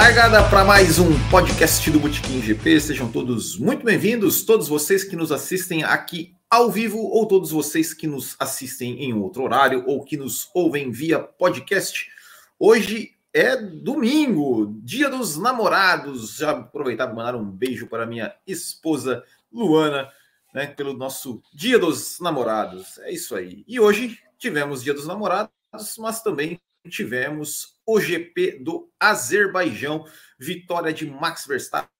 Largada 0.00 0.42
para 0.48 0.64
mais 0.64 0.98
um 0.98 1.10
podcast 1.28 1.90
do 1.90 2.00
Botequim 2.00 2.40
GP. 2.40 2.80
Sejam 2.80 3.12
todos 3.12 3.58
muito 3.58 3.84
bem-vindos, 3.84 4.42
todos 4.42 4.66
vocês 4.66 5.04
que 5.04 5.14
nos 5.14 5.30
assistem 5.30 5.84
aqui 5.84 6.34
ao 6.48 6.70
vivo 6.70 6.98
ou 6.98 7.28
todos 7.28 7.50
vocês 7.50 7.92
que 7.92 8.06
nos 8.06 8.34
assistem 8.40 9.04
em 9.04 9.12
outro 9.12 9.42
horário 9.42 9.84
ou 9.86 10.02
que 10.02 10.16
nos 10.16 10.48
ouvem 10.54 10.90
via 10.90 11.18
podcast. 11.18 12.10
Hoje 12.58 13.14
é 13.34 13.54
domingo, 13.54 14.74
dia 14.82 15.10
dos 15.10 15.36
namorados. 15.36 16.38
Já 16.38 16.52
aproveitar 16.52 17.06
para 17.06 17.14
mandar 17.14 17.36
um 17.36 17.44
beijo 17.44 17.86
para 17.86 18.06
minha 18.06 18.34
esposa 18.46 19.22
Luana, 19.52 20.10
né, 20.54 20.66
pelo 20.68 20.94
nosso 20.94 21.42
Dia 21.52 21.78
dos 21.78 22.18
Namorados. 22.20 22.96
É 23.00 23.12
isso 23.12 23.36
aí. 23.36 23.64
E 23.68 23.78
hoje 23.78 24.18
tivemos 24.38 24.82
Dia 24.82 24.94
dos 24.94 25.06
Namorados, 25.06 25.52
mas 25.98 26.22
também 26.22 26.58
tivemos 26.88 27.78
o 27.86 28.00
GP 28.00 28.60
do 28.62 28.90
Azerbaijão, 28.98 30.06
vitória 30.38 30.92
de 30.92 31.06
Max 31.06 31.46
Verstappen, 31.46 31.90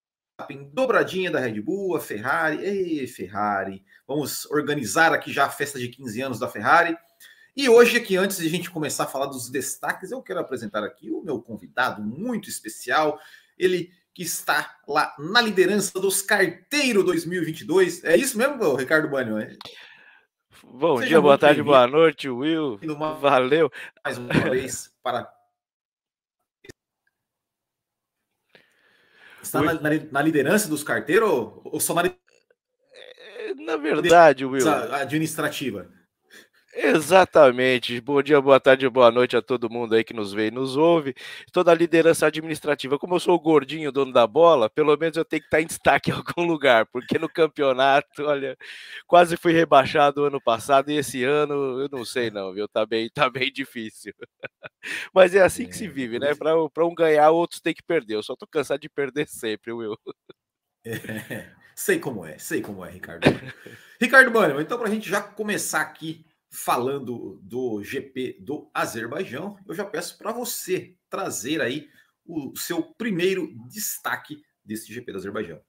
dobradinha 0.73 1.31
da 1.31 1.41
Red 1.41 1.61
Bull, 1.61 1.97
a 1.97 2.01
Ferrari. 2.01 2.65
Ei, 2.65 3.07
Ferrari, 3.07 3.85
vamos 4.07 4.47
organizar 4.47 5.13
aqui 5.13 5.33
já 5.33 5.47
a 5.47 5.51
festa 5.51 5.79
de 5.79 5.89
15 5.89 6.23
anos 6.23 6.39
da 6.39 6.49
Ferrari. 6.49 6.97
E 7.57 7.69
hoje, 7.69 7.97
aqui, 7.97 8.17
antes 8.17 8.39
de 8.39 8.47
a 8.47 8.51
gente 8.51 8.71
começar 8.71 9.05
a 9.05 9.09
falar 9.09 9.27
dos 9.27 9.51
destaques, 9.51 10.13
eu 10.13 10.23
quero 10.23 10.41
apresentar 10.41 10.85
aqui 10.85 11.11
o 11.11 11.23
meu 11.23 11.43
convidado 11.43 12.01
muito 12.01 12.49
especial, 12.49 13.21
ele 13.59 13.93
que 14.15 14.23
está 14.23 14.79
lá 14.89 15.15
na 15.19 15.41
liderança 15.41 15.99
dos 16.01 16.23
Carteiro 16.23 17.05
2022. 17.05 18.05
É 18.05 18.17
isso 18.17 18.37
mesmo, 18.37 18.75
Ricardo 18.75 19.09
Banho? 19.09 19.39
É? 19.39 19.57
Bom 20.73 20.99
Seja 20.99 21.09
dia, 21.09 21.21
boa 21.21 21.37
tarde, 21.37 21.63
boa 21.63 21.87
noite, 21.87 22.29
Will. 22.29 22.79
Valeu. 23.21 23.71
Mais 24.05 24.17
uma 24.17 24.33
vez 24.33 24.95
para. 25.03 25.29
Está 29.43 29.61
na, 29.63 29.75
na, 30.13 30.23
liderança 30.23 30.69
dos 30.69 30.85
carteiros 30.85 31.29
ou 31.65 31.81
só 31.81 31.93
na. 31.95 32.07
É, 32.07 33.55
na 33.55 33.77
verdade, 33.77 34.45
Will. 34.45 34.65
Administrativa. 34.69 35.91
Exatamente. 36.73 38.01
Bom 38.01 38.23
dia, 38.23 38.41
boa 38.41 38.61
tarde, 38.61 38.89
boa 38.89 39.11
noite 39.11 39.37
a 39.37 39.43
todo 39.43 39.69
mundo 39.69 39.95
aí 39.95 40.05
que 40.05 40.15
nos 40.15 40.33
vê 40.33 40.49
e 40.49 40.51
nos 40.53 40.77
ouve. 40.77 41.15
Toda 41.53 41.73
a 41.73 41.75
liderança 41.75 42.27
administrativa. 42.27 42.97
Como 42.97 43.17
eu 43.17 43.21
sou 43.21 43.35
o 43.35 43.41
gordinho 43.41 43.91
dono 43.91 44.13
da 44.13 44.25
bola, 44.25 44.71
pelo 44.71 44.97
menos 44.97 45.17
eu 45.17 45.25
tenho 45.25 45.41
que 45.41 45.49
estar 45.49 45.61
em 45.61 45.67
destaque 45.67 46.11
em 46.11 46.15
algum 46.15 46.45
lugar, 46.47 46.87
porque 46.87 47.19
no 47.19 47.29
campeonato, 47.29 48.23
olha, 48.23 48.57
quase 49.07 49.37
fui 49.37 49.53
rebaixado 49.53 50.25
ano 50.25 50.41
passado 50.41 50.91
e 50.91 50.97
esse 50.97 51.25
ano 51.25 51.81
eu 51.81 51.89
não 51.91 52.05
sei 52.05 52.31
não, 52.31 52.53
viu? 52.53 52.69
Tá 52.69 52.87
bem, 52.87 53.11
tá 53.11 53.29
bem 53.29 53.51
difícil. 53.53 54.15
Mas 55.13 55.35
é 55.35 55.43
assim 55.43 55.67
que 55.67 55.77
se 55.77 55.87
é, 55.87 55.89
vive, 55.89 56.21
né? 56.21 56.35
Para 56.37 56.87
um 56.87 56.95
ganhar, 56.95 57.31
outros 57.31 57.61
tem 57.61 57.75
que 57.75 57.83
perder. 57.83 58.15
Eu 58.15 58.23
só 58.23 58.37
tô 58.37 58.47
cansado 58.47 58.81
de 58.81 58.89
perder 58.89 59.27
sempre, 59.27 59.73
Will. 59.73 59.97
É, 60.87 61.51
sei 61.75 61.99
como 61.99 62.25
é, 62.25 62.39
sei 62.39 62.63
como 62.63 62.85
é, 62.85 62.91
Ricardo. 62.91 63.27
Ricardo 64.01 64.31
Mano, 64.31 64.61
então 64.61 64.79
para 64.79 64.89
a 64.89 64.91
gente 64.91 65.11
já 65.11 65.21
começar 65.21 65.81
aqui 65.81 66.25
falando 66.51 67.41
do 67.43 67.83
GP 67.83 68.39
do 68.41 68.69
Azerbaijão, 68.75 69.57
eu 69.67 69.75
já 69.75 69.85
peço 69.85 70.19
para 70.19 70.33
você 70.33 70.97
trazer 71.09 71.61
aí 71.61 71.89
o 72.25 72.57
seu 72.57 72.83
primeiro 72.83 73.55
destaque 73.69 74.43
desse 74.65 74.93
GP 74.93 75.13
do 75.13 75.19
Azerbaijão. 75.19 75.61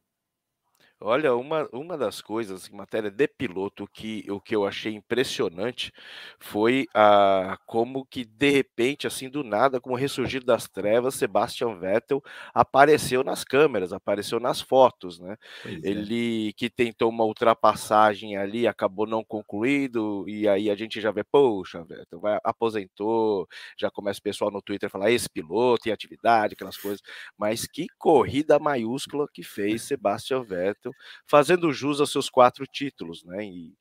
Olha, 1.04 1.36
uma, 1.36 1.68
uma 1.74 1.98
das 1.98 2.22
coisas 2.22 2.70
em 2.70 2.76
matéria 2.76 3.10
de 3.10 3.28
piloto 3.28 3.88
que 3.92 4.24
o 4.30 4.40
que 4.40 4.56
eu 4.56 4.68
achei 4.68 4.94
impressionante 4.94 5.92
foi 6.40 6.86
a 6.94 7.58
como 7.66 8.06
que 8.06 8.24
de 8.24 8.52
repente, 8.52 9.08
assim 9.08 9.28
do 9.28 9.44
nada, 9.44 9.82
como 9.82 9.96
ressurgir 9.96 10.44
das 10.44 10.68
trevas, 10.68 11.16
Sebastian 11.16 11.80
Vettel 11.80 12.22
apareceu 12.54 13.24
nas 13.24 13.44
câmeras, 13.44 13.92
apareceu 13.92 14.40
nas 14.40 14.62
fotos, 14.62 15.20
né? 15.20 15.38
Pois 15.64 15.84
é. 15.84 15.88
Ele 15.90 16.50
é. 16.50 16.54
que 16.54 16.70
tentou 16.70 17.10
uma 17.10 17.26
ultrapassagem 17.26 18.38
ali, 18.38 18.68
acabou 18.68 19.08
não 19.08 19.24
concluído, 19.24 20.24
e 20.30 20.48
aí 20.48 20.70
a 20.70 20.76
gente 20.76 21.02
já 21.02 21.12
vê, 21.12 21.24
poxa, 21.24 21.84
Vettel 21.84 22.20
vai, 22.20 22.38
aposentou, 22.44 23.48
já 23.76 23.90
começa 23.90 24.20
o 24.20 24.24
pessoal 24.24 24.52
no 24.52 24.62
Twitter 24.62 24.86
a 24.88 24.90
falar 24.92 25.10
esse 25.10 25.30
piloto 25.30 25.90
em 25.90 25.92
atividade, 25.92 26.54
aquelas 26.54 26.78
coisas, 26.78 27.02
mas 27.36 27.66
que 27.66 27.88
corrida 27.98 28.60
maiúscula 28.60 29.26
que 29.34 29.42
fez 29.44 29.82
Sebastian 29.82 30.44
Vettel 30.44 30.91
fazendo 31.26 31.72
jus 31.74 32.00
aos 32.00 32.12
seus 32.12 32.30
quatro 32.30 32.66
títulos, 32.66 33.24
né? 33.24 33.46
E, 33.46 33.74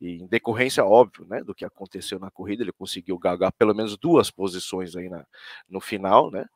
e, 0.00 0.22
em 0.22 0.26
decorrência, 0.26 0.84
óbvio, 0.84 1.26
né, 1.26 1.42
do 1.42 1.54
que 1.54 1.64
aconteceu 1.64 2.18
na 2.18 2.30
corrida, 2.30 2.62
ele 2.62 2.72
conseguiu 2.72 3.18
galgar 3.18 3.52
pelo 3.52 3.74
menos 3.74 3.96
duas 3.98 4.30
posições 4.30 4.96
aí 4.96 5.08
na, 5.08 5.26
no 5.68 5.80
final, 5.80 6.30
né? 6.30 6.46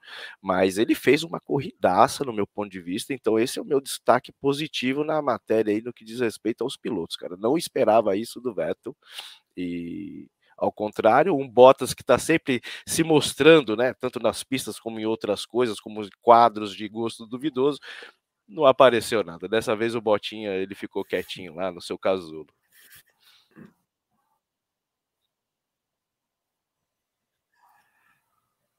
Mas 0.41 0.78
ele 0.78 0.94
fez 0.94 1.22
uma 1.22 1.41
corridaça, 1.41 2.25
no 2.25 2.32
meu 2.32 2.47
ponto 2.47 2.70
de 2.70 2.81
vista, 2.81 3.12
então 3.12 3.38
esse 3.38 3.59
é 3.59 3.62
o 3.62 3.66
meu 3.66 3.81
destaque 3.81 4.32
positivo 4.32 5.04
na 5.04 5.20
matéria 5.20 5.72
aí 5.72 5.82
no 5.82 5.92
que 5.92 6.04
diz 6.04 6.21
respeito 6.21 6.65
aos 6.65 6.76
pilotos, 6.76 7.16
cara. 7.16 7.36
Não 7.36 7.56
esperava 7.59 8.16
isso 8.16 8.41
do 8.41 8.54
Vettel 8.54 8.97
e 9.56 10.28
ao 10.56 10.72
contrário, 10.72 11.36
um 11.36 11.48
Bottas 11.48 11.92
que 11.92 12.03
está 12.03 12.19
sempre 12.19 12.60
se 12.86 13.03
mostrando, 13.03 13.76
né, 13.76 13.92
tanto 13.94 14.21
nas 14.21 14.42
pistas 14.42 14.78
como 14.78 15.00
em 15.00 15.06
outras 15.06 15.44
coisas, 15.44 15.81
como 15.81 16.09
quadros 16.22 16.75
de 16.75 16.88
gosto 16.88 17.26
duvidoso, 17.26 17.78
não 18.49 18.66
apareceu 18.66 19.25
nada. 19.25 19.49
Dessa 19.49 19.75
vez 19.75 19.94
o 19.94 20.00
Botinha 20.00 20.50
ele 20.50 20.75
ficou 20.75 21.05
quietinho 21.05 21.55
lá 21.55 21.72
no 21.72 21.81
seu 21.81 21.99
casulo. 21.99 22.49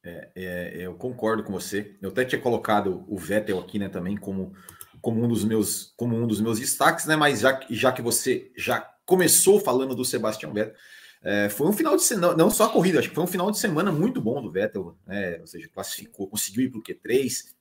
É, 0.03 0.31
é, 0.35 0.73
eu 0.77 0.93
concordo 0.95 1.43
com 1.43 1.51
você. 1.51 1.95
Eu 2.01 2.09
até 2.09 2.23
tinha 2.23 2.39
colocado 2.39 3.03
o 3.07 3.17
Vettel 3.17 3.59
aqui, 3.59 3.79
né, 3.79 3.89
também 3.89 4.15
como, 4.15 4.53
como 5.01 5.23
um 5.23 5.27
dos 5.27 5.43
meus 5.43 5.93
como 5.97 6.15
um 6.15 6.27
dos 6.27 6.39
meus 6.39 6.59
destaques, 6.59 7.05
né? 7.07 7.15
Mas 7.15 7.39
já, 7.39 7.59
já 7.69 7.91
que 7.91 8.03
você 8.03 8.51
já 8.55 8.79
começou 9.05 9.59
falando 9.59 9.95
do 9.95 10.05
Sebastião 10.05 10.53
Vettel, 10.53 10.75
é, 11.23 11.49
foi 11.49 11.67
um 11.67 11.73
final 11.73 11.95
de 11.95 12.03
semana, 12.03 12.37
não 12.37 12.51
só 12.51 12.65
a 12.65 12.69
corrida, 12.69 12.99
acho 12.99 13.09
que 13.09 13.15
foi 13.15 13.23
um 13.23 13.27
final 13.27 13.49
de 13.49 13.57
semana 13.57 13.91
muito 13.91 14.21
bom 14.21 14.39
do 14.43 14.51
Vettel, 14.51 14.95
né? 15.07 15.39
Ou 15.39 15.47
seja, 15.47 15.67
classificou, 15.69 16.27
conseguiu 16.27 16.65
ir 16.65 16.69
para 16.69 16.79
o 16.79 16.83
Q3 16.83 17.55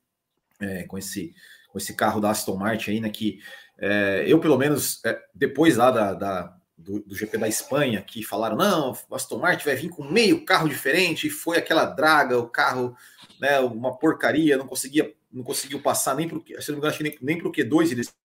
é, 0.59 0.83
com 0.83 0.99
esse 0.99 1.33
com 1.75 1.77
esse 1.77 1.93
carro 1.93 2.21
da 2.21 2.29
Aston 2.29 2.55
Martin 2.55 2.91
aí, 2.91 3.01
né? 3.01 3.09
Que 3.09 3.41
é, 3.77 4.23
eu, 4.25 4.39
pelo 4.39 4.57
menos, 4.57 5.03
é, 5.03 5.21
depois 5.33 5.75
lá 5.75 5.91
da, 5.91 6.13
da 6.13 6.57
do, 6.77 7.01
do, 7.01 7.13
GP 7.13 7.37
da 7.37 7.49
Espanha, 7.49 8.01
que 8.01 8.23
falaram: 8.23 8.55
não, 8.55 8.97
Aston 9.11 9.39
Martin 9.39 9.65
vai 9.65 9.75
vir 9.75 9.89
com 9.89 10.01
meio 10.09 10.45
carro 10.45 10.69
diferente, 10.69 11.27
e 11.27 11.29
foi 11.29 11.57
aquela 11.57 11.85
draga, 11.85 12.39
o 12.39 12.47
carro, 12.47 12.95
né? 13.41 13.59
Uma 13.59 13.97
porcaria, 13.97 14.55
não 14.55 14.65
conseguia, 14.65 15.13
não 15.29 15.43
conseguiu 15.43 15.81
passar 15.81 16.15
nem 16.15 16.29
para 16.29 16.37
o 16.37 16.41
engano, 16.41 16.95
nem, 17.01 17.17
nem 17.21 17.37
para 17.37 17.49
o 17.49 17.51
Q2 17.51 17.91
eles 17.91 18.15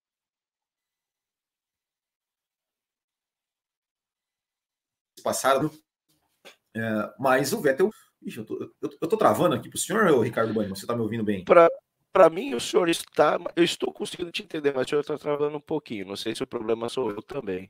passaram. 5.21 5.69
É, 6.73 7.13
mas 7.19 7.51
o 7.51 7.59
Vettel. 7.59 7.89
Ixi, 8.23 8.37
eu, 8.37 8.45
tô, 8.45 8.71
eu, 8.81 8.89
eu 9.01 9.07
tô 9.09 9.17
travando 9.17 9.55
aqui 9.55 9.67
para 9.67 9.77
o 9.77 9.79
senhor, 9.79 10.21
Ricardo 10.21 10.53
Bani, 10.53 10.69
você 10.69 10.83
está 10.83 10.95
me 10.95 11.01
ouvindo 11.01 11.23
bem? 11.23 11.43
Pra 11.43 11.67
para 12.11 12.29
mim, 12.29 12.53
o 12.53 12.59
senhor 12.59 12.89
está. 12.89 13.39
Eu 13.55 13.63
estou 13.63 13.91
conseguindo 13.91 14.31
te 14.31 14.43
entender, 14.43 14.73
mas 14.73 14.85
o 14.85 14.89
senhor 14.89 15.01
está 15.01 15.17
travando 15.17 15.57
um 15.57 15.61
pouquinho. 15.61 16.05
Não 16.05 16.15
sei 16.15 16.35
se 16.35 16.43
o 16.43 16.47
problema 16.47 16.89
sou 16.89 17.09
eu 17.09 17.21
também. 17.21 17.69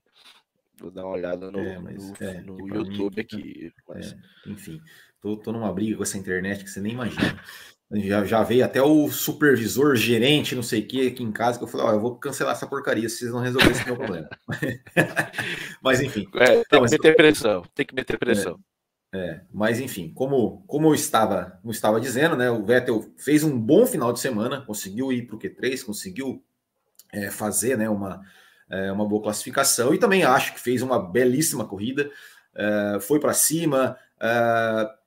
Vou 0.80 0.90
dar 0.90 1.06
uma 1.06 1.14
olhada 1.14 1.52
no, 1.52 1.60
é, 1.60 1.78
mas, 1.78 2.10
no, 2.10 2.16
é, 2.20 2.42
no 2.42 2.68
YouTube 2.68 3.16
mim, 3.16 3.22
aqui. 3.22 3.74
Mas... 3.88 4.14
É, 4.14 4.50
enfim, 4.50 4.82
tô, 5.22 5.38
tô 5.38 5.52
numa 5.52 5.72
briga 5.72 5.98
com 5.98 6.04
essa 6.04 6.18
internet 6.18 6.64
que 6.64 6.70
você 6.70 6.82
nem 6.82 6.94
imagina. 6.94 7.40
Já, 7.94 8.24
já 8.24 8.42
veio 8.42 8.64
até 8.64 8.82
o 8.82 9.10
supervisor, 9.10 9.98
gerente, 9.98 10.56
não 10.56 10.64
sei 10.64 10.80
o 10.80 10.88
que, 10.88 11.08
aqui 11.08 11.22
em 11.22 11.32
casa, 11.32 11.58
que 11.58 11.66
eu 11.66 11.68
falei: 11.68 11.88
Ó, 11.88 11.92
eu 11.92 12.00
vou 12.00 12.16
cancelar 12.18 12.54
essa 12.54 12.66
porcaria 12.66 13.08
se 13.10 13.18
vocês 13.18 13.32
não 13.32 13.42
resolverem 13.42 13.76
esse 13.76 13.86
meu 13.86 13.98
problema. 13.98 14.30
mas 15.84 16.02
enfim. 16.02 16.26
É, 16.36 16.64
tem 16.64 16.80
não, 16.80 16.86
que 16.86 16.92
meter 16.92 17.16
pressão, 17.16 17.64
tem 17.76 17.86
que 17.86 17.94
meter 17.94 18.18
pressão. 18.18 18.58
É, 19.14 19.42
mas 19.52 19.80
enfim, 19.80 20.10
como, 20.16 20.64
como 20.66 20.88
eu 20.88 20.96
estava, 20.96 21.60
como 21.62 21.72
estava 21.72 22.00
dizendo, 22.00 22.38
né, 22.38 22.50
o 22.50 22.64
Vettel 22.64 23.12
fez 23.18 23.44
um 23.44 23.60
bom 23.60 23.86
final 23.86 24.14
de 24.14 24.22
semana, 24.22 24.62
conseguiu 24.62 25.12
ir 25.12 25.28
para 25.28 25.36
o 25.36 25.40
Q3, 25.40 25.84
conseguiu 25.84 26.42
é, 27.12 27.30
fazer 27.30 27.78
né, 27.78 27.90
uma, 27.90 28.22
é, 28.70 28.90
uma 28.90 29.06
boa 29.06 29.22
classificação 29.22 29.94
e 29.94 29.98
também 29.98 30.24
acho 30.24 30.54
que 30.54 30.62
fez 30.62 30.82
uma 30.82 30.98
belíssima 30.98 31.66
corrida, 31.66 32.10
é, 32.56 33.00
foi 33.02 33.20
para 33.20 33.34
cima. 33.34 33.98
É, 34.22 35.02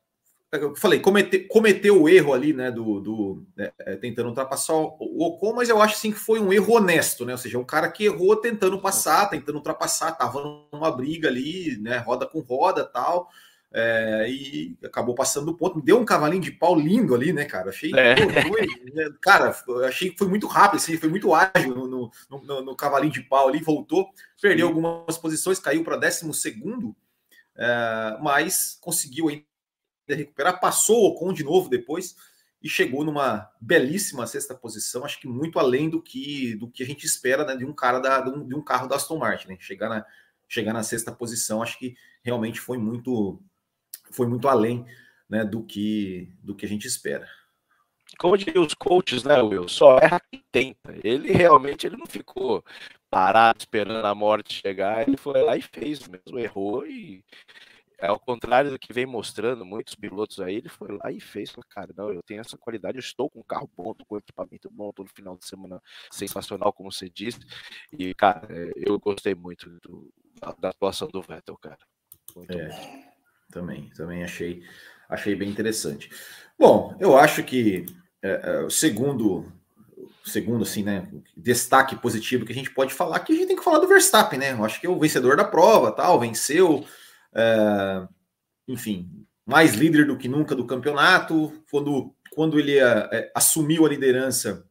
eu 0.53 0.77
falei, 0.77 1.01
cometeu, 1.01 1.49
cometeu 1.49 2.03
o 2.03 2.09
erro 2.09 2.35
ali, 2.35 2.53
né, 2.53 2.71
do, 2.71 3.01
do 3.01 3.47
é, 3.57 3.73
é, 3.81 3.97
tentando 3.97 4.29
ultrapassar 4.29 4.75
o 4.75 5.25
Ocon, 5.25 5.55
mas 5.55 5.71
eu 5.71 5.81
acho 5.81 5.97
sim 5.97 6.13
que 6.13 6.19
foi 6.19 6.39
um 6.39 6.53
erro 6.53 6.75
honesto, 6.75 7.25
né? 7.25 7.33
Ou 7.33 7.39
seja, 7.39 7.59
o 7.59 7.65
cara 7.65 7.91
que 7.91 8.05
errou 8.05 8.37
tentando 8.37 8.79
passar, 8.81 9.31
tentando 9.31 9.57
ultrapassar, 9.57 10.13
tava 10.13 10.67
numa 10.71 10.95
briga 10.95 11.27
ali, 11.29 11.79
né, 11.79 11.97
roda 11.97 12.27
com 12.27 12.41
roda 12.41 12.85
tal 12.85 13.31
é, 13.77 14.31
e 14.31 14.79
acabou 14.85 15.17
passando 15.17 15.47
do 15.47 15.57
ponto. 15.57 15.83
Deu 15.83 15.99
um 15.99 16.05
cavalinho 16.05 16.41
de 16.41 16.53
pau 16.53 16.79
lindo 16.79 17.13
ali, 17.13 17.33
né, 17.33 17.45
cara? 17.45 17.71
Achei. 17.71 17.91
É. 17.93 18.15
Foi, 18.47 18.67
né, 18.95 19.11
cara, 19.21 19.53
achei 19.85 20.11
que 20.11 20.19
foi 20.19 20.29
muito 20.29 20.47
rápido, 20.47 20.77
assim, 20.77 20.97
foi 20.97 21.09
muito 21.09 21.35
ágil 21.35 21.75
no, 21.75 21.89
no, 21.89 22.11
no, 22.31 22.63
no 22.63 22.77
cavalinho 22.77 23.13
de 23.13 23.23
pau 23.23 23.49
ali, 23.49 23.61
voltou, 23.61 24.09
perdeu 24.41 24.69
algumas 24.69 25.19
posições, 25.19 25.59
caiu 25.59 25.83
para 25.83 25.97
12 25.97 26.33
segundo, 26.35 26.95
é, 27.57 28.17
mas 28.23 28.79
conseguiu 28.81 29.29
ainda 29.29 29.45
recuperar, 30.09 30.61
passou 30.61 31.03
o 31.03 31.07
Ocon 31.09 31.33
de 31.33 31.43
novo 31.43 31.69
depois. 31.69 32.15
e 32.63 32.69
chegou 32.69 33.05
numa 33.05 33.51
belíssima 33.61 34.25
sexta 34.25 34.55
posição, 34.55 35.05
acho 35.05 35.21
que 35.21 35.27
muito 35.27 35.59
além 35.59 35.91
do 35.91 36.01
que 36.01 36.55
do 36.55 36.71
que 36.71 36.85
a 36.85 36.87
gente 36.87 37.05
espera 37.05 37.45
né, 37.45 37.57
de 37.57 37.65
um 37.65 37.73
cara 37.73 37.99
da, 37.99 38.21
de, 38.21 38.31
um, 38.31 38.47
de 38.47 38.55
um 38.55 38.63
carro 38.63 38.87
da 38.87 38.95
Aston 38.95 39.19
Martin, 39.19 39.49
né? 39.49 39.57
Chegar 39.59 39.89
na, 39.89 40.07
chegar 40.49 40.73
na 40.73 40.85
sexta 40.85 41.11
posição, 41.11 41.61
acho 41.61 41.77
que 41.77 41.97
realmente 42.23 42.61
foi 42.61 42.79
muito 42.79 43.43
foi 44.15 44.27
muito 44.27 44.49
além 44.49 44.87
né, 45.29 45.45
do 45.45 45.63
que 45.63 46.33
do 46.43 46.55
que 46.55 46.65
a 46.65 46.69
gente 46.69 46.87
espera. 46.87 47.29
Como 48.19 48.37
dizem 48.37 48.61
os 48.61 48.75
coaches, 48.75 49.25
né, 49.25 49.43
Will? 49.43 49.69
Só 49.69 49.99
erra 49.99 50.21
quem 50.31 50.45
tenta. 50.53 50.95
Ele 51.03 51.33
realmente 51.33 51.87
ele 51.87 51.97
não 51.97 52.07
ficou 52.07 52.65
parado 53.11 53.59
esperando 53.59 54.05
a 54.05 54.15
morte 54.15 54.55
chegar, 54.55 55.07
ele 55.07 55.17
foi 55.17 55.43
lá 55.43 55.57
e 55.57 55.63
fez 55.63 56.07
mesmo, 56.07 56.39
errou 56.39 56.87
e 56.87 57.25
ao 58.01 58.19
contrário 58.19 58.71
do 58.71 58.79
que 58.79 58.93
vem 58.93 59.07
mostrando 59.07 59.65
muitos 59.65 59.95
pilotos 59.95 60.41
aí, 60.41 60.57
ele 60.57 60.69
foi 60.69 60.89
lá 60.97 61.11
e 61.11 61.21
fez. 61.21 61.55
Cara, 61.71 61.93
não, 61.97 62.13
eu 62.13 62.23
tenho 62.23 62.41
essa 62.41 62.57
qualidade, 62.57 62.99
eu 62.99 63.01
estou 63.01 63.31
com 63.31 63.41
um 63.41 63.45
carro 63.45 63.71
bom, 63.77 63.95
com 64.07 64.19
equipamento 64.19 64.71
bom, 64.71 64.93
todo 64.93 65.09
final 65.15 65.37
de 65.37 65.47
semana 65.47 65.81
sensacional, 66.11 66.73
como 66.73 66.93
você 66.93 67.09
disse. 67.09 67.39
E, 67.93 68.15
cara, 68.15 68.47
é, 68.51 68.73
eu 68.77 68.99
gostei 68.99 69.35
muito 69.35 69.71
do, 69.81 70.13
da 70.59 70.71
atuação 70.71 71.09
do 71.09 71.23
Vettel, 71.23 71.57
cara. 71.57 71.79
Muito 72.37 72.53
é, 72.53 72.69
bom. 72.69 73.14
Também, 73.55 73.89
também 73.97 74.23
achei, 74.23 74.63
achei 75.09 75.35
bem 75.35 75.49
interessante. 75.49 76.11
Bom, 76.59 76.95
eu 77.01 77.17
acho 77.17 77.43
que 77.43 77.87
é, 78.23 78.41
é, 78.43 78.61
o 78.65 78.71
segundo 78.71 79.51
segundo, 80.25 80.63
assim, 80.63 80.83
né, 80.83 81.07
destaque 81.37 81.95
positivo 81.97 82.47
que 82.47 82.53
a 82.53 82.55
gente 82.55 82.71
pode 82.71 82.95
falar, 82.95 83.21
que 83.21 83.33
a 83.33 83.37
gente 83.37 83.49
tem 83.49 83.57
que 83.57 83.65
falar 83.65 83.79
do 83.79 83.87
Verstappen, 83.87 84.39
né? 84.39 84.53
Eu 84.53 84.65
acho 84.65 84.81
que 84.81 84.87
é 84.87 84.91
o 84.91 84.99
vencedor 84.99 85.37
da 85.37 85.45
prova, 85.45 85.93
tal, 85.93 86.19
venceu, 86.19 86.87
é, 87.35 88.09
enfim, 88.67 89.27
mais 89.45 89.75
líder 89.75 90.07
do 90.07 90.17
que 90.17 90.29
nunca 90.29 90.55
do 90.55 90.67
campeonato. 90.67 91.63
Quando, 91.71 92.15
quando 92.31 92.59
ele 92.59 92.79
é, 92.79 93.09
é 93.13 93.33
assumiu 93.35 93.85
a 93.85 93.89
liderança, 93.89 94.67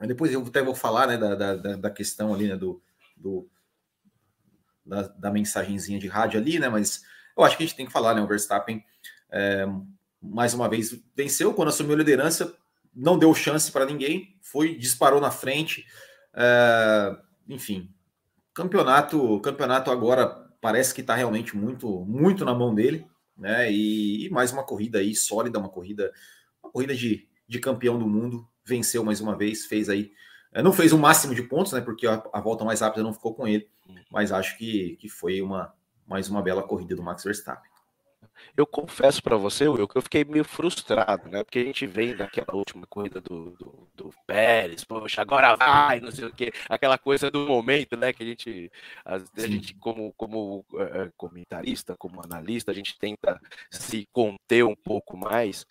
depois 0.00 0.32
eu 0.32 0.42
até 0.42 0.62
vou 0.62 0.74
falar 0.74 1.08
né, 1.08 1.18
da, 1.18 1.34
da, 1.34 1.76
da 1.76 1.90
questão 1.90 2.32
ali, 2.32 2.48
né, 2.48 2.56
do, 2.56 2.80
do 3.16 3.48
da, 4.84 5.02
da, 5.02 5.30
mensagenzinha 5.32 5.98
de 5.98 6.06
rádio 6.06 6.38
ali, 6.38 6.60
né? 6.60 6.68
Mas 6.68 7.02
eu 7.36 7.44
acho 7.44 7.56
que 7.56 7.62
a 7.62 7.66
gente 7.66 7.76
tem 7.76 7.86
que 7.86 7.92
falar, 7.92 8.14
né? 8.14 8.22
O 8.22 8.26
Verstappen 8.26 8.82
é, 9.30 9.66
mais 10.20 10.54
uma 10.54 10.68
vez 10.68 10.98
venceu 11.14 11.52
quando 11.52 11.68
assumiu 11.68 11.94
a 11.94 11.98
liderança, 11.98 12.56
não 12.94 13.18
deu 13.18 13.34
chance 13.34 13.70
para 13.70 13.84
ninguém, 13.84 14.36
foi 14.40 14.76
disparou 14.76 15.20
na 15.20 15.30
frente, 15.30 15.84
é, 16.34 17.16
enfim, 17.48 17.90
campeonato, 18.54 19.38
campeonato 19.40 19.90
agora 19.90 20.26
parece 20.60 20.94
que 20.94 21.02
está 21.02 21.14
realmente 21.14 21.56
muito, 21.56 22.04
muito 22.06 22.44
na 22.44 22.54
mão 22.54 22.74
dele, 22.74 23.06
né? 23.36 23.70
E, 23.70 24.26
e, 24.26 24.30
mais 24.30 24.50
uma 24.50 24.64
corrida 24.64 24.98
aí 24.98 25.14
sólida, 25.14 25.58
uma 25.58 25.68
corrida, 25.68 26.10
uma 26.62 26.72
corrida 26.72 26.94
de, 26.94 27.28
de 27.46 27.58
campeão 27.58 27.98
do 27.98 28.06
mundo, 28.06 28.48
venceu 28.64 29.04
mais 29.04 29.20
uma 29.20 29.36
vez, 29.36 29.66
fez 29.66 29.88
aí, 29.88 30.10
eh, 30.52 30.62
não 30.62 30.72
fez 30.72 30.92
o 30.92 30.98
máximo 30.98 31.34
de 31.34 31.42
pontos, 31.42 31.72
né? 31.72 31.82
Porque 31.82 32.06
a, 32.06 32.22
a 32.32 32.40
volta 32.40 32.64
mais 32.64 32.80
rápida 32.80 33.02
não 33.02 33.12
ficou 33.12 33.34
com 33.34 33.46
ele, 33.46 33.68
mas 34.10 34.32
acho 34.32 34.56
que, 34.56 34.96
que 34.96 35.08
foi 35.08 35.42
uma 35.42 35.72
mais 36.06 36.28
uma 36.28 36.42
bela 36.42 36.62
corrida 36.62 36.94
do 36.94 37.02
Max 37.02 37.24
Verstappen. 37.24 37.70
Eu 38.56 38.66
confesso 38.66 39.22
para 39.22 39.36
você, 39.36 39.68
Will, 39.68 39.88
que 39.88 39.96
eu 39.96 40.02
fiquei 40.02 40.24
meio 40.24 40.44
frustrado, 40.44 41.28
né? 41.28 41.42
Porque 41.42 41.58
a 41.58 41.64
gente 41.64 41.86
vem 41.86 42.16
daquela 42.16 42.54
última 42.54 42.86
corrida 42.86 43.20
do, 43.20 43.50
do, 43.52 43.88
do 43.94 44.14
Pérez, 44.26 44.84
poxa, 44.84 45.22
agora 45.22 45.56
vai, 45.56 46.00
não 46.00 46.10
sei 46.10 46.26
o 46.26 46.32
quê, 46.32 46.52
aquela 46.68 46.98
coisa 46.98 47.30
do 47.30 47.46
momento, 47.46 47.96
né? 47.96 48.12
Que 48.12 48.22
a 48.22 48.26
gente, 48.26 48.72
a, 49.04 49.16
a 49.16 49.46
gente 49.46 49.74
como, 49.74 50.12
como 50.16 50.64
uh, 50.72 51.12
comentarista, 51.16 51.96
como 51.96 52.20
analista, 52.22 52.70
a 52.70 52.74
gente 52.74 52.98
tenta 52.98 53.40
se 53.70 54.06
conter 54.12 54.64
um 54.64 54.76
pouco 54.76 55.16
mais, 55.16 55.66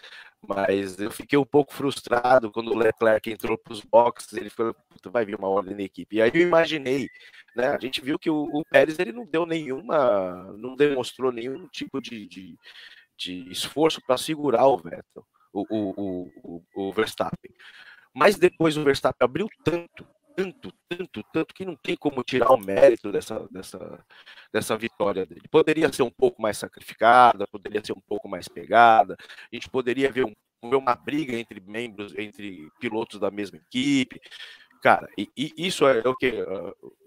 mas 0.47 0.99
eu 0.99 1.11
fiquei 1.11 1.37
um 1.37 1.45
pouco 1.45 1.73
frustrado 1.73 2.51
quando 2.51 2.71
o 2.71 2.77
Leclerc 2.77 3.29
entrou 3.29 3.57
para 3.57 3.73
os 3.73 3.81
boxes, 3.81 4.33
ele 4.33 4.49
falou, 4.49 4.75
vai 5.05 5.25
vir 5.25 5.35
uma 5.35 5.47
ordem 5.47 5.75
na 5.75 5.83
equipe. 5.83 6.15
E 6.15 6.21
aí 6.21 6.31
eu 6.33 6.41
imaginei, 6.41 7.09
né? 7.55 7.67
A 7.69 7.79
gente 7.79 8.01
viu 8.01 8.17
que 8.19 8.29
o, 8.29 8.43
o 8.53 8.63
Pérez 8.65 8.99
ele 8.99 9.11
não 9.11 9.25
deu 9.25 9.45
nenhuma, 9.45 10.53
não 10.57 10.75
demonstrou 10.75 11.31
nenhum 11.31 11.67
tipo 11.67 12.01
de, 12.01 12.27
de, 12.27 12.57
de 13.17 13.51
esforço 13.51 14.01
para 14.05 14.17
segurar 14.17 14.67
o 14.67 14.77
Vettel, 14.77 15.25
o, 15.53 15.65
o, 15.69 16.31
o, 16.43 16.63
o 16.75 16.93
Verstappen. 16.93 17.51
Mas 18.13 18.37
depois 18.37 18.77
o 18.77 18.83
Verstappen 18.83 19.25
abriu 19.25 19.49
tanto, 19.63 20.07
tanto, 20.35 20.73
tanto, 20.89 21.23
tanto 21.31 21.53
que 21.53 21.65
não 21.65 21.75
tem 21.75 21.95
como 21.95 22.23
tirar 22.23 22.51
o 22.51 22.57
mérito 22.57 23.11
dessa, 23.11 23.47
dessa, 23.49 24.05
dessa 24.51 24.77
vitória 24.77 25.25
dele. 25.25 25.47
Poderia 25.49 25.91
ser 25.91 26.03
um 26.03 26.11
pouco 26.11 26.41
mais 26.41 26.57
sacrificada, 26.57 27.47
poderia 27.47 27.83
ser 27.83 27.93
um 27.93 28.01
pouco 28.01 28.27
mais 28.27 28.47
pegada, 28.47 29.15
a 29.19 29.55
gente 29.55 29.69
poderia 29.69 30.11
ver, 30.11 30.25
um, 30.25 30.33
ver 30.69 30.75
uma 30.75 30.95
briga 30.95 31.33
entre 31.33 31.59
membros, 31.61 32.13
entre 32.17 32.69
pilotos 32.79 33.19
da 33.19 33.31
mesma 33.31 33.57
equipe. 33.57 34.19
Cara, 34.81 35.07
e, 35.17 35.31
e 35.35 35.53
isso 35.57 35.87
é, 35.87 35.99
é 35.99 36.07
o 36.07 36.15
que 36.15 36.31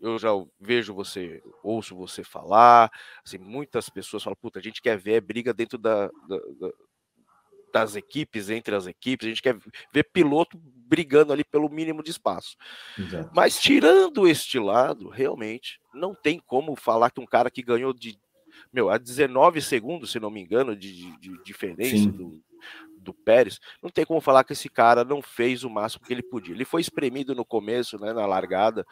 eu 0.00 0.18
já 0.18 0.30
vejo 0.58 0.92
você, 0.92 1.40
ouço 1.62 1.94
você 1.94 2.24
falar, 2.24 2.90
assim, 3.24 3.38
muitas 3.38 3.88
pessoas 3.88 4.22
falam, 4.22 4.36
puta, 4.40 4.58
a 4.58 4.62
gente 4.62 4.82
quer 4.82 4.98
ver 4.98 5.20
briga 5.20 5.54
dentro 5.54 5.78
da, 5.78 6.06
da 6.06 6.72
das 7.72 7.96
equipes, 7.96 8.50
entre 8.50 8.74
as 8.74 8.86
equipes, 8.86 9.26
a 9.26 9.28
gente 9.28 9.42
quer 9.42 9.56
ver 9.92 10.04
piloto 10.04 10.58
brigando 10.58 11.32
ali 11.32 11.44
pelo 11.44 11.68
mínimo 11.68 12.02
de 12.02 12.10
espaço. 12.10 12.56
Exato. 12.98 13.30
Mas 13.34 13.58
tirando 13.60 14.26
este 14.26 14.58
lado, 14.58 15.08
realmente, 15.08 15.80
não 15.92 16.14
tem 16.14 16.40
como 16.44 16.74
falar 16.74 17.10
que 17.10 17.20
um 17.20 17.26
cara 17.26 17.50
que 17.50 17.62
ganhou 17.62 17.92
de 17.92 18.18
meu, 18.72 18.90
a 18.90 18.98
19 18.98 19.60
segundos, 19.62 20.10
se 20.10 20.18
não 20.18 20.30
me 20.30 20.40
engano, 20.40 20.74
de, 20.76 20.92
de, 20.92 21.18
de 21.18 21.42
diferença 21.44 22.10
do, 22.10 22.42
do 22.98 23.14
Pérez, 23.14 23.58
não 23.82 23.90
tem 23.90 24.04
como 24.04 24.20
falar 24.20 24.44
que 24.44 24.52
esse 24.52 24.68
cara 24.68 25.04
não 25.04 25.22
fez 25.22 25.64
o 25.64 25.70
máximo 25.70 26.04
que 26.04 26.12
ele 26.12 26.22
podia. 26.22 26.54
Ele 26.54 26.64
foi 26.64 26.80
espremido 26.80 27.34
no 27.34 27.44
começo, 27.44 27.98
né, 27.98 28.12
na 28.12 28.26
largada, 28.26 28.86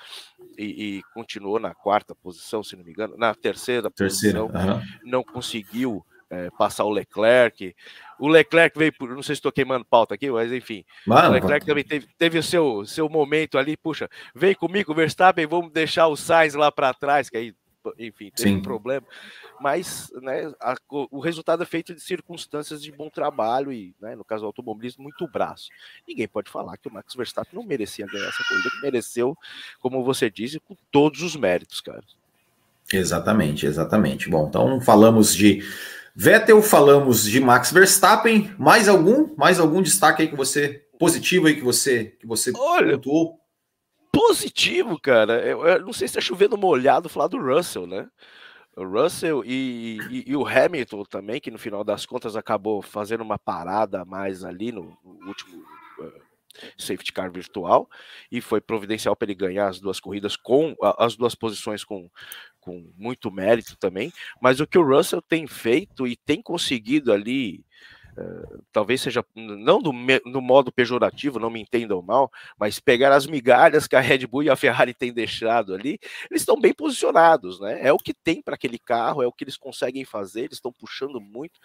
e, 0.56 0.98
e 0.98 1.02
continuou 1.14 1.58
na 1.58 1.74
quarta 1.74 2.14
posição, 2.14 2.62
se 2.62 2.76
não 2.76 2.84
me 2.84 2.90
engano, 2.90 3.16
na 3.16 3.34
terceira, 3.34 3.90
terceira 3.90 4.46
posição, 4.46 4.82
não 5.04 5.22
conseguiu 5.22 6.04
é, 6.30 6.50
passar 6.50 6.84
o 6.84 6.90
Leclerc. 6.90 7.74
O 8.18 8.28
Leclerc 8.28 8.78
veio 8.78 8.92
por. 8.92 9.10
Não 9.10 9.22
sei 9.22 9.34
se 9.34 9.38
estou 9.38 9.52
queimando 9.52 9.84
pauta 9.84 10.14
aqui, 10.14 10.30
mas 10.30 10.52
enfim. 10.52 10.84
Mano, 11.06 11.30
o 11.30 11.32
Leclerc 11.32 11.66
também 11.66 11.84
teve, 11.84 12.08
teve 12.18 12.38
o 12.38 12.42
seu, 12.42 12.84
seu 12.86 13.08
momento 13.08 13.58
ali. 13.58 13.76
Puxa, 13.76 14.08
vem 14.34 14.54
comigo, 14.54 14.94
Verstappen, 14.94 15.46
vamos 15.46 15.72
deixar 15.72 16.08
o 16.08 16.16
Sainz 16.16 16.54
lá 16.54 16.72
para 16.72 16.94
trás, 16.94 17.28
que 17.28 17.36
aí, 17.36 17.54
enfim, 17.98 18.30
teve 18.34 18.50
Sim. 18.50 18.56
um 18.56 18.62
problema. 18.62 19.06
Mas 19.60 20.10
né, 20.20 20.52
a, 20.60 20.74
o 20.90 21.20
resultado 21.20 21.62
é 21.62 21.66
feito 21.66 21.94
de 21.94 22.00
circunstâncias 22.00 22.82
de 22.82 22.90
bom 22.90 23.08
trabalho 23.08 23.72
e, 23.72 23.94
né, 24.00 24.14
no 24.14 24.24
caso 24.24 24.42
do 24.42 24.46
automobilismo, 24.46 25.02
muito 25.02 25.26
braço. 25.28 25.68
Ninguém 26.06 26.28
pode 26.28 26.50
falar 26.50 26.76
que 26.76 26.88
o 26.88 26.92
Max 26.92 27.14
Verstappen 27.14 27.54
não 27.54 27.64
merecia 27.64 28.06
ganhar 28.06 28.28
essa 28.28 28.44
corrida, 28.44 28.70
que 28.70 28.82
mereceu, 28.82 29.36
como 29.80 30.04
você 30.04 30.30
disse, 30.30 30.60
com 30.60 30.76
todos 30.90 31.22
os 31.22 31.36
méritos, 31.36 31.80
cara. 31.80 32.02
Exatamente, 32.92 33.66
exatamente. 33.66 34.28
Bom, 34.28 34.46
então 34.48 34.80
falamos 34.80 35.34
de 35.34 35.62
Vettel, 36.18 36.62
falamos 36.62 37.24
de 37.24 37.38
Max 37.38 37.70
Verstappen. 37.70 38.50
Mais 38.58 38.88
algum? 38.88 39.36
Mais 39.36 39.60
algum 39.60 39.82
destaque 39.82 40.22
aí 40.22 40.28
que 40.28 40.34
você 40.34 40.82
positivo 40.98 41.46
aí 41.46 41.54
que 41.54 41.62
você 41.62 42.06
que 42.18 42.26
você 42.26 42.50
Olha, 42.56 42.94
pontuou? 42.94 43.38
Positivo, 44.10 44.98
cara. 44.98 45.46
Eu, 45.46 45.66
eu, 45.66 45.82
não 45.82 45.92
sei 45.92 46.08
se 46.08 46.14
tá 46.14 46.20
chovendo 46.22 46.56
molhado 46.56 47.10
falar 47.10 47.26
do 47.26 47.38
Russell, 47.38 47.86
né? 47.86 48.08
O 48.74 48.84
Russell 48.84 49.44
e, 49.44 49.98
e, 50.10 50.30
e, 50.30 50.36
o 50.36 50.46
Hamilton 50.46 51.04
também, 51.04 51.38
que 51.38 51.50
no 51.50 51.58
final 51.58 51.84
das 51.84 52.06
contas 52.06 52.34
acabou 52.34 52.80
fazendo 52.80 53.20
uma 53.20 53.38
parada 53.38 54.00
a 54.00 54.04
mais 54.06 54.42
ali 54.42 54.72
no, 54.72 54.96
no 55.04 55.28
último 55.28 55.62
uh, 55.98 56.12
safety 56.78 57.12
car 57.12 57.30
virtual 57.30 57.90
e 58.32 58.40
foi 58.40 58.60
providencial 58.60 59.14
para 59.14 59.26
ele 59.26 59.34
ganhar 59.34 59.68
as 59.68 59.80
duas 59.80 60.00
corridas 60.00 60.34
com 60.34 60.74
as 60.98 61.14
duas 61.14 61.34
posições 61.34 61.84
com, 61.84 62.10
com 62.66 62.92
muito 62.98 63.30
mérito 63.30 63.76
também, 63.76 64.12
mas 64.42 64.58
o 64.58 64.66
que 64.66 64.76
o 64.76 64.84
Russell 64.84 65.22
tem 65.22 65.46
feito 65.46 66.04
e 66.04 66.16
tem 66.16 66.42
conseguido 66.42 67.12
ali, 67.12 67.64
uh, 68.18 68.60
talvez 68.72 69.00
seja, 69.00 69.24
não 69.36 69.80
do, 69.80 69.92
no 69.92 70.40
modo 70.40 70.72
pejorativo, 70.72 71.38
não 71.38 71.48
me 71.48 71.60
entendam 71.60 72.02
mal, 72.02 72.28
mas 72.58 72.80
pegar 72.80 73.12
as 73.12 73.24
migalhas 73.24 73.86
que 73.86 73.94
a 73.94 74.00
Red 74.00 74.26
Bull 74.26 74.42
e 74.42 74.50
a 74.50 74.56
Ferrari 74.56 74.92
têm 74.92 75.12
deixado 75.12 75.72
ali, 75.72 75.96
eles 76.28 76.42
estão 76.42 76.60
bem 76.60 76.74
posicionados, 76.74 77.60
né? 77.60 77.86
É 77.86 77.92
o 77.92 77.98
que 77.98 78.12
tem 78.12 78.42
para 78.42 78.56
aquele 78.56 78.80
carro, 78.80 79.22
é 79.22 79.26
o 79.28 79.32
que 79.32 79.44
eles 79.44 79.56
conseguem 79.56 80.04
fazer, 80.04 80.40
eles 80.40 80.56
estão 80.56 80.72
puxando 80.72 81.20
muito. 81.20 81.60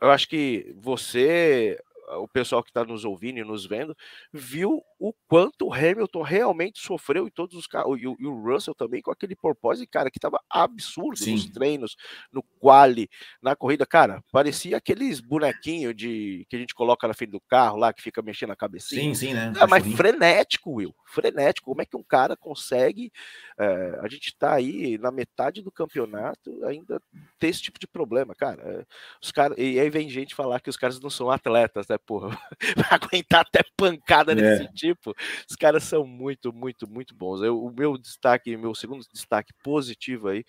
Eu 0.00 0.10
acho 0.10 0.28
que 0.28 0.74
você 0.76 1.78
o 2.16 2.28
pessoal 2.28 2.62
que 2.62 2.70
está 2.70 2.84
nos 2.84 3.04
ouvindo 3.04 3.38
e 3.38 3.44
nos 3.44 3.66
vendo, 3.66 3.96
viu 4.32 4.82
o 4.98 5.12
quanto 5.28 5.66
o 5.66 5.72
Hamilton 5.72 6.22
realmente 6.22 6.80
sofreu 6.80 7.26
e 7.26 7.30
todos 7.30 7.56
os 7.56 7.66
carros, 7.66 7.98
e, 7.98 8.02
e, 8.02 8.26
o 8.26 8.42
Russell 8.42 8.74
também 8.74 9.00
com 9.00 9.10
aquele 9.10 9.36
porpoise, 9.36 9.86
cara, 9.86 10.10
que 10.10 10.18
estava 10.18 10.40
absurdo 10.50 11.18
Sim. 11.18 11.32
nos 11.32 11.46
treinos, 11.46 11.96
no 12.32 12.42
quali, 12.58 13.08
na 13.42 13.54
corrida, 13.54 13.86
cara, 13.86 14.22
parecia 14.32 14.76
aqueles 14.76 15.20
bonequinhos 15.20 15.94
de 15.94 16.46
que 16.48 16.56
a 16.56 16.58
gente 16.58 16.74
coloca 16.74 17.06
na 17.06 17.14
frente 17.14 17.30
do 17.30 17.40
carro 17.40 17.76
lá, 17.76 17.92
que 17.92 18.02
fica 18.02 18.22
mexendo 18.22 18.50
a 18.50 18.56
cabecinha. 18.56 19.02
Sim, 19.02 19.14
sim, 19.14 19.34
né? 19.34 19.52
É, 19.60 19.66
mas 19.66 19.86
frenético, 19.94 20.72
Will, 20.72 20.94
frenético. 21.06 21.70
Como 21.70 21.82
é 21.82 21.86
que 21.86 21.96
um 21.96 22.02
cara 22.02 22.36
consegue 22.36 23.12
é, 23.58 23.98
a 24.00 24.08
gente 24.08 24.28
está 24.28 24.54
aí 24.54 24.96
na 24.98 25.10
metade 25.10 25.62
do 25.62 25.72
campeonato 25.72 26.64
ainda 26.64 27.02
ter 27.40 27.48
esse 27.48 27.60
tipo 27.60 27.78
de 27.78 27.88
problema, 27.88 28.32
cara. 28.32 28.62
É, 28.62 28.86
os 29.20 29.32
cara, 29.32 29.52
e 29.60 29.80
aí 29.80 29.90
vem 29.90 30.08
gente 30.08 30.32
falar 30.32 30.60
que 30.60 30.70
os 30.70 30.76
caras 30.76 31.00
não 31.00 31.10
são 31.10 31.28
atletas, 31.28 31.88
né, 31.88 31.98
porra? 31.98 32.38
aguentar 32.90 33.40
até 33.40 33.60
pancada 33.76 34.32
nesse 34.32 34.62
é. 34.62 34.72
tipo. 34.72 35.12
Os 35.50 35.56
caras 35.56 35.82
são 35.82 36.06
muito, 36.06 36.52
muito, 36.52 36.88
muito 36.88 37.16
bons. 37.16 37.42
Eu, 37.42 37.60
o 37.60 37.72
meu 37.72 37.98
destaque, 37.98 38.56
meu 38.56 38.74
segundo 38.76 39.04
destaque 39.12 39.52
positivo 39.62 40.28
aí 40.28 40.44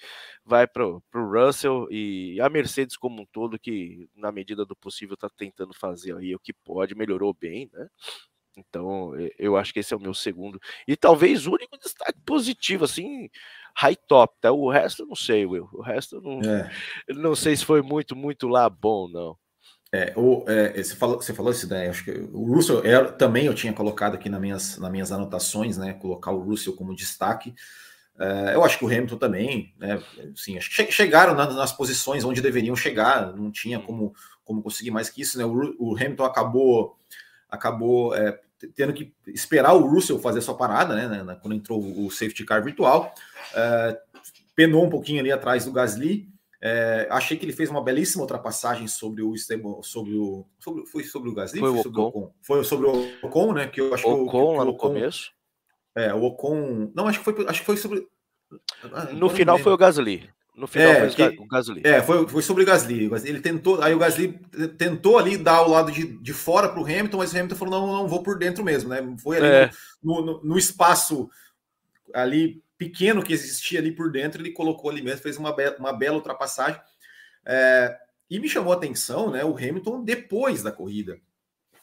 vai 0.46 0.68
para 0.68 0.86
o 0.86 1.02
Russell 1.12 1.88
e 1.90 2.40
a 2.40 2.48
Mercedes 2.48 2.96
como 2.96 3.24
um 3.24 3.26
todo, 3.26 3.60
que 3.60 4.08
na 4.16 4.32
medida 4.32 4.64
do 4.66 4.76
possível 4.76 5.16
está 5.16 5.30
tentando 5.30 5.74
fazer 5.74 6.16
aí 6.16 6.36
o 6.36 6.40
que 6.40 6.54
pode, 6.54 6.94
melhorou 6.94 7.34
bem, 7.34 7.70
né? 7.74 7.88
Então, 8.68 9.14
eu 9.38 9.56
acho 9.58 9.74
que 9.74 9.80
esse 9.80 9.94
é 9.94 9.98
o 9.98 10.02
meu 10.02 10.14
segundo. 10.14 10.60
E 10.88 10.96
talvez 10.96 11.48
o 11.48 11.54
único 11.54 11.78
destaque 11.78 12.20
positivo, 12.26 12.86
assim, 12.86 13.30
high 13.76 13.96
top, 13.96 14.36
tá? 14.42 14.52
O 14.52 14.70
resto 14.70 15.04
eu 15.04 15.08
não 15.08 15.16
sei, 15.16 15.46
Will. 15.46 15.70
O 15.74 15.82
resto 15.82 16.18
eu 16.18 16.22
não, 16.22 16.42
é. 16.42 16.72
não 17.10 17.36
sei 17.36 17.56
se 17.56 17.66
foi 17.66 17.82
muito, 17.82 18.16
muito 18.16 18.48
lá 18.48 18.70
bom, 18.70 19.08
não. 19.08 19.38
É, 19.92 20.14
o, 20.16 20.44
é, 20.48 20.84
você, 20.84 20.96
falou, 20.96 21.20
você 21.20 21.34
falou 21.34 21.52
isso, 21.52 21.68
né? 21.68 21.90
Acho 21.90 22.04
que 22.04 22.12
o 22.12 22.54
Russell 22.54 22.84
eu, 22.86 23.12
também 23.12 23.46
eu 23.46 23.56
tinha 23.56 23.74
colocado 23.74 24.14
aqui 24.14 24.30
nas 24.30 24.40
minhas, 24.40 24.78
nas 24.78 24.92
minhas 24.92 25.12
anotações, 25.12 25.78
né? 25.78 25.94
Colocar 25.94 26.32
o 26.32 26.40
Russell 26.40 26.76
como 26.76 26.96
destaque. 26.96 27.56
É, 28.20 28.54
eu 28.54 28.64
acho 28.64 28.78
que 28.78 28.86
o 28.86 28.88
Hamilton 28.88 29.18
também, 29.18 29.74
né? 29.80 30.00
Assim, 30.34 30.58
acho 30.58 30.70
que 30.70 30.92
chegaram 30.92 31.34
nas, 31.34 31.56
nas 31.56 31.72
posições 31.72 32.24
onde 32.24 32.42
deveriam 32.42 32.76
chegar, 32.76 33.36
não 33.36 33.50
tinha 33.50 33.80
como, 33.80 34.14
como 34.44 34.62
conseguir 34.62 34.92
mais 34.92 35.10
que 35.10 35.22
isso, 35.22 35.38
né? 35.38 35.46
O, 35.46 35.76
o 35.80 35.96
Hamilton 35.96 36.26
acabou 36.26 37.00
acabou 37.50 38.14
é, 38.14 38.40
tendo 38.76 38.94
que 38.94 39.14
esperar 39.28 39.74
o 39.74 39.88
Russell 39.88 40.20
fazer 40.20 40.42
sua 40.42 40.56
parada, 40.56 40.96
né, 40.96 41.38
quando 41.42 41.56
entrou 41.56 41.80
o 42.06 42.10
safety 42.12 42.46
car 42.46 42.64
virtual, 42.64 43.14
é, 43.54 44.00
penou 44.56 44.86
um 44.86 44.90
pouquinho 44.90 45.20
ali 45.20 45.32
atrás 45.32 45.66
do 45.66 45.72
Gasly. 45.72 46.28
É, 46.62 47.08
achei 47.10 47.38
que 47.38 47.46
ele 47.46 47.54
fez 47.54 47.70
uma 47.70 47.82
belíssima 47.82 48.24
ultrapassagem 48.24 48.86
sobre 48.86 49.24
o 49.24 49.34
sobre 49.82 50.18
o 50.18 50.46
sobre, 50.60 50.86
foi 50.88 51.04
sobre 51.06 51.30
o 51.30 51.34
Gasly, 51.34 51.60
foi, 51.60 51.72
foi 51.72 51.84
sobre 51.84 52.00
o 52.00 52.04
Ocon. 52.04 52.34
Foi 52.42 52.64
sobre 52.66 52.88
o 52.88 53.26
Ocon, 53.26 53.54
né? 53.54 53.68
Que 53.68 53.80
eu 53.80 53.94
acho 53.94 54.06
Ocon, 54.06 54.30
que 54.30 54.36
o, 54.36 54.52
lá 54.58 54.66
no 54.66 54.72
Ocon, 54.72 54.88
começo. 54.90 55.32
É, 55.96 56.14
o 56.14 56.22
Ocon, 56.24 56.92
não 56.94 57.08
acho 57.08 57.20
que 57.20 57.26
foi, 57.26 57.48
acho 57.48 57.62
que 57.62 57.66
foi 57.66 57.78
sobre 57.78 58.06
ah, 58.92 59.06
no 59.14 59.30
final 59.30 59.58
foi 59.58 59.72
o 59.72 59.78
Gasly. 59.78 60.30
No 60.60 60.68
final 60.68 60.92
é, 60.92 61.10
foi 61.10 61.32
que, 61.32 61.42
o 61.42 61.48
Gasly. 61.48 61.82
É, 61.86 62.02
foi, 62.02 62.28
foi 62.28 62.42
sobre 62.42 62.64
o 62.64 62.66
Gasly. 62.66 63.10
Ele 63.24 63.40
tentou, 63.40 63.82
aí 63.82 63.94
o 63.94 64.00
Gasly 64.00 64.38
tentou 64.78 65.18
ali 65.18 65.38
dar 65.38 65.62
o 65.62 65.70
lado 65.70 65.90
de, 65.90 66.06
de 66.22 66.34
fora 66.34 66.68
para 66.68 66.82
o 66.82 66.84
Hamilton, 66.84 67.18
mas 67.18 67.32
o 67.32 67.38
Hamilton 67.38 67.56
falou: 67.56 67.80
não, 67.80 67.88
não 68.00 68.08
vou 68.10 68.22
por 68.22 68.38
dentro 68.38 68.64
mesmo, 68.64 68.90
né? 68.90 68.98
Foi 69.24 69.38
ali 69.38 69.48
é. 69.48 69.70
no, 70.04 70.22
no, 70.22 70.44
no, 70.44 70.58
espaço 70.58 71.30
ali 72.14 72.62
pequeno 72.78 73.24
que 73.24 73.32
existia 73.32 73.80
ali 73.80 73.94
por 73.94 74.12
dentro, 74.12 74.42
ele 74.42 74.52
colocou 74.52 74.92
ali 74.92 75.02
mesmo, 75.02 75.22
fez 75.22 75.38
uma, 75.38 75.56
be 75.56 75.70
uma 75.80 75.94
bela 75.94 76.18
ultrapassagem. 76.18 76.82
É, 77.46 77.98
e 78.30 78.38
me 78.38 78.50
chamou 78.50 78.74
a 78.74 78.76
atenção, 78.76 79.32
né? 79.32 79.46
O 79.46 79.56
Hamilton 79.56 80.04
depois 80.04 80.62
da 80.62 80.74
corrida, 80.74 81.18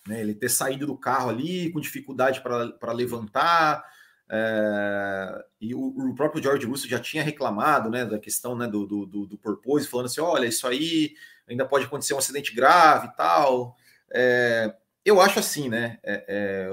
né? 0.07 0.21
Ele 0.21 0.35
ter 0.35 0.51
saído 0.51 0.87
do 0.87 0.99
carro 0.99 1.31
ali 1.31 1.71
com 1.71 1.81
dificuldade 1.81 2.43
para 2.43 2.93
levantar. 2.93 3.83
É, 4.29 5.45
e 5.61 5.75
o, 5.75 5.81
o, 5.81 6.15
próprio 6.15 6.43
George 6.43 6.67
Russell 6.67 6.91
já 6.91 6.99
tinha 6.99 7.23
reclamado 7.23 7.89
né, 7.89 8.05
da 8.05 8.19
questão 8.19 8.57
né, 8.57 8.67
do, 8.67 8.85
do, 8.85 9.07
do, 9.07 9.27
do 9.27 9.39
porpoise, 9.39 9.87
falando 9.87 10.07
assim: 10.07 10.21
olha, 10.21 10.47
isso 10.47 10.67
aí 10.67 11.15
ainda 11.49 11.65
pode 11.65 11.85
acontecer 11.85 12.15
um 12.15 12.19
acidente 12.19 12.55
grave 12.55 13.09
e 13.09 13.17
tal. 13.17 13.77
É, 14.13 14.75
eu 15.05 15.21
acho 15.21 15.39
assim, 15.39 15.69
né? 15.69 15.99
É, 16.03 16.71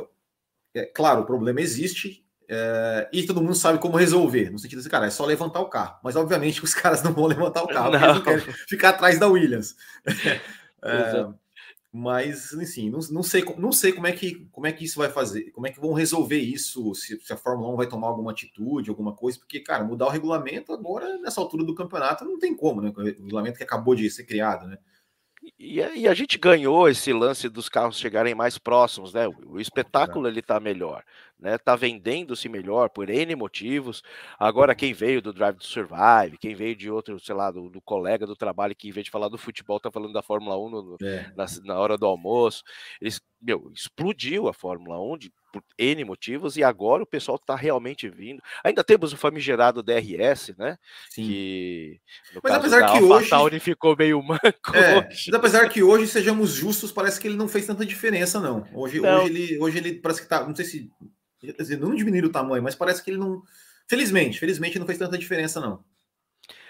é, 0.75 0.81
é 0.81 0.85
claro, 0.85 1.21
o 1.21 1.25
problema 1.25 1.61
existe 1.61 2.23
é, 2.49 3.09
e 3.11 3.25
todo 3.25 3.41
mundo 3.41 3.55
sabe 3.55 3.79
como 3.79 3.97
resolver. 3.97 4.49
No 4.49 4.59
sentido 4.59 4.81
de, 4.81 4.89
cara, 4.89 5.07
é 5.07 5.09
só 5.09 5.25
levantar 5.25 5.59
o 5.59 5.69
carro. 5.69 5.99
Mas 6.03 6.15
obviamente 6.15 6.63
os 6.65 6.73
caras 6.73 7.03
não 7.03 7.13
vão 7.13 7.25
levantar 7.25 7.63
o 7.63 7.67
carro, 7.67 7.91
não. 7.91 7.99
porque 7.99 8.05
eles 8.05 8.15
não 8.15 8.23
querem 8.23 8.55
ficar 8.67 8.89
atrás 8.89 9.19
da 9.19 9.27
Williams. 9.27 9.75
Mas, 11.95 12.51
enfim, 12.53 12.89
não, 12.89 12.97
não, 13.11 13.21
sei, 13.21 13.45
não 13.55 13.71
sei 13.71 13.93
como 13.93 14.07
é, 14.07 14.11
que, 14.11 14.47
como 14.51 14.65
é 14.65 14.71
que 14.71 14.83
isso 14.83 14.97
vai 14.97 15.11
fazer, 15.11 15.51
como 15.51 15.67
é 15.67 15.71
que 15.71 15.79
vão 15.79 15.93
resolver 15.93 16.39
isso, 16.39 16.91
se, 16.95 17.19
se, 17.21 17.31
a 17.31 17.37
Fórmula 17.37 17.71
1 17.71 17.75
vai 17.75 17.87
tomar 17.87 18.07
alguma 18.07 18.31
atitude, 18.31 18.89
alguma 18.89 19.15
coisa, 19.15 19.37
porque, 19.37 19.59
cara, 19.59 19.83
mudar 19.83 20.07
o 20.07 20.09
regulamento 20.09 20.73
agora, 20.73 21.19
nessa 21.19 21.39
altura 21.39 21.63
do 21.63 21.75
campeonato, 21.75 22.25
não 22.25 22.39
tem 22.39 22.55
como, 22.55 22.81
né? 22.81 22.91
O 22.97 22.99
regulamento 23.03 23.57
que 23.57 23.63
acabou 23.63 23.93
de 23.93 24.09
ser 24.09 24.23
criado, 24.23 24.65
né? 24.65 24.79
E, 25.59 25.81
e, 25.81 26.07
a 26.07 26.13
gente 26.15 26.39
ganhou 26.39 26.89
esse 26.89 27.13
lance 27.13 27.47
dos 27.47 27.69
carros 27.69 27.99
chegarem 27.99 28.33
mais 28.33 28.57
próximos, 28.57 29.13
né? 29.13 29.27
O, 29.27 29.35
o 29.51 29.59
espetáculo 29.59 30.27
ele 30.27 30.41
tá 30.41 30.59
melhor, 30.59 31.03
né? 31.39 31.57
Tá 31.57 31.75
vendendo-se 31.75 32.47
melhor 32.47 32.89
por 32.89 33.09
N 33.09 33.35
motivos. 33.35 34.01
Agora 34.39 34.75
quem 34.75 34.93
veio 34.93 35.21
do 35.21 35.33
Drive 35.33 35.57
to 35.57 35.65
Survive, 35.65 36.37
quem 36.39 36.55
veio 36.55 36.75
de 36.75 36.89
outro, 36.89 37.19
sei 37.19 37.35
lá, 37.35 37.51
do, 37.51 37.69
do 37.69 37.81
colega 37.81 38.25
do 38.25 38.35
trabalho 38.35 38.75
que 38.75 38.87
em 38.87 38.91
vez 38.91 39.05
de 39.05 39.11
falar 39.11 39.29
do 39.29 39.37
futebol 39.37 39.79
tá 39.79 39.91
falando 39.91 40.13
da 40.13 40.21
Fórmula 40.21 40.57
1 40.57 40.69
no, 40.69 40.97
é. 41.01 41.31
na, 41.35 41.45
na, 41.63 41.79
hora 41.79 41.97
do 41.97 42.05
almoço, 42.05 42.63
eles, 43.01 43.21
meu, 43.41 43.71
explodiu 43.73 44.47
a 44.47 44.53
Fórmula 44.53 44.99
1 44.99 45.17
de 45.17 45.33
por 45.53 45.63
N 45.77 46.03
motivos, 46.03 46.57
e 46.57 46.63
agora 46.63 47.03
o 47.03 47.05
pessoal 47.05 47.35
está 47.35 47.55
realmente 47.55 48.09
vindo. 48.09 48.41
Ainda 48.63 48.83
temos 48.83 49.13
o 49.13 49.17
famigerado 49.17 49.83
DRS, 49.83 50.55
né? 50.57 50.77
Sim. 51.11 51.27
Que 51.27 52.01
mas 52.43 52.53
apesar 52.53 52.91
que 52.91 53.03
hoje 53.03 53.29
Tauri 53.29 53.59
ficou 53.59 53.95
meio 53.95 54.19
manco. 54.23 54.75
É, 54.75 55.07
mas 55.07 55.29
apesar 55.31 55.69
que 55.69 55.83
hoje, 55.83 56.07
sejamos 56.07 56.49
justos, 56.49 56.91
parece 56.91 57.19
que 57.19 57.27
ele 57.27 57.37
não 57.37 57.47
fez 57.47 57.67
tanta 57.67 57.85
diferença, 57.85 58.39
não. 58.39 58.67
Hoje, 58.73 58.99
não. 58.99 59.21
hoje, 59.21 59.29
ele, 59.29 59.59
hoje 59.59 59.77
ele 59.77 59.93
parece 59.93 60.23
que 60.23 60.27
tá. 60.27 60.43
Não 60.43 60.55
sei 60.55 60.65
se. 60.65 60.89
Quer 61.51 61.61
dizer, 61.61 61.77
não 61.77 61.93
diminuir 61.93 62.23
o 62.25 62.31
tamanho, 62.31 62.63
mas 62.63 62.75
parece 62.75 63.03
que 63.03 63.11
ele 63.11 63.17
não. 63.17 63.43
Felizmente, 63.87 64.39
felizmente 64.39 64.79
não 64.79 64.85
fez 64.85 64.97
tanta 64.97 65.17
diferença, 65.17 65.59
não. 65.59 65.83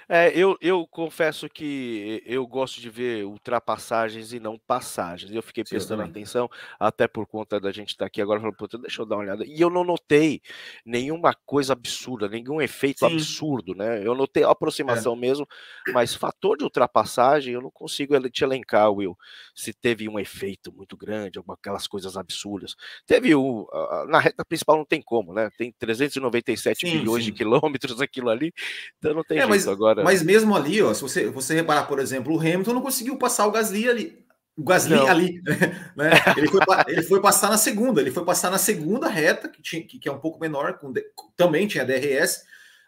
É, 0.07 0.31
eu, 0.37 0.57
eu 0.61 0.85
confesso 0.87 1.49
que 1.49 2.21
eu 2.25 2.45
gosto 2.45 2.81
de 2.81 2.89
ver 2.89 3.25
ultrapassagens 3.25 4.33
e 4.33 4.39
não 4.39 4.57
passagens. 4.57 5.33
Eu 5.33 5.41
fiquei 5.41 5.63
Sim, 5.63 5.71
prestando 5.71 6.03
atenção, 6.03 6.49
até 6.79 7.07
por 7.07 7.25
conta 7.25 7.59
da 7.59 7.71
gente 7.71 7.89
estar 7.89 8.05
tá 8.05 8.07
aqui 8.07 8.21
agora 8.21 8.39
falando, 8.39 8.81
deixa 8.81 9.01
eu 9.01 9.05
dar 9.05 9.15
uma 9.15 9.23
olhada. 9.23 9.45
E 9.45 9.59
eu 9.59 9.69
não 9.69 9.83
notei 9.83 10.41
nenhuma 10.85 11.33
coisa 11.45 11.73
absurda, 11.73 12.27
nenhum 12.27 12.61
efeito 12.61 12.99
Sim. 12.99 13.13
absurdo, 13.13 13.75
né? 13.75 14.05
Eu 14.05 14.15
notei 14.15 14.43
a 14.43 14.47
é. 14.47 14.51
aproximação 14.51 15.13
é. 15.13 15.17
mesmo, 15.17 15.47
mas 15.93 16.13
fator 16.13 16.57
de 16.57 16.63
ultrapassagem 16.63 17.53
eu 17.53 17.61
não 17.61 17.71
consigo 17.71 18.13
te 18.29 18.43
elencar, 18.43 18.91
Will, 18.91 19.17
se 19.55 19.73
teve 19.73 20.07
um 20.09 20.19
efeito 20.19 20.71
muito 20.71 20.97
grande, 20.97 21.39
aquelas 21.49 21.87
coisas 21.87 22.17
absurdas. 22.17 22.75
Teve 23.05 23.33
o. 23.35 23.67
Na 24.07 24.19
reta 24.19 24.43
principal 24.45 24.77
não 24.77 24.85
tem 24.85 25.01
como, 25.01 25.33
né? 25.33 25.49
Tem 25.57 25.71
397 25.71 26.87
sim, 26.87 26.97
milhões 26.97 27.23
sim. 27.23 27.31
de 27.31 27.37
quilômetros 27.37 27.99
aquilo 28.01 28.29
ali, 28.29 28.53
então 28.97 29.13
não 29.13 29.23
tem 29.23 29.37
é, 29.37 29.41
jeito 29.41 29.49
mas... 29.49 29.67
agora. 29.67 29.92
Mas 30.01 30.23
mesmo 30.23 30.55
ali, 30.55 30.81
ó, 30.81 30.93
se 30.93 31.01
você, 31.01 31.29
você 31.29 31.53
reparar, 31.53 31.83
por 31.83 31.99
exemplo, 31.99 32.33
o 32.33 32.39
Hamilton 32.39 32.73
não 32.73 32.81
conseguiu 32.81 33.17
passar 33.17 33.45
o 33.45 33.51
Gasly 33.51 33.89
ali. 33.89 34.23
O 34.55 34.63
Gasly 34.63 34.95
não. 34.95 35.07
ali, 35.07 35.41
né? 35.97 36.11
Ele 36.37 36.47
foi, 36.47 36.61
ele 36.87 37.03
foi 37.03 37.21
passar 37.21 37.49
na 37.49 37.57
segunda, 37.57 37.99
ele 37.99 38.11
foi 38.11 38.23
passar 38.23 38.49
na 38.49 38.57
segunda 38.57 39.07
reta, 39.07 39.49
que, 39.49 39.61
tinha, 39.61 39.83
que, 39.83 39.99
que 39.99 40.07
é 40.07 40.11
um 40.11 40.19
pouco 40.19 40.39
menor, 40.39 40.77
com, 40.77 40.93
também 41.35 41.67
tinha 41.67 41.85
DRS, 41.85 42.43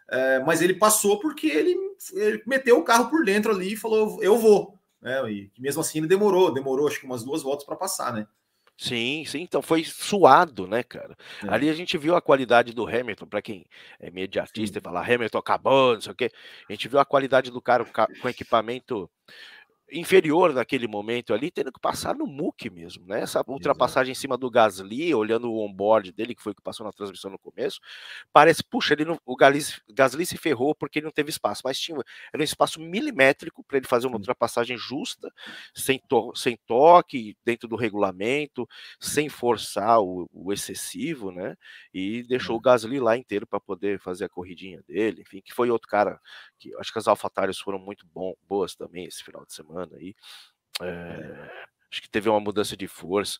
é, 0.08 0.38
mas 0.40 0.62
ele 0.62 0.74
passou 0.74 1.18
porque 1.18 1.48
ele, 1.48 1.76
ele, 2.14 2.42
meteu 2.46 2.78
o 2.78 2.84
carro 2.84 3.10
por 3.10 3.24
dentro 3.24 3.52
ali 3.52 3.72
e 3.72 3.76
falou, 3.76 4.22
eu 4.22 4.38
vou. 4.38 4.78
Né? 5.02 5.30
E 5.30 5.50
mesmo 5.58 5.80
assim 5.80 5.98
ele 5.98 6.06
demorou, 6.06 6.54
demorou 6.54 6.86
acho 6.86 7.00
que 7.00 7.06
umas 7.06 7.24
duas 7.24 7.42
voltas 7.42 7.66
para 7.66 7.76
passar, 7.76 8.12
né? 8.12 8.26
Sim, 8.78 9.24
sim, 9.24 9.40
então 9.40 9.62
foi 9.62 9.84
suado, 9.84 10.66
né, 10.66 10.82
cara? 10.82 11.16
É. 11.42 11.48
Ali 11.48 11.70
a 11.70 11.74
gente 11.74 11.96
viu 11.96 12.14
a 12.14 12.20
qualidade 12.20 12.74
do 12.74 12.86
Hamilton, 12.86 13.26
para 13.26 13.40
quem 13.40 13.64
é 13.98 14.08
imediatista 14.08 14.74
sim. 14.74 14.78
e 14.78 14.82
fala 14.82 15.00
Hamilton 15.00 15.38
acabou, 15.38 15.94
não 15.94 16.00
sei 16.00 16.12
o 16.12 16.14
quê. 16.14 16.30
A 16.68 16.72
gente 16.72 16.86
viu 16.86 16.98
a 16.98 17.04
qualidade 17.04 17.50
do 17.50 17.60
cara 17.60 17.86
com 18.20 18.28
equipamento 18.28 19.10
inferior 19.92 20.52
naquele 20.52 20.88
momento 20.88 21.32
ali, 21.32 21.50
tendo 21.50 21.72
que 21.72 21.80
passar 21.80 22.14
no 22.14 22.26
muque 22.26 22.68
mesmo, 22.68 23.06
né? 23.06 23.20
Essa 23.20 23.42
ultrapassagem 23.46 24.10
Exato. 24.12 24.18
em 24.18 24.20
cima 24.20 24.36
do 24.36 24.50
Gasly, 24.50 25.14
olhando 25.14 25.50
o 25.50 25.64
onboard 25.64 26.12
dele, 26.12 26.34
que 26.34 26.42
foi 26.42 26.52
o 26.52 26.54
que 26.54 26.62
passou 26.62 26.84
na 26.84 26.92
transmissão 26.92 27.30
no 27.30 27.38
começo, 27.38 27.80
parece, 28.32 28.64
puxa, 28.64 28.94
ele 28.94 29.04
não, 29.04 29.18
o 29.24 29.36
Gasly, 29.36 29.62
Gasly 29.90 30.26
se 30.26 30.36
ferrou 30.36 30.74
porque 30.74 30.98
ele 30.98 31.06
não 31.06 31.12
teve 31.12 31.30
espaço, 31.30 31.62
mas 31.64 31.78
tinha 31.78 31.96
era 32.32 32.40
um 32.40 32.44
espaço 32.44 32.80
milimétrico 32.80 33.62
para 33.64 33.78
ele 33.78 33.86
fazer 33.86 34.06
uma 34.06 34.16
ultrapassagem 34.16 34.76
justa, 34.76 35.32
sem, 35.74 35.98
to, 36.08 36.32
sem 36.34 36.58
toque, 36.66 37.36
dentro 37.44 37.68
do 37.68 37.76
regulamento, 37.76 38.68
sem 39.00 39.28
forçar 39.28 40.00
o, 40.00 40.28
o 40.32 40.52
excessivo, 40.52 41.30
né? 41.30 41.56
E 41.94 42.24
deixou 42.24 42.56
o 42.56 42.60
Gasly 42.60 42.98
lá 42.98 43.16
inteiro 43.16 43.46
para 43.46 43.60
poder 43.60 44.00
fazer 44.00 44.24
a 44.24 44.28
corridinha 44.28 44.82
dele, 44.86 45.22
enfim, 45.22 45.40
que 45.40 45.54
foi 45.54 45.70
outro 45.70 45.88
cara 45.88 46.20
que 46.58 46.74
acho 46.76 46.92
que 46.92 46.98
as 46.98 47.08
AlphaTauri's 47.08 47.58
foram 47.58 47.78
muito 47.78 48.06
bom, 48.06 48.34
boas 48.48 48.74
também 48.74 49.04
esse 49.04 49.22
final 49.22 49.44
de 49.44 49.52
semana 49.52 49.96
aí. 49.96 50.14
É, 50.82 51.66
acho 51.90 52.02
que 52.02 52.10
teve 52.10 52.28
uma 52.28 52.40
mudança 52.40 52.76
de 52.76 52.86
força. 52.86 53.38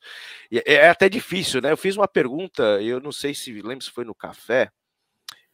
E 0.50 0.58
é, 0.58 0.74
é 0.74 0.88
até 0.88 1.08
difícil, 1.08 1.60
né? 1.60 1.72
Eu 1.72 1.76
fiz 1.76 1.96
uma 1.96 2.08
pergunta, 2.08 2.62
eu 2.82 3.00
não 3.00 3.12
sei 3.12 3.34
se 3.34 3.52
lembro 3.62 3.84
se 3.84 3.90
foi 3.90 4.04
no 4.04 4.14
café, 4.14 4.70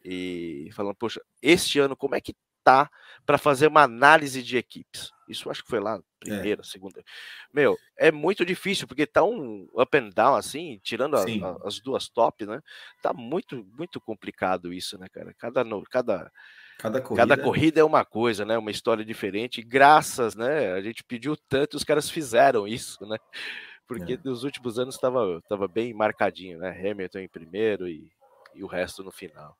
e 0.03 0.69
falando, 0.73 0.95
poxa, 0.95 1.21
este 1.41 1.79
ano 1.79 1.95
como 1.95 2.15
é 2.15 2.21
que 2.21 2.35
sentar 2.63 2.89
para 3.25 3.37
fazer 3.37 3.67
uma 3.67 3.83
análise 3.83 4.41
de 4.41 4.57
equipes. 4.57 5.11
Isso 5.27 5.49
acho 5.49 5.63
que 5.63 5.69
foi 5.69 5.79
lá 5.79 6.01
primeira, 6.19 6.61
é. 6.61 6.63
segunda. 6.63 7.03
Meu, 7.53 7.77
é 7.97 8.11
muito 8.11 8.45
difícil 8.45 8.87
porque 8.87 9.05
tá 9.05 9.23
um 9.23 9.67
up 9.73 9.97
and 9.97 10.09
down 10.09 10.35
assim, 10.35 10.79
tirando 10.81 11.15
a, 11.15 11.21
a, 11.21 11.67
as 11.67 11.79
duas 11.79 12.07
top, 12.07 12.45
né? 12.45 12.61
Tá 13.01 13.13
muito 13.13 13.65
muito 13.77 13.99
complicado 13.99 14.73
isso, 14.73 14.97
né, 14.97 15.07
cara? 15.09 15.33
Cada 15.33 15.63
cada 15.89 16.31
Cada 16.77 17.01
corrida... 17.01 17.27
Cada 17.27 17.41
corrida 17.41 17.79
é 17.79 17.83
uma 17.83 18.03
coisa, 18.03 18.45
né? 18.45 18.57
Uma 18.57 18.71
história 18.71 19.05
diferente. 19.05 19.61
graças, 19.61 20.35
né? 20.35 20.73
A 20.73 20.81
gente 20.81 21.03
pediu 21.03 21.35
tanto, 21.49 21.75
os 21.75 21.83
caras 21.83 22.09
fizeram 22.09 22.67
isso, 22.67 23.05
né? 23.05 23.17
Porque 23.87 24.13
é. 24.13 24.19
nos 24.23 24.43
últimos 24.43 24.79
anos 24.79 24.95
estava 24.95 25.41
tava 25.47 25.67
bem 25.67 25.93
marcadinho, 25.93 26.57
né? 26.59 26.69
Hamilton 26.69 27.19
em 27.19 27.27
primeiro 27.27 27.87
e, 27.87 28.11
e 28.55 28.63
o 28.63 28.67
resto 28.67 29.03
no 29.03 29.11
final. 29.11 29.57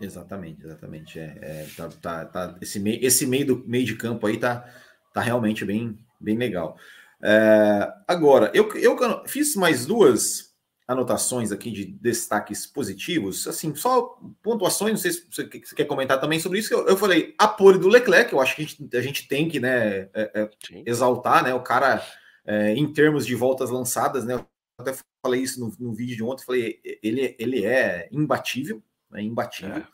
Exatamente, 0.00 0.64
exatamente. 0.64 1.18
É, 1.18 1.38
é 1.42 1.66
tá, 1.76 1.88
tá, 1.88 2.24
tá, 2.24 2.58
esse, 2.60 2.80
meio, 2.80 3.04
esse 3.04 3.26
meio 3.26 3.46
do 3.46 3.68
meio 3.68 3.84
de 3.84 3.96
campo 3.96 4.26
aí 4.26 4.38
tá, 4.38 4.64
tá 5.12 5.20
realmente 5.20 5.64
bem, 5.64 5.98
bem 6.18 6.36
legal. 6.36 6.76
É, 7.22 7.92
agora, 8.08 8.50
eu, 8.54 8.74
eu 8.76 8.96
fiz 9.26 9.54
mais 9.54 9.84
duas 9.84 10.49
anotações 10.90 11.52
aqui 11.52 11.70
de 11.70 11.84
destaques 11.84 12.66
positivos, 12.66 13.46
assim, 13.46 13.72
só 13.76 14.18
pontuações, 14.42 14.90
não 14.90 14.98
sei 14.98 15.12
se 15.12 15.24
você, 15.30 15.44
quer 15.46 15.84
comentar 15.84 16.20
também 16.20 16.40
sobre 16.40 16.58
isso, 16.58 16.74
eu, 16.74 16.84
eu 16.88 16.96
falei 16.96 17.32
a 17.38 17.46
pole 17.46 17.78
do 17.78 17.86
Leclerc, 17.86 18.32
eu 18.32 18.40
acho 18.40 18.56
que 18.56 18.62
a 18.62 18.66
gente, 18.66 18.96
a 18.96 19.00
gente 19.00 19.28
tem 19.28 19.48
que 19.48 19.60
né, 19.60 20.08
é, 20.12 20.30
é, 20.34 20.50
exaltar, 20.84 21.44
né, 21.44 21.54
o 21.54 21.62
cara, 21.62 22.04
é, 22.44 22.74
em 22.74 22.92
termos 22.92 23.24
de 23.24 23.36
voltas 23.36 23.70
lançadas, 23.70 24.24
né, 24.24 24.34
eu 24.34 24.44
até 24.78 24.92
falei 25.24 25.42
isso 25.42 25.60
no, 25.60 25.72
no 25.78 25.94
vídeo 25.94 26.16
de 26.16 26.24
ontem, 26.24 26.44
falei, 26.44 26.80
ele, 27.00 27.36
ele 27.38 27.64
é 27.64 28.08
imbatível, 28.10 28.82
né, 29.12 29.22
imbatível, 29.22 29.76
é. 29.76 29.86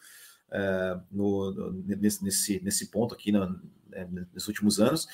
É, 0.51 0.99
no, 1.11 1.51
no, 1.51 1.73
nesse, 1.89 2.25
nesse, 2.25 2.61
nesse 2.65 2.91
ponto 2.91 3.15
aqui 3.15 3.31
no, 3.31 3.47
né, 3.91 4.09
nos 4.33 4.49
últimos 4.49 4.81
anos, 4.81 5.07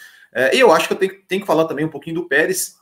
e 0.53 0.61
eu 0.61 0.71
acho 0.71 0.87
que 0.87 0.95
eu 0.95 0.99
tenho, 0.99 1.23
tenho 1.27 1.41
que 1.41 1.47
falar 1.47 1.65
também 1.65 1.85
um 1.85 1.91
pouquinho 1.91 2.15
do 2.15 2.29
Pérez, 2.29 2.77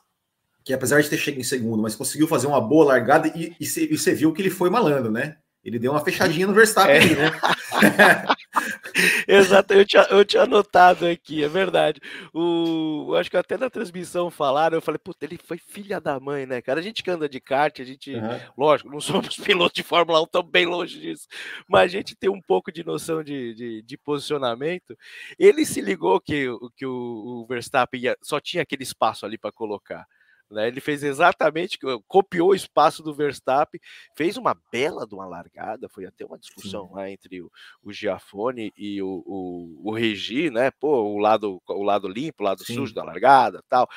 que 0.71 0.75
apesar 0.75 1.03
de 1.03 1.11
ter 1.11 1.19
chegado 1.19 1.41
em 1.41 1.45
segundo, 1.45 1.83
mas 1.83 1.97
conseguiu 1.97 2.29
fazer 2.29 2.47
uma 2.47 2.61
boa 2.61 2.85
largada 2.85 3.27
e, 3.35 3.57
você 3.61 4.15
viu 4.15 4.33
que 4.33 4.41
ele 4.41 4.51
foi 4.51 4.71
malandro, 4.71 5.11
né? 5.11 5.37
Ele 5.65 5.79
deu 5.79 5.91
uma 5.91 6.03
fechadinha 6.03 6.47
no 6.47 6.55
Verstappen, 6.55 6.97
é. 6.97 7.17
né? 7.17 7.33
Exato, 9.29 9.75
eu 9.75 9.85
tinha, 9.85 10.03
eu 10.05 10.25
tinha 10.25 10.45
anotado 10.45 11.07
aqui, 11.07 11.45
é 11.45 11.49
verdade. 11.49 12.01
O, 12.33 13.15
acho 13.17 13.29
que 13.29 13.37
até 13.37 13.59
na 13.59 13.69
transmissão 13.69 14.31
falaram, 14.31 14.79
eu 14.79 14.81
falei, 14.81 14.99
puta, 14.99 15.27
ele 15.27 15.39
foi 15.43 15.59
filha 15.59 16.01
da 16.01 16.19
mãe, 16.19 16.47
né, 16.47 16.63
cara? 16.63 16.81
A 16.81 16.83
gente 16.83 17.03
que 17.03 17.11
anda 17.11 17.29
de 17.29 17.41
kart, 17.41 17.79
a 17.79 17.85
gente, 17.85 18.15
uhum. 18.15 18.41
lógico, 18.57 18.91
não 18.91 19.01
somos 19.01 19.37
pilotos 19.43 19.75
de 19.75 19.83
Fórmula 19.83 20.23
1, 20.23 20.25
estamos 20.25 20.51
bem 20.51 20.67
longe 20.67 20.99
disso, 20.99 21.27
mas 21.69 21.85
a 21.93 21.97
gente 21.97 22.17
tem 22.17 22.31
um 22.31 22.41
pouco 22.41 22.73
de 22.73 22.85
noção 22.85 23.23
de, 23.23 23.55
de, 23.55 23.83
de 23.83 23.99
posicionamento. 23.99 24.97
Ele 25.39 25.67
se 25.67 25.81
ligou 25.81 26.21
que, 26.21 26.47
que 26.77 26.87
o, 26.87 27.43
o 27.43 27.47
Verstappen 27.47 28.01
ia, 28.01 28.17
só 28.23 28.41
tinha 28.41 28.63
aquele 28.63 28.85
espaço 28.85 29.27
ali 29.27 29.37
para 29.37 29.53
colocar. 29.53 30.07
Né? 30.51 30.69
Ele 30.69 30.81
fez 30.81 31.03
exatamente, 31.03 31.79
copiou 32.09 32.51
o 32.51 32.55
espaço 32.55 33.03
do 33.03 33.15
Verstappen, 33.15 33.81
fez 34.17 34.37
uma 34.37 34.57
bela 34.73 35.07
de 35.07 35.15
uma 35.15 35.27
largada, 35.27 35.89
foi 35.89 36.07
até 36.07 36.25
uma 36.25 36.39
discussão 36.39 36.89
Sim. 36.89 36.95
lá 36.95 37.11
entre 37.11 37.41
o, 37.41 37.51
o 37.83 37.93
Giafone 37.93 38.73
e 38.77 39.01
o, 39.01 39.23
o, 39.25 39.91
o, 39.91 39.93
Regi, 39.93 40.51
né? 40.51 40.71
Pô, 40.73 41.03
o 41.03 41.19
lado, 41.19 41.63
o 41.69 41.83
lado 41.83 42.09
limpo, 42.09 42.43
o 42.43 42.47
lado 42.47 42.65
Sim. 42.65 42.75
sujo 42.75 42.95
da 42.95 43.05
largada 43.05 43.63
tal. 43.69 43.89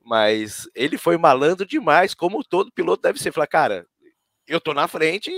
Mas 0.00 0.68
ele 0.74 0.96
foi 0.96 1.16
malandro 1.16 1.66
demais, 1.66 2.14
como 2.14 2.44
todo 2.44 2.72
piloto 2.72 3.02
deve 3.02 3.18
ser. 3.18 3.32
Falar, 3.32 3.48
cara, 3.48 3.86
eu 4.46 4.60
tô 4.60 4.72
na 4.72 4.86
frente, 4.86 5.32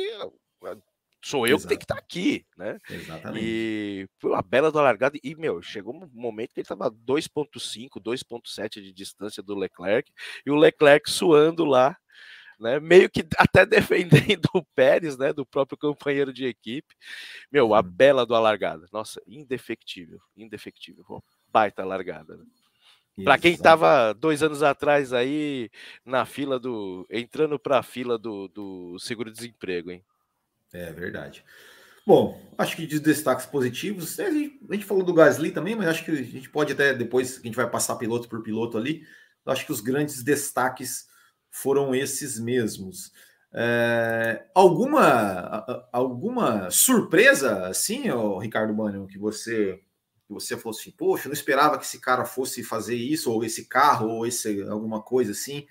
sou 1.23 1.47
eu 1.47 1.57
Exato. 1.57 1.63
que 1.63 1.69
tenho 1.69 1.79
que 1.79 1.85
estar 1.85 1.95
tá 1.95 2.01
aqui, 2.01 2.47
né? 2.57 2.79
Exatamente. 2.89 3.45
E 3.45 4.09
foi 4.19 4.31
uma 4.31 4.43
bela 4.43 4.71
da 4.71 4.81
largada. 4.81 5.19
E, 5.23 5.35
meu, 5.35 5.61
chegou 5.61 5.95
um 5.95 6.09
momento 6.13 6.55
que 6.55 6.61
ele 6.61 6.65
estava 6.65 6.91
2,5, 6.91 8.01
2,7 8.01 8.83
de 8.83 8.93
distância 8.93 9.43
do 9.43 9.55
Leclerc, 9.55 10.13
e 10.45 10.51
o 10.51 10.57
Leclerc 10.57 11.11
suando 11.11 11.65
lá, 11.65 11.97
né? 12.59 12.81
Meio 12.81 13.09
que 13.09 13.25
até 13.39 13.65
defendendo 13.65 14.49
o 14.55 14.65
Pérez, 14.75 15.17
né? 15.17 15.33
Do 15.33 15.47
próprio 15.47 15.79
companheiro 15.79 16.33
de 16.33 16.47
equipe. 16.47 16.95
Meu, 17.51 17.75
a 17.75 17.83
bela 17.83 18.27
do 18.27 18.39
largada. 18.39 18.87
Nossa, 18.93 19.21
indefectível, 19.27 20.21
indefectível. 20.37 21.23
baita 21.51 21.85
largada, 21.85 22.37
né? 22.37 22.45
Para 23.25 23.39
quem 23.39 23.53
estava 23.53 24.13
dois 24.13 24.45
anos 24.45 24.63
atrás 24.63 25.13
aí 25.13 25.71
na 26.05 26.25
fila 26.25 26.59
do. 26.59 27.05
entrando 27.11 27.59
para 27.59 27.79
a 27.79 27.83
fila 27.83 28.17
do, 28.17 28.47
do 28.49 28.97
seguro-desemprego, 29.01 29.91
hein? 29.91 30.05
É 30.73 30.93
verdade. 30.93 31.45
Bom, 32.07 32.41
acho 32.57 32.75
que 32.75 32.87
de 32.87 32.99
destaques 32.99 33.45
positivos, 33.45 34.19
a 34.19 34.31
gente, 34.31 34.59
a 34.71 34.75
gente, 34.75 34.87
falou 34.87 35.05
do 35.05 35.13
Gasly 35.13 35.51
também, 35.51 35.77
mas 35.77 35.89
acho 35.89 36.05
que 36.05 36.11
a 36.11 36.23
gente 36.23 36.49
pode 36.49 36.73
até 36.73 36.95
depois, 36.95 37.39
a 37.39 37.43
gente 37.43 37.55
vai 37.55 37.69
passar 37.69 37.97
piloto 37.97 38.29
por 38.29 38.43
piloto 38.43 38.79
ali, 38.79 39.07
acho 39.45 39.67
que 39.67 39.73
os 39.73 39.81
grandes 39.81 40.23
destaques 40.23 41.07
foram 41.51 41.95
esses 41.95 42.39
mesmos. 42.39 43.13
É, 43.53 44.47
alguma 44.55 45.89
alguma 45.93 46.71
surpresa 46.71 47.67
assim, 47.67 48.11
ó, 48.11 48.39
Ricardo 48.39 48.75
Banho, 48.75 49.07
que 49.07 49.19
você 49.19 49.81
que 50.27 50.35
você 50.35 50.57
falou 50.57 50.79
assim, 50.79 50.91
poxa, 50.91 51.29
não 51.29 51.33
esperava 51.33 51.79
que 51.79 51.85
esse 51.85 51.99
cara 52.01 52.25
fosse 52.27 52.63
fazer 52.63 52.95
isso, 52.95 53.33
ou 53.33 53.43
esse 53.45 53.67
carro, 53.67 54.09
ou 54.09 54.27
esse 54.27 54.63
alguma 54.63 55.03
coisa 55.03 55.33
assim 55.33 55.67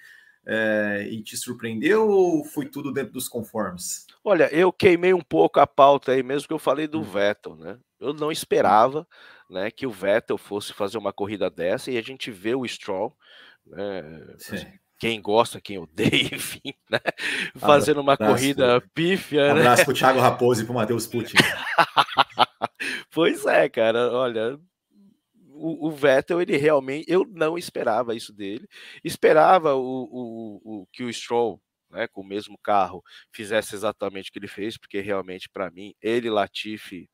é, 0.50 1.06
e 1.12 1.22
te 1.22 1.36
surpreendeu 1.36 2.08
ou 2.08 2.46
foi 2.46 2.66
tudo 2.66 2.94
dentro 2.94 3.12
dos 3.12 3.28
conformes? 3.28 4.08
Olha, 4.24 4.50
eu 4.54 4.72
queimei 4.72 5.14
um 5.14 5.22
pouco 5.22 5.60
a 5.60 5.68
pauta 5.68 6.14
aí 6.14 6.24
mesmo 6.24 6.48
que 6.48 6.54
eu 6.54 6.60
falei 6.60 6.88
do 6.88 7.02
hum. 7.02 7.04
Vettel, 7.04 7.56
né? 7.58 7.78
Eu 8.00 8.14
não 8.14 8.32
esperava, 8.32 9.06
né, 9.50 9.70
que 9.72 9.86
o 9.86 9.92
Vettel 9.92 10.38
fosse 10.38 10.72
fazer 10.72 10.98
uma 10.98 11.12
corrida 11.12 11.50
dessa 11.50 11.92
e 11.92 11.98
a 11.98 12.02
gente 12.02 12.32
vê 12.32 12.56
o 12.56 12.66
Stroll, 12.66 13.14
né? 13.66 14.04
Quem 15.00 15.22
gosta, 15.22 15.60
quem 15.60 15.78
odeia, 15.78 16.30
enfim, 16.34 16.74
né? 16.90 17.00
Fazendo 17.56 18.02
uma 18.02 18.14
abraço, 18.14 18.34
corrida 18.34 18.82
pífia. 18.94 19.48
Um 19.48 19.52
abraço 19.52 19.82
né? 19.82 19.86
pro 19.86 19.94
Thiago 19.94 20.20
Raposo 20.20 20.62
e 20.62 20.66
pro 20.66 20.74
Matheus 20.74 21.06
Putin. 21.06 21.36
pois 23.12 23.46
é, 23.46 23.68
cara, 23.68 24.12
olha, 24.12 24.58
o, 25.58 25.88
o, 25.88 25.92
Vettel, 25.92 26.42
ele 26.42 26.58
realmente, 26.58 27.06
eu 27.08 27.26
não 27.26 27.58
esperava 27.58 28.16
isso 28.16 28.34
dele. 28.34 28.68
Esperava 29.04 29.76
o, 29.76 29.82
o, 29.82 30.82
o 30.82 30.88
que 30.92 31.04
o 31.04 31.14
Stroll, 31.14 31.62
né, 31.92 32.08
com 32.08 32.22
o 32.22 32.28
mesmo 32.28 32.58
carro, 32.64 33.04
fizesse 33.32 33.76
exatamente 33.76 34.30
o 34.30 34.34
que 34.34 34.40
ele 34.40 34.48
fez, 34.48 34.78
porque 34.78 35.00
realmente, 35.02 35.50
para 35.50 35.72
mim, 35.72 35.94
ele, 36.02 36.30
Latifi, 36.30 37.10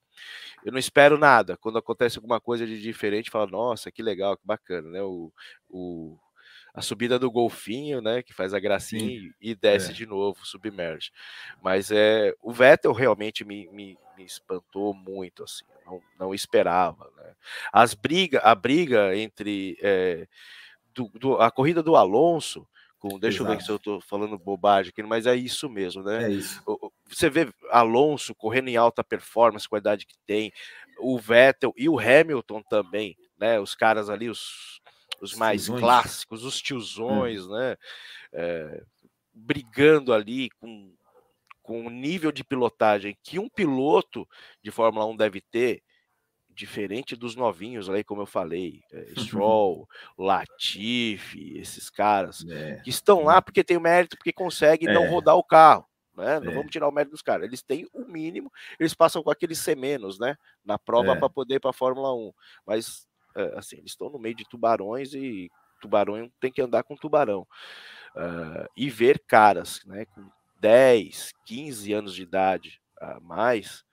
eu 0.63 0.71
não 0.71 0.79
espero 0.79 1.17
nada. 1.17 1.57
Quando 1.57 1.77
acontece 1.77 2.17
alguma 2.17 2.39
coisa 2.39 2.65
de 2.65 2.81
diferente, 2.81 3.31
falo, 3.31 3.51
nossa, 3.51 3.91
que 3.91 4.01
legal, 4.03 4.37
que 4.37 4.45
bacana, 4.45 4.89
né? 4.89 5.01
O, 5.03 5.31
o, 5.69 6.17
a 6.73 6.81
subida 6.81 7.19
do 7.19 7.29
golfinho, 7.29 8.01
né, 8.01 8.23
que 8.23 8.33
faz 8.33 8.53
a 8.53 8.59
gracinha 8.59 9.19
Sim. 9.19 9.33
e 9.39 9.53
desce 9.53 9.91
é. 9.91 9.93
de 9.93 10.05
novo, 10.05 10.45
submerge. 10.45 11.11
Mas 11.61 11.91
é, 11.91 12.33
o 12.41 12.51
Vettel 12.51 12.93
realmente 12.93 13.45
me, 13.45 13.69
me, 13.71 13.97
me 14.17 14.25
espantou 14.25 14.93
muito, 14.93 15.43
assim, 15.43 15.65
não, 15.85 16.01
não 16.19 16.33
esperava, 16.33 17.11
né? 17.15 17.35
As 17.71 17.93
briga, 17.93 18.39
a 18.39 18.55
briga 18.55 19.15
entre 19.15 19.77
é, 19.81 20.27
do, 20.93 21.09
do, 21.13 21.35
a 21.35 21.51
corrida 21.51 21.83
do 21.83 21.95
Alonso 21.95 22.67
com, 23.03 23.19
deixa 23.19 23.39
Exato. 23.39 23.51
eu 23.51 23.57
ver 23.57 23.63
se 23.63 23.69
eu 23.69 23.75
estou 23.75 23.99
falando 23.99 24.37
bobagem 24.39 24.89
aqui, 24.89 25.03
mas 25.03 25.25
é 25.25 25.35
isso 25.35 25.69
mesmo, 25.69 26.01
né? 26.01 26.23
É 26.23 26.29
isso. 26.29 26.63
Você 27.05 27.29
vê 27.29 27.53
Alonso 27.69 28.33
correndo 28.33 28.69
em 28.69 28.77
alta 28.77 29.03
performance, 29.03 29.67
com 29.67 29.75
a 29.75 29.79
idade 29.79 30.05
que 30.05 30.15
tem, 30.25 30.53
o 30.97 31.19
Vettel 31.19 31.73
e 31.75 31.89
o 31.89 31.99
Hamilton 31.99 32.63
também, 32.63 33.17
né? 33.37 33.59
Os 33.59 33.75
caras 33.75 34.09
ali, 34.09 34.29
os 34.29 34.81
os 35.23 35.35
mais 35.35 35.65
tiozões. 35.65 35.81
clássicos, 35.81 36.43
os 36.43 36.61
tiozões, 36.61 37.45
hum. 37.45 37.53
né? 37.53 37.77
É, 38.31 38.83
brigando 39.33 40.13
ali 40.13 40.49
com, 40.51 40.93
com 41.61 41.85
o 41.85 41.89
nível 41.89 42.31
de 42.31 42.43
pilotagem 42.43 43.17
que 43.23 43.39
um 43.39 43.49
piloto 43.49 44.27
de 44.61 44.69
Fórmula 44.69 45.05
1 45.05 45.15
deve 45.15 45.41
ter, 45.41 45.81
diferente 46.49 47.15
dos 47.15 47.35
novinhos 47.35 47.89
aí, 47.89 48.03
como 48.03 48.21
eu 48.21 48.25
falei, 48.25 48.81
é, 48.91 49.05
Stroll, 49.17 49.87
Latifi, 50.17 51.57
esses 51.57 51.89
caras 51.89 52.45
é. 52.47 52.75
que 52.83 52.89
estão 52.89 53.23
lá 53.23 53.41
porque 53.41 53.63
tem 53.63 53.77
o 53.77 53.81
mérito, 53.81 54.15
porque 54.17 54.31
conseguem 54.31 54.87
é. 54.89 54.93
não 54.93 55.09
rodar 55.09 55.35
o 55.35 55.43
carro. 55.43 55.85
Né? 56.15 56.39
Não 56.39 56.51
é. 56.51 56.55
vamos 56.55 56.71
tirar 56.71 56.87
o 56.87 56.91
mérito 56.91 57.11
dos 57.11 57.23
caras. 57.23 57.47
Eles 57.47 57.63
têm 57.63 57.87
o 57.91 58.05
mínimo, 58.05 58.51
eles 58.79 58.93
passam 58.93 59.23
com 59.23 59.31
aquele 59.31 59.55
C 59.55 59.73
menos, 59.73 60.19
né? 60.19 60.37
Na 60.63 60.77
prova 60.77 61.13
é. 61.13 61.15
para 61.15 61.27
poder 61.27 61.55
ir 61.55 61.59
para 61.59 61.71
a 61.71 61.73
Fórmula 61.73 62.13
1. 62.13 62.31
Mas 62.67 63.07
é, 63.35 63.57
assim, 63.57 63.77
eles 63.77 63.91
estão 63.91 64.09
no 64.09 64.19
meio 64.19 64.35
de 64.35 64.47
tubarões 64.47 65.13
e 65.13 65.49
tubarão 65.81 66.31
tem 66.39 66.51
que 66.51 66.61
andar 66.61 66.83
com 66.83 66.95
tubarão. 66.95 67.45
Uh, 68.15 68.69
e 68.77 68.89
ver 68.89 69.23
caras 69.27 69.81
né, 69.85 70.05
com 70.05 70.29
10, 70.61 71.33
15 71.45 71.93
anos 71.93 72.13
de 72.15 72.21
idade 72.21 72.79
a 73.01 73.19
mais 73.19 73.83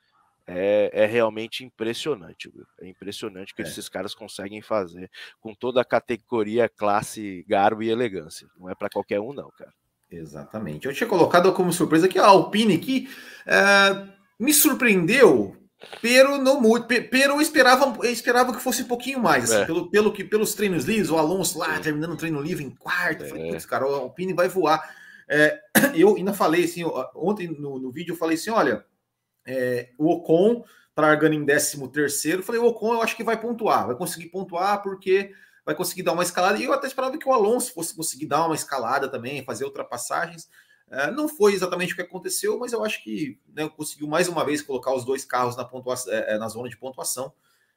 é, 0.46 0.90
é 0.92 1.06
realmente 1.06 1.64
impressionante. 1.64 2.52
É 2.80 2.88
impressionante 2.88 3.52
o 3.52 3.56
que 3.56 3.62
é. 3.62 3.64
esses 3.64 3.88
caras 3.88 4.14
conseguem 4.14 4.60
fazer 4.60 5.10
com 5.40 5.54
toda 5.54 5.80
a 5.80 5.84
categoria, 5.84 6.68
classe, 6.68 7.44
garbo 7.48 7.82
e 7.82 7.88
elegância. 7.88 8.48
Não 8.58 8.68
é 8.68 8.74
para 8.74 8.90
qualquer 8.90 9.20
um, 9.20 9.32
não, 9.32 9.50
cara. 9.56 9.72
Exatamente. 10.10 10.86
Eu 10.86 10.92
tinha 10.92 11.08
colocado 11.08 11.52
como 11.52 11.72
surpresa 11.72 12.08
que 12.08 12.18
a 12.18 12.26
Alpine 12.26 12.78
que 12.78 13.08
é, 13.46 14.08
me 14.38 14.52
surpreendeu 14.52 15.56
Pero 16.02 16.38
não 16.38 16.60
muito. 16.60 16.86
Pero 16.86 17.40
esperava, 17.40 18.06
esperava 18.06 18.52
que 18.52 18.62
fosse 18.62 18.82
um 18.82 18.88
pouquinho 18.88 19.20
mais. 19.20 19.50
É. 19.50 19.64
pelo, 19.64 19.90
pelo 19.90 20.12
que, 20.12 20.22
pelos 20.22 20.54
treinos 20.54 20.84
livres, 20.84 21.10
o 21.10 21.16
Alonso 21.16 21.58
lá 21.58 21.78
terminando 21.80 22.12
o 22.12 22.16
treino 22.16 22.40
livre 22.40 22.64
em 22.64 22.70
quarto. 22.70 23.24
É. 23.24 23.28
Falei, 23.28 23.50
putz, 23.50 23.66
cara, 23.66 23.86
o 23.86 23.94
Alpine 23.94 24.34
vai 24.34 24.48
voar. 24.48 24.82
É, 25.28 25.58
eu 25.94 26.16
ainda 26.16 26.34
falei 26.34 26.64
assim, 26.64 26.84
ontem 27.14 27.48
no, 27.48 27.78
no 27.78 27.90
vídeo 27.90 28.12
eu 28.12 28.16
falei 28.16 28.36
assim: 28.36 28.50
olha, 28.50 28.84
é, 29.46 29.90
o 29.98 30.10
Ocon 30.10 30.64
largando 31.00 31.34
em 31.34 31.44
13 31.44 31.88
terceiro. 31.88 32.42
Falei, 32.42 32.60
o 32.60 32.66
Ocon 32.66 32.94
eu 32.94 33.02
acho 33.02 33.16
que 33.16 33.24
vai 33.24 33.40
pontuar, 33.40 33.86
vai 33.86 33.96
conseguir 33.96 34.28
pontuar 34.28 34.82
porque 34.82 35.32
vai 35.64 35.74
conseguir 35.74 36.02
dar 36.02 36.12
uma 36.12 36.22
escalada. 36.22 36.58
E 36.58 36.64
eu 36.64 36.72
até 36.72 36.86
esperava 36.86 37.16
que 37.16 37.28
o 37.28 37.32
Alonso 37.32 37.72
fosse 37.72 37.94
conseguir 37.94 38.26
dar 38.26 38.44
uma 38.44 38.54
escalada 38.54 39.08
também, 39.08 39.44
fazer 39.44 39.64
ultrapassagens. 39.64 40.48
É, 40.90 41.10
não 41.10 41.28
foi 41.28 41.54
exatamente 41.54 41.92
o 41.92 41.96
que 41.96 42.02
aconteceu, 42.02 42.58
mas 42.58 42.72
eu 42.72 42.84
acho 42.84 43.02
que 43.04 43.38
né, 43.54 43.68
conseguiu 43.68 44.08
mais 44.08 44.28
uma 44.28 44.44
vez 44.44 44.60
colocar 44.60 44.92
os 44.92 45.04
dois 45.04 45.24
carros 45.24 45.56
na, 45.56 45.64
pontuação, 45.64 46.12
é, 46.12 46.34
é, 46.34 46.38
na 46.38 46.48
zona 46.48 46.68
de 46.68 46.76
pontuação. 46.76 47.32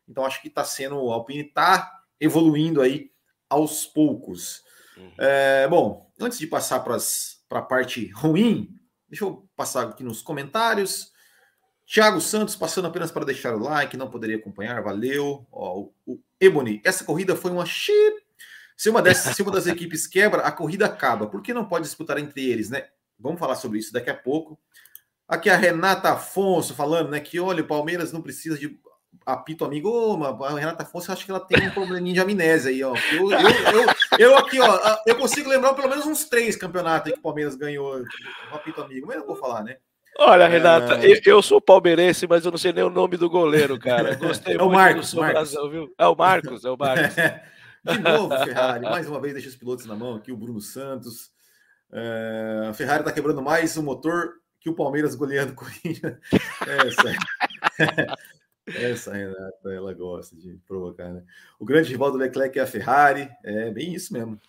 Então 0.07 0.25
acho 0.25 0.41
que 0.41 0.47
está 0.47 0.63
sendo, 0.63 0.97
o 0.97 1.11
Alpine 1.11 1.41
está 1.41 2.03
evoluindo 2.19 2.81
aí 2.81 3.11
aos 3.47 3.85
poucos. 3.85 4.63
Uhum. 4.97 5.11
É, 5.19 5.67
bom, 5.67 6.11
antes 6.19 6.39
de 6.39 6.47
passar 6.47 6.79
para 6.79 6.97
a 7.51 7.61
parte 7.61 8.07
ruim, 8.11 8.79
deixa 9.07 9.25
eu 9.25 9.47
passar 9.55 9.89
aqui 9.89 10.03
nos 10.03 10.23
comentários. 10.23 11.13
Thiago 11.85 12.19
Santos 12.19 12.55
passando 12.55 12.87
apenas 12.87 13.11
para 13.11 13.25
deixar 13.25 13.55
o 13.55 13.59
like, 13.59 13.95
não 13.95 14.09
poderia 14.09 14.37
acompanhar, 14.37 14.81
valeu. 14.81 15.45
Ó, 15.51 15.89
o 16.05 16.19
Ebony, 16.39 16.81
essa 16.83 17.03
corrida 17.03 17.35
foi 17.35 17.51
uma 17.51 17.65
shit. 17.65 18.23
Se 18.75 18.89
uma, 18.89 19.01
dessas, 19.01 19.35
se 19.35 19.41
uma 19.43 19.51
das 19.51 19.67
equipes 19.67 20.07
quebra, 20.07 20.41
a 20.41 20.51
corrida 20.51 20.87
acaba. 20.87 21.27
Por 21.27 21.43
que 21.43 21.53
não 21.53 21.65
pode 21.65 21.85
disputar 21.85 22.17
entre 22.17 22.49
eles, 22.49 22.69
né? 22.69 22.87
Vamos 23.19 23.39
falar 23.39 23.55
sobre 23.55 23.79
isso 23.79 23.93
daqui 23.93 24.09
a 24.09 24.15
pouco. 24.15 24.59
Aqui 25.27 25.49
a 25.49 25.55
Renata 25.55 26.09
Afonso 26.09 26.75
falando, 26.75 27.09
né, 27.09 27.19
que 27.19 27.39
olha, 27.39 27.63
o 27.63 27.67
Palmeiras 27.67 28.11
não 28.11 28.21
precisa 28.21 28.57
de 28.57 28.77
apito 29.25 29.63
amigo. 29.63 29.89
Ô, 29.89 30.23
a 30.43 30.59
Renata 30.59 30.83
Afonso, 30.83 31.09
eu 31.09 31.13
acho 31.13 31.25
que 31.25 31.31
ela 31.31 31.39
tem 31.39 31.67
um 31.67 31.71
probleminha 31.71 32.15
de 32.15 32.19
amnésia 32.19 32.71
aí, 32.71 32.83
ó. 32.83 32.93
Eu, 33.11 33.31
eu, 33.31 33.39
eu, 33.39 33.85
eu, 34.19 34.37
aqui, 34.37 34.59
ó, 34.59 34.97
eu 35.05 35.15
consigo 35.15 35.49
lembrar 35.49 35.73
pelo 35.73 35.89
menos 35.89 36.05
uns 36.05 36.25
três 36.25 36.55
campeonatos 36.55 37.11
que 37.11 37.19
o 37.19 37.21
Palmeiras 37.21 37.55
ganhou 37.55 38.01
o 38.51 38.55
apito 38.55 38.81
amigo, 38.81 39.07
mas 39.07 39.17
eu 39.17 39.25
vou 39.25 39.35
falar, 39.35 39.63
né? 39.63 39.77
Olha, 40.19 40.47
Renata, 40.47 41.05
é... 41.05 41.11
eu, 41.11 41.19
eu, 41.25 41.41
sou 41.41 41.59
palmeirense, 41.59 42.27
mas 42.27 42.45
eu 42.45 42.51
não 42.51 42.57
sei 42.57 42.71
nem 42.71 42.83
o 42.83 42.89
nome 42.89 43.17
do 43.17 43.29
goleiro, 43.29 43.79
cara. 43.79 44.13
Gostei 44.17 44.55
é 44.55 44.61
o 44.61 44.69
Marcos, 44.69 45.13
Marcos. 45.13 45.51
viu? 45.71 45.91
É 45.97 46.07
o 46.07 46.15
Marcos, 46.15 46.65
é 46.65 46.69
o 46.69 46.77
Marcos. 46.77 47.15
De 47.83 47.99
novo, 47.99 48.29
Ferrari, 48.45 48.83
mais 48.83 49.09
uma 49.09 49.19
vez 49.19 49.33
deixa 49.33 49.49
os 49.49 49.57
pilotos 49.57 49.85
na 49.85 49.95
mão 49.95 50.15
aqui, 50.15 50.31
o 50.31 50.37
Bruno 50.37 50.61
Santos. 50.61 51.32
É, 51.95 52.67
a 52.69 52.73
Ferrari 52.73 53.01
está 53.01 53.11
quebrando 53.11 53.41
mais 53.41 53.77
o 53.77 53.83
motor 53.83 54.41
que 54.59 54.69
o 54.69 54.75
Palmeiras 54.75 55.13
goleando 55.13 55.53
o 55.53 55.55
Corinthians. 55.55 56.17
Essa, 56.65 58.17
essa 58.65 59.13
Renata, 59.13 59.71
ela 59.71 59.93
gosta 59.93 60.35
de 60.35 60.59
provocar, 60.65 61.09
né? 61.13 61.23
O 61.59 61.65
grande 61.65 61.91
rival 61.91 62.11
do 62.11 62.17
Leclerc 62.17 62.57
é 62.57 62.63
a 62.63 62.67
Ferrari. 62.67 63.29
É 63.43 63.69
bem 63.69 63.93
isso 63.93 64.11
mesmo. 64.11 64.39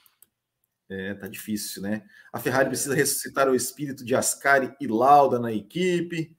É, 0.89 1.15
tá 1.15 1.29
difícil, 1.29 1.83
né? 1.83 2.03
A 2.33 2.39
Ferrari 2.39 2.69
precisa 2.69 2.95
ressuscitar 2.95 3.49
o 3.49 3.55
espírito 3.55 4.05
de 4.05 4.15
Ascari 4.15 4.75
e 4.81 4.87
Lauda 4.87 5.39
na 5.39 5.53
equipe. 5.53 6.35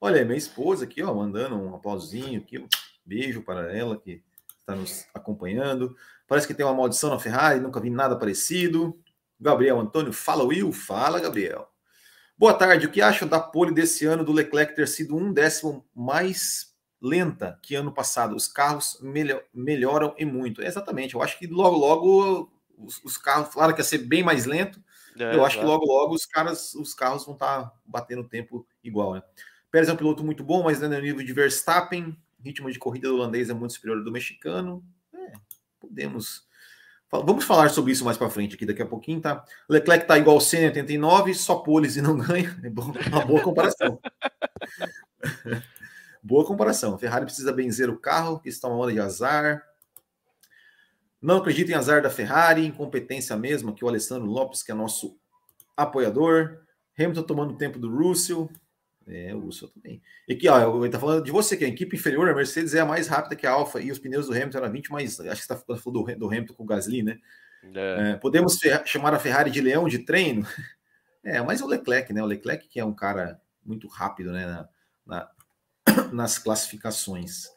Olha, 0.00 0.24
minha 0.24 0.38
esposa 0.38 0.84
aqui, 0.84 1.02
ó, 1.02 1.14
mandando 1.14 1.54
um 1.54 1.74
aplausinho 1.74 2.40
aqui. 2.40 2.58
Um 2.58 2.68
beijo 3.04 3.42
para 3.42 3.72
ela 3.72 3.96
que 3.96 4.22
está 4.60 4.74
nos 4.74 5.06
acompanhando. 5.14 5.94
Parece 6.26 6.46
que 6.46 6.54
tem 6.54 6.64
uma 6.64 6.74
maldição 6.74 7.10
na 7.10 7.18
Ferrari, 7.18 7.60
nunca 7.60 7.80
vi 7.80 7.90
nada 7.90 8.18
parecido. 8.18 8.98
Gabriel 9.42 9.80
Antônio, 9.80 10.12
fala 10.12 10.44
Will, 10.44 10.72
fala 10.72 11.18
Gabriel. 11.18 11.68
Boa 12.38 12.54
tarde, 12.54 12.86
o 12.86 12.90
que 12.90 13.02
acham 13.02 13.26
da 13.26 13.40
pole 13.40 13.74
desse 13.74 14.06
ano 14.06 14.24
do 14.24 14.32
Leclerc 14.32 14.74
ter 14.74 14.86
sido 14.86 15.16
um 15.16 15.32
décimo 15.32 15.84
mais 15.94 16.76
lenta 17.00 17.58
que 17.60 17.74
ano 17.74 17.92
passado? 17.92 18.36
Os 18.36 18.46
carros 18.46 18.98
melhor, 19.02 19.42
melhoram 19.52 20.14
e 20.16 20.24
muito. 20.24 20.62
exatamente, 20.62 21.14
eu 21.14 21.22
acho 21.22 21.38
que 21.40 21.48
logo, 21.48 21.76
logo 21.76 22.52
os, 22.78 23.02
os, 23.04 23.18
carros, 23.18 23.52
claro 23.52 23.74
que 23.74 23.80
ia 23.80 23.84
ser 23.84 23.98
bem 23.98 24.22
mais 24.22 24.46
lento. 24.46 24.80
É, 25.18 25.34
eu 25.34 25.44
acho 25.44 25.58
que 25.58 25.64
logo, 25.64 25.84
logo 25.84 26.14
os 26.14 26.24
caras, 26.24 26.74
os 26.74 26.94
carros 26.94 27.24
vão 27.24 27.34
estar 27.34 27.64
tá 27.64 27.72
batendo 27.84 28.22
tempo 28.22 28.64
igual, 28.82 29.14
né? 29.14 29.22
Pérez 29.72 29.88
é 29.88 29.92
um 29.92 29.96
piloto 29.96 30.22
muito 30.22 30.44
bom, 30.44 30.62
mas 30.62 30.80
no 30.80 30.88
nível 30.88 31.24
de 31.24 31.32
Verstappen, 31.32 32.16
ritmo 32.38 32.70
de 32.70 32.78
corrida 32.78 33.08
do 33.08 33.16
holandês 33.16 33.50
é 33.50 33.54
muito 33.54 33.74
superior 33.74 33.98
ao 33.98 34.04
do 34.04 34.12
mexicano. 34.12 34.84
É, 35.12 35.32
podemos. 35.80 36.46
Vamos 37.12 37.44
falar 37.44 37.68
sobre 37.68 37.92
isso 37.92 38.06
mais 38.06 38.16
para 38.16 38.30
frente 38.30 38.54
aqui 38.54 38.64
daqui 38.64 38.80
a 38.80 38.86
pouquinho, 38.86 39.20
tá? 39.20 39.44
Leclerc 39.68 40.06
tá 40.06 40.16
igual 40.16 40.36
ao 40.36 40.40
Senna 40.40 40.68
89, 40.68 41.34
só 41.34 41.56
poles 41.56 41.96
e 41.96 42.00
não 42.00 42.16
ganha. 42.18 42.58
É 42.64 43.08
uma 43.10 43.26
boa 43.26 43.42
comparação. 43.42 44.00
boa 46.24 46.46
comparação. 46.46 46.96
Ferrari 46.96 47.26
precisa 47.26 47.52
benzer 47.52 47.90
o 47.90 47.98
carro, 47.98 48.40
que 48.40 48.48
está 48.48 48.66
uma 48.66 48.78
onda 48.78 48.94
de 48.94 48.98
azar. 48.98 49.62
Não 51.20 51.36
acredito 51.36 51.70
em 51.70 51.74
azar 51.74 52.00
da 52.00 52.08
Ferrari, 52.08 52.64
incompetência 52.64 53.36
mesmo, 53.36 53.74
que 53.74 53.84
o 53.84 53.88
Alessandro 53.88 54.26
Lopes, 54.26 54.62
que 54.62 54.72
é 54.72 54.74
nosso 54.74 55.14
apoiador. 55.76 56.62
Hamilton 56.98 57.22
tomando 57.24 57.58
tempo 57.58 57.78
do 57.78 57.94
Russell. 57.94 58.50
É, 59.06 59.34
o 59.34 59.40
Russell 59.40 59.68
também. 59.68 60.00
E 60.28 60.34
aqui, 60.34 60.48
ó, 60.48 60.82
ele 60.82 60.92
tá 60.92 60.98
falando 60.98 61.24
de 61.24 61.30
você, 61.30 61.56
que 61.56 61.64
a 61.64 61.68
equipe 61.68 61.96
inferior, 61.96 62.28
a 62.28 62.34
Mercedes 62.34 62.74
é 62.74 62.80
a 62.80 62.86
mais 62.86 63.08
rápida 63.08 63.34
que 63.34 63.46
a 63.46 63.50
Alfa 63.50 63.80
e 63.80 63.90
os 63.90 63.98
pneus 63.98 64.26
do 64.26 64.32
Hamilton 64.32 64.58
eram 64.58 64.72
20 64.72 64.92
mais. 64.92 65.20
Acho 65.20 65.40
que 65.40 65.46
você 65.46 65.48
tá 65.48 65.56
falando 65.56 66.04
do, 66.04 66.16
do 66.16 66.26
Hamilton 66.26 66.54
com 66.54 66.62
o 66.62 66.66
Gasly, 66.66 67.02
né? 67.02 67.18
É. 67.74 68.10
É, 68.10 68.16
podemos 68.16 68.58
chamar 68.84 69.14
a 69.14 69.18
Ferrari 69.18 69.50
de 69.50 69.60
leão 69.60 69.88
de 69.88 70.00
treino? 70.00 70.46
É, 71.24 71.40
mas 71.40 71.62
o 71.62 71.68
Leclerc, 71.68 72.12
né? 72.12 72.20
O 72.20 72.26
Leclerc 72.26 72.66
que 72.66 72.80
é 72.80 72.84
um 72.84 72.92
cara 72.92 73.40
muito 73.64 73.86
rápido, 73.86 74.32
né? 74.32 74.44
Na, 74.44 74.68
na, 75.06 75.30
nas 76.12 76.36
classificações. 76.36 77.48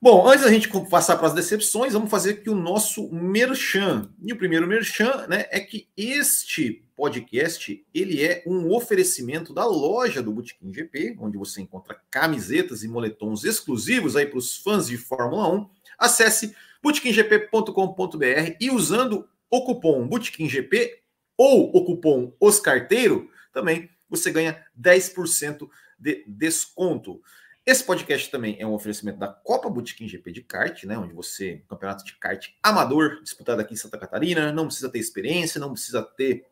Bom, 0.00 0.28
antes 0.28 0.44
da 0.44 0.52
gente 0.52 0.68
passar 0.88 1.16
para 1.16 1.26
as 1.26 1.34
decepções, 1.34 1.92
vamos 1.92 2.08
fazer 2.08 2.30
aqui 2.30 2.48
o 2.48 2.54
nosso 2.54 3.12
merchan. 3.12 4.08
E 4.24 4.32
o 4.32 4.36
primeiro 4.36 4.64
merchan, 4.64 5.26
né, 5.26 5.46
é 5.50 5.58
que 5.58 5.88
este 5.96 6.84
podcast, 6.94 7.84
ele 7.92 8.24
é 8.24 8.44
um 8.46 8.72
oferecimento 8.72 9.52
da 9.52 9.66
loja 9.66 10.22
do 10.22 10.30
Botequim 10.30 10.72
GP, 10.72 11.16
onde 11.18 11.36
você 11.36 11.60
encontra 11.60 12.00
camisetas 12.12 12.84
e 12.84 12.88
moletons 12.88 13.42
exclusivos 13.42 14.14
aí 14.14 14.24
para 14.24 14.38
os 14.38 14.56
fãs 14.58 14.86
de 14.86 14.96
Fórmula 14.96 15.52
1. 15.52 15.68
Acesse 15.98 16.54
botequimgp.com.br 16.80 18.56
e 18.60 18.70
usando 18.70 19.28
o 19.50 19.64
cupom 19.64 20.06
BotequimGP 20.06 21.02
ou 21.36 21.76
o 21.76 21.84
cupom 21.84 22.32
OSCarteiro, 22.38 23.28
também 23.52 23.90
você 24.08 24.30
ganha 24.30 24.64
10% 24.80 25.68
de 25.98 26.24
desconto. 26.28 27.20
Esse 27.68 27.84
podcast 27.84 28.30
também 28.30 28.56
é 28.58 28.66
um 28.66 28.72
oferecimento 28.72 29.18
da 29.18 29.28
Copa 29.28 29.68
Botequim 29.68 30.08
GP 30.08 30.32
de 30.32 30.40
kart, 30.40 30.84
né, 30.84 30.96
onde 30.96 31.12
você, 31.12 31.62
campeonato 31.68 32.02
de 32.02 32.14
kart 32.14 32.48
amador, 32.62 33.20
disputado 33.22 33.60
aqui 33.60 33.74
em 33.74 33.76
Santa 33.76 33.98
Catarina, 33.98 34.50
não 34.50 34.68
precisa 34.68 34.88
ter 34.88 34.98
experiência, 34.98 35.60
não 35.60 35.72
precisa 35.72 36.02
ter 36.02 36.46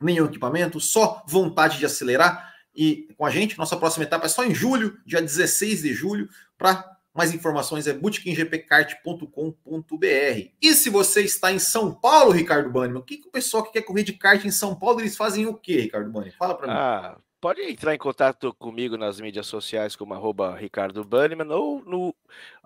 nenhum 0.00 0.26
equipamento, 0.26 0.80
só 0.80 1.22
vontade 1.28 1.78
de 1.78 1.86
acelerar. 1.86 2.52
E 2.74 3.06
com 3.16 3.24
a 3.24 3.30
gente, 3.30 3.56
nossa 3.56 3.76
próxima 3.76 4.06
etapa 4.06 4.26
é 4.26 4.28
só 4.28 4.44
em 4.44 4.52
julho, 4.52 4.98
dia 5.06 5.22
16 5.22 5.82
de 5.82 5.94
julho. 5.94 6.28
Para 6.58 6.98
mais 7.14 7.32
informações 7.32 7.86
é 7.86 7.92
bootkinggpkart.com.br. 7.92 10.50
E 10.60 10.74
se 10.74 10.90
você 10.90 11.22
está 11.22 11.52
em 11.52 11.60
São 11.60 11.94
Paulo, 11.94 12.32
Ricardo 12.32 12.70
Banniman, 12.70 12.98
o 12.98 13.04
que, 13.04 13.18
que 13.18 13.28
o 13.28 13.30
pessoal 13.30 13.62
que 13.62 13.70
quer 13.70 13.82
correr 13.82 14.02
de 14.02 14.14
kart 14.14 14.44
em 14.44 14.50
São 14.50 14.74
Paulo, 14.74 15.00
eles 15.00 15.16
fazem 15.16 15.46
o 15.46 15.54
quê, 15.54 15.82
Ricardo 15.82 16.10
Banniman? 16.10 16.34
Fala 16.36 16.56
para 16.56 16.66
mim. 16.66 16.74
Ah, 16.76 17.18
pode 17.46 17.62
entrar 17.62 17.94
em 17.94 17.98
contato 17.98 18.52
comigo 18.54 18.96
nas 18.96 19.20
mídias 19.20 19.46
sociais 19.46 19.94
como 19.94 20.12
arroba 20.12 20.56
Ricardo 20.56 21.04
Banniman 21.04 21.54
ou 21.54 21.80
no 21.84 22.12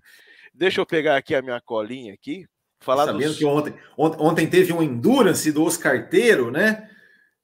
Deixa 0.54 0.80
eu 0.80 0.86
pegar 0.86 1.16
aqui 1.16 1.34
a 1.34 1.42
minha 1.42 1.60
colinha 1.60 2.14
aqui. 2.14 2.46
Falar 2.80 3.06
Sabendo 3.06 3.28
dos... 3.28 3.38
que 3.38 3.44
ontem, 3.44 3.74
ontem 3.96 4.46
teve 4.48 4.72
um 4.72 4.82
Endurance 4.82 5.50
do 5.50 5.64
Oscarteiro, 5.64 6.50
né? 6.50 6.88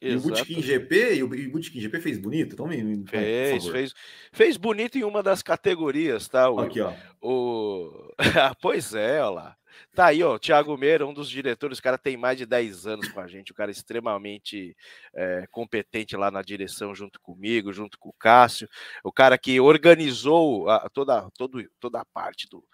E 0.05 0.17
o 0.17 0.21
Bootkin 0.21 0.61
GP, 0.61 1.15
e 1.15 1.23
o 1.23 1.29
Bootkin 1.29 1.81
GP 1.81 1.99
fez 1.99 2.19
bonito? 2.19 2.53
Então 2.53 2.67
me, 2.67 2.83
me 2.83 3.07
fez, 3.07 3.67
fez, 3.67 3.95
fez 4.31 4.57
bonito 4.59 4.99
em 4.99 5.03
uma 5.03 5.23
das 5.23 5.43
categorias, 5.43 6.29
tá? 6.29 6.51
O, 6.51 6.61
aqui, 6.61 6.81
ó. 6.81 6.93
O... 7.23 8.13
Ah, 8.37 8.55
pois 8.61 8.95
é, 8.95 9.23
olha 9.23 9.31
lá. 9.31 9.57
Tá 9.95 10.07
aí, 10.07 10.23
ó, 10.23 10.39
Thiago 10.39 10.77
Meira, 10.77 11.07
um 11.07 11.15
dos 11.15 11.31
diretores, 11.31 11.79
o 11.79 11.83
cara 11.83 11.97
tem 11.97 12.17
mais 12.17 12.39
de 12.39 12.47
10 12.47 12.87
anos 12.87 13.09
com 13.09 13.21
a 13.21 13.27
gente, 13.27 13.53
o 13.53 13.55
cara 13.55 13.71
é 13.71 13.73
extremamente 13.73 14.77
é, 15.15 15.47
competente 15.51 16.17
lá 16.17 16.31
na 16.31 16.43
direção, 16.43 16.95
junto 16.95 17.21
comigo, 17.21 17.73
junto 17.73 17.99
com 17.99 18.09
o 18.09 18.15
Cássio, 18.19 18.69
o 19.03 19.13
cara 19.13 19.39
que 19.39 19.61
organizou 19.61 20.69
a, 20.69 20.89
toda, 20.89 21.29
todo, 21.37 21.65
toda 21.79 22.01
a 22.01 22.05
parte 22.05 22.49
do, 22.49 22.65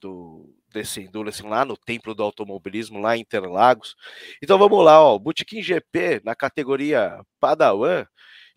do 0.00 0.54
desse 0.72 1.00
Endurance 1.00 1.42
lá 1.42 1.64
no 1.64 1.76
Templo 1.76 2.14
do 2.14 2.22
Automobilismo, 2.22 3.00
lá 3.00 3.16
em 3.16 3.20
Interlagos. 3.20 3.96
Então 4.42 4.58
vamos 4.58 4.84
lá, 4.84 5.02
ó, 5.02 5.18
Botequim 5.18 5.62
GP 5.62 6.20
na 6.24 6.34
categoria 6.34 7.20
Padawan 7.40 8.06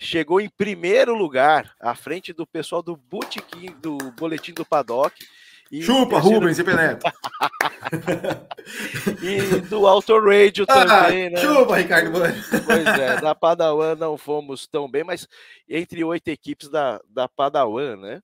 chegou 0.01 0.41
em 0.41 0.49
primeiro 0.49 1.13
lugar, 1.15 1.75
à 1.80 1.93
frente 1.93 2.34
do 2.34 2.45
pessoal 2.45 2.82
do 2.82 2.97
Botequim, 2.97 3.67
do 3.80 3.97
Boletim 4.13 4.51
do 4.51 4.65
Paddock. 4.65 5.15
E 5.72 5.82
Chupa, 5.82 6.16
terceiro... 6.16 6.40
Rubens 6.40 6.60
e 6.60 6.64
Peneto. 6.66 7.06
e 9.24 9.62
do 9.62 9.88
Auto 9.88 10.20
Radio 10.20 10.66
ah, 10.68 10.86
também, 10.86 11.30
né? 11.30 11.38
Chupa, 11.38 11.78
Ricardo. 11.78 12.12
Pois 12.12 12.86
é, 12.86 13.22
da 13.22 13.34
Padawan 13.34 13.96
não 13.96 14.18
fomos 14.18 14.68
tão 14.68 14.92
bem, 14.92 15.06
mas 15.06 15.30
entre 15.70 16.04
oito 16.04 16.28
equipes 16.28 16.68
da, 16.68 17.00
da 17.08 17.30
Padawan, 17.30 17.96
né? 17.96 18.22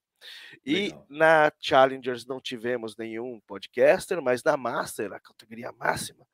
E 0.64 0.88
Legal. 0.88 1.06
na 1.08 1.52
Challengers 1.58 2.26
não 2.26 2.38
tivemos 2.38 2.96
nenhum 2.96 3.40
podcaster, 3.46 4.20
mas 4.20 4.42
na 4.42 4.56
Master, 4.56 5.12
a 5.14 5.20
categoria 5.20 5.72
máxima, 5.72 6.26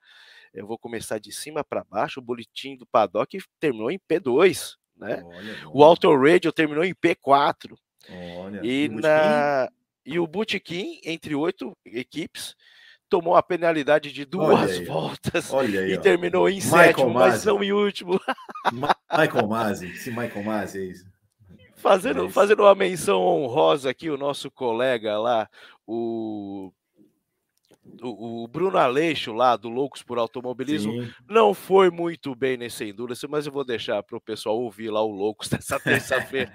eu 0.53 0.66
vou 0.66 0.77
começar 0.77 1.18
de 1.18 1.31
cima 1.31 1.62
para 1.62 1.85
baixo. 1.85 2.18
O 2.18 2.22
boletim 2.22 2.77
do 2.77 2.87
Paddock 2.87 3.38
terminou 3.61 3.90
em 3.90 3.98
P2, 3.98 4.74
né? 4.96 5.22
Olha, 5.24 5.68
o 5.72 5.85
Auto 5.85 6.12
Radio 6.16 6.53
terminou 6.53 6.83
em 6.83 6.94
P4. 6.94 7.77
Olha, 8.38 8.61
e, 8.64 8.88
na... 8.88 9.68
e 10.04 10.18
o 10.18 10.26
Bootkin, 10.26 11.00
entre 11.04 11.34
oito 11.34 11.76
equipes, 11.84 12.54
tomou 13.08 13.36
a 13.36 13.42
penalidade 13.42 14.12
de 14.12 14.24
duas 14.24 14.78
voltas 14.86 15.52
aí, 15.54 15.92
e 15.92 15.98
terminou 15.98 16.48
em 16.48 16.56
Michael 16.56 16.84
sétimo, 16.84 17.10
Masi. 17.10 17.30
mas 17.30 17.44
não 17.44 17.62
em 17.62 17.72
último. 17.72 18.20
Michael 18.72 19.46
Masi, 19.46 19.96
se 19.96 20.10
Michael 20.10 20.42
Masi 20.42 20.78
é 20.78 20.84
isso. 20.84 21.06
Fazendo, 21.76 22.26
é 22.26 22.30
fazendo 22.30 22.62
uma 22.62 22.74
menção 22.74 23.20
honrosa 23.20 23.90
aqui, 23.90 24.10
o 24.10 24.16
nosso 24.16 24.50
colega 24.50 25.18
lá, 25.18 25.48
o 25.86 26.72
o, 28.02 28.48
Bruno 28.48 28.78
Aleixo 28.78 29.32
lá 29.32 29.56
do 29.56 29.68
Loucos 29.68 30.02
por 30.02 30.18
Automobilismo 30.18 30.92
Sim. 30.92 31.12
não 31.28 31.52
foi 31.52 31.90
muito 31.90 32.34
bem 32.34 32.56
nesse 32.56 32.84
Endurance, 32.84 33.26
mas 33.28 33.46
eu 33.46 33.52
vou 33.52 33.64
deixar 33.64 34.02
para 34.02 34.16
o 34.16 34.20
pessoal 34.20 34.58
ouvir 34.58 34.90
lá 34.90 35.02
o 35.02 35.10
Loucos 35.10 35.48
dessa 35.48 35.78
terça-feira. 35.80 36.52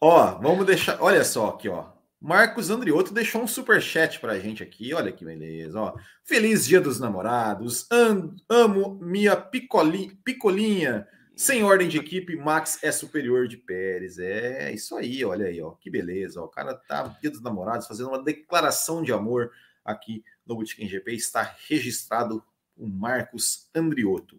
ó, 0.00 0.38
vamos 0.38 0.64
deixar. 0.64 1.02
Olha 1.02 1.24
só 1.24 1.48
aqui, 1.48 1.68
ó. 1.68 1.95
Marcos 2.26 2.70
Andriotto 2.70 3.14
deixou 3.14 3.40
um 3.40 3.46
super 3.46 3.80
chat 3.80 4.18
para 4.18 4.32
a 4.32 4.38
gente 4.40 4.60
aqui. 4.60 4.92
Olha 4.92 5.12
que 5.12 5.24
beleza, 5.24 5.80
ó. 5.80 5.94
Feliz 6.24 6.66
Dia 6.66 6.80
dos 6.80 6.98
Namorados. 6.98 7.86
Am, 7.88 8.34
amo 8.48 8.98
minha 9.00 9.36
picoli, 9.36 10.12
picolinha. 10.24 11.06
Sem 11.36 11.62
ordem 11.62 11.86
de 11.86 11.98
equipe, 11.98 12.34
Max 12.34 12.82
é 12.82 12.90
superior 12.90 13.46
de 13.46 13.56
Pérez. 13.56 14.18
É 14.18 14.72
isso 14.72 14.96
aí, 14.96 15.24
olha 15.24 15.46
aí, 15.46 15.62
ó. 15.62 15.70
Que 15.70 15.88
beleza. 15.88 16.40
Ó. 16.40 16.46
O 16.46 16.48
cara 16.48 16.74
tá 16.74 17.16
Dia 17.20 17.30
dos 17.30 17.40
Namorados 17.40 17.86
fazendo 17.86 18.08
uma 18.08 18.20
declaração 18.20 19.04
de 19.04 19.12
amor 19.12 19.52
aqui 19.84 20.24
no 20.44 20.56
Bootkin 20.56 20.88
GP. 20.88 21.14
Está 21.14 21.54
registrado 21.68 22.42
o 22.76 22.88
Marcos 22.88 23.70
Andriotto. 23.72 24.36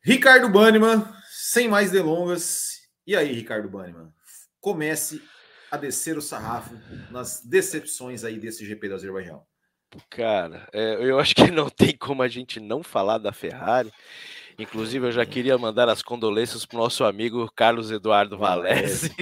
Ricardo 0.00 0.48
Banniman, 0.48 1.04
sem 1.32 1.66
mais 1.66 1.90
delongas. 1.90 2.88
E 3.04 3.16
aí, 3.16 3.32
Ricardo 3.32 3.68
Banniman? 3.68 4.14
Comece 4.60 5.20
a 5.72 5.78
descer 5.78 6.18
o 6.18 6.22
sarrafo 6.22 6.78
nas 7.10 7.40
decepções 7.40 8.24
aí 8.24 8.38
desse 8.38 8.66
GP 8.66 8.90
do 8.90 8.94
Azerbaijão. 8.94 9.42
Cara, 10.10 10.68
é, 10.70 10.98
eu 11.00 11.18
acho 11.18 11.34
que 11.34 11.50
não 11.50 11.70
tem 11.70 11.96
como 11.96 12.22
a 12.22 12.28
gente 12.28 12.60
não 12.60 12.82
falar 12.82 13.16
da 13.16 13.32
Ferrari. 13.32 13.90
Inclusive, 14.58 15.06
eu 15.06 15.12
já 15.12 15.24
queria 15.24 15.56
mandar 15.56 15.88
as 15.88 16.02
condolências 16.02 16.66
para 16.66 16.76
o 16.76 16.80
nosso 16.80 17.04
amigo 17.04 17.50
Carlos 17.56 17.90
Eduardo 17.90 18.36
Valese. 18.36 19.14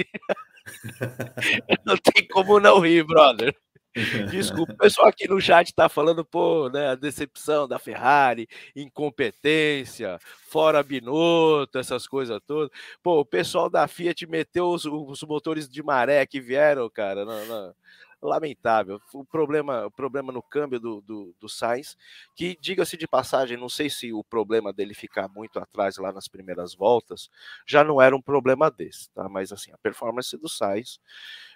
não 1.85 1.95
tem 1.95 2.27
como 2.27 2.59
não 2.59 2.79
rir, 2.79 3.05
brother. 3.05 3.55
Desculpa, 4.31 4.71
o 4.71 4.77
pessoal 4.77 5.07
aqui 5.09 5.27
no 5.27 5.41
chat 5.41 5.73
tá 5.73 5.89
falando, 5.89 6.23
pô, 6.23 6.69
né, 6.69 6.87
a 6.87 6.95
decepção 6.95 7.67
da 7.67 7.77
Ferrari, 7.77 8.47
incompetência, 8.73 10.17
fora 10.47 10.81
Binotto, 10.81 11.77
essas 11.77 12.07
coisas 12.07 12.39
todas. 12.47 12.69
Pô, 13.03 13.19
o 13.19 13.25
pessoal 13.25 13.69
da 13.69 13.87
Fiat 13.87 14.25
meteu 14.27 14.69
os, 14.69 14.85
os 14.85 15.23
motores 15.23 15.67
de 15.67 15.83
maré 15.83 16.25
que 16.25 16.39
vieram, 16.39 16.89
cara, 16.89 17.25
na, 17.25 17.45
na, 17.45 17.73
lamentável. 18.21 19.01
O 19.13 19.25
problema, 19.25 19.85
o 19.85 19.91
problema 19.91 20.31
no 20.31 20.41
câmbio 20.41 20.79
do, 20.79 21.01
do, 21.01 21.35
do 21.39 21.49
Sainz, 21.49 21.97
que, 22.35 22.57
diga-se 22.61 22.95
de 22.95 23.07
passagem, 23.07 23.57
não 23.57 23.69
sei 23.69 23.89
se 23.89 24.13
o 24.13 24.23
problema 24.23 24.71
dele 24.71 24.93
ficar 24.93 25.27
muito 25.27 25.59
atrás 25.59 25.97
lá 25.97 26.11
nas 26.11 26.27
primeiras 26.27 26.75
voltas 26.75 27.29
já 27.65 27.83
não 27.83 28.01
era 28.01 28.15
um 28.15 28.21
problema 28.21 28.69
desse, 28.69 29.09
tá? 29.11 29.27
Mas 29.27 29.51
assim, 29.51 29.71
a 29.71 29.77
performance 29.77 30.37
do 30.37 30.47
Sainz 30.47 30.99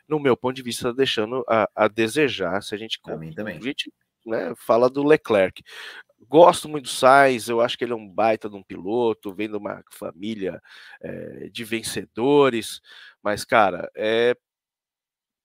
no 0.08 0.20
meu 0.20 0.38
ponto 0.38 0.56
de 0.56 0.62
vista, 0.62 0.90
tá 0.90 0.92
deixando 0.92 1.44
a, 1.48 1.70
a 1.76 1.88
desejar. 1.88 2.62
Se 2.62 2.76
a 2.76 2.78
gente, 2.78 3.02
também, 3.02 3.34
também. 3.34 3.58
A 3.58 3.62
gente 3.62 3.92
né, 4.26 4.54
fala 4.56 4.90
do 4.90 5.04
Leclerc. 5.04 5.64
Gosto 6.28 6.68
muito 6.68 6.86
do 6.86 6.90
Sainz, 6.90 7.48
eu 7.48 7.62
acho 7.62 7.78
que 7.78 7.84
ele 7.84 7.94
é 7.94 7.96
um 7.96 8.10
baita 8.10 8.50
de 8.50 8.56
um 8.56 8.64
piloto, 8.64 9.34
vem 9.34 9.50
de 9.50 9.58
uma 9.58 9.84
família 9.92 10.62
é, 11.02 11.50
de 11.50 11.64
vencedores, 11.64 12.82
mas, 13.22 13.46
cara, 13.46 13.90
é 13.96 14.36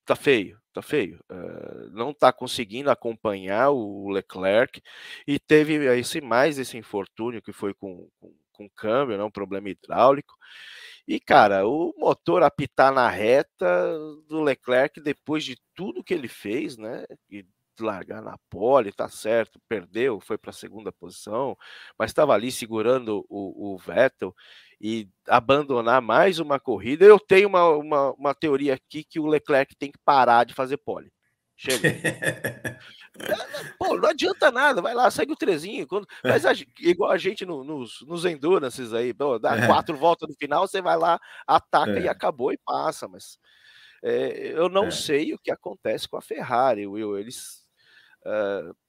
tá 0.06 0.16
feio, 0.16 0.58
tá 0.72 0.82
feio. 0.82 1.18
Uh, 1.30 1.90
não 1.92 2.12
tá 2.12 2.32
conseguindo 2.32 2.90
acompanhar 2.90 3.70
o 3.70 4.08
Leclerc 4.10 4.82
e 5.26 5.38
teve 5.38 5.74
esse 5.98 6.20
mais 6.20 6.58
esse 6.58 6.76
infortúnio 6.76 7.42
que 7.42 7.52
foi 7.52 7.74
com, 7.74 8.08
com, 8.20 8.34
com 8.52 8.68
câmbio, 8.70 9.16
né, 9.16 9.24
um 9.24 9.30
problema 9.30 9.68
hidráulico. 9.68 10.34
E, 11.06 11.18
cara, 11.18 11.66
o 11.66 11.92
motor 11.98 12.42
apitar 12.42 12.92
na 12.92 13.08
reta 13.08 13.98
do 14.28 14.42
Leclerc, 14.42 15.00
depois 15.00 15.44
de 15.44 15.56
tudo 15.74 16.04
que 16.04 16.14
ele 16.14 16.28
fez, 16.28 16.76
né? 16.76 17.04
E 17.28 17.44
largar 17.80 18.22
na 18.22 18.36
pole, 18.48 18.92
tá 18.92 19.08
certo, 19.08 19.60
perdeu, 19.68 20.20
foi 20.20 20.38
para 20.38 20.50
a 20.50 20.52
segunda 20.52 20.92
posição, 20.92 21.56
mas 21.98 22.10
estava 22.10 22.34
ali 22.34 22.52
segurando 22.52 23.24
o, 23.28 23.74
o, 23.74 23.78
Vettel 23.78 24.34
e 24.80 25.08
abandonar 25.28 26.00
mais 26.00 26.38
uma 26.38 26.58
corrida. 26.58 27.04
Eu 27.04 27.18
tenho 27.18 27.48
uma, 27.48 27.68
uma, 27.68 28.12
uma 28.12 28.34
teoria 28.34 28.74
aqui 28.74 29.04
que 29.04 29.20
o 29.20 29.26
Leclerc 29.26 29.76
tem 29.76 29.92
que 29.92 29.98
parar 30.04 30.44
de 30.44 30.54
fazer 30.54 30.78
pole. 30.78 31.12
Chega. 31.56 31.90
Pô, 33.78 33.98
não 33.98 34.08
adianta 34.08 34.50
nada, 34.50 34.80
vai 34.80 34.94
lá, 34.94 35.10
segue 35.10 35.32
o 35.32 35.36
trezinho. 35.36 35.86
Quando, 35.86 36.06
mas 36.24 36.46
a, 36.46 36.52
igual 36.78 37.10
a 37.10 37.18
gente 37.18 37.44
no, 37.44 37.62
nos, 37.62 38.00
nos 38.06 38.24
endurances 38.24 38.94
aí, 38.94 39.12
pô, 39.12 39.38
dá 39.38 39.56
é. 39.56 39.66
quatro 39.66 39.94
voltas 39.96 40.28
no 40.28 40.34
final, 40.36 40.66
você 40.66 40.80
vai 40.80 40.96
lá, 40.96 41.20
ataca 41.46 41.98
é. 41.98 42.02
e 42.04 42.08
acabou 42.08 42.50
e 42.52 42.58
passa. 42.64 43.06
Mas 43.08 43.38
é, 44.02 44.52
eu 44.54 44.70
não 44.70 44.86
é. 44.86 44.90
sei 44.90 45.34
o 45.34 45.38
que 45.38 45.50
acontece 45.50 46.08
com 46.08 46.16
a 46.16 46.22
Ferrari, 46.22 46.86
Will. 46.86 47.18
Eles 47.18 47.59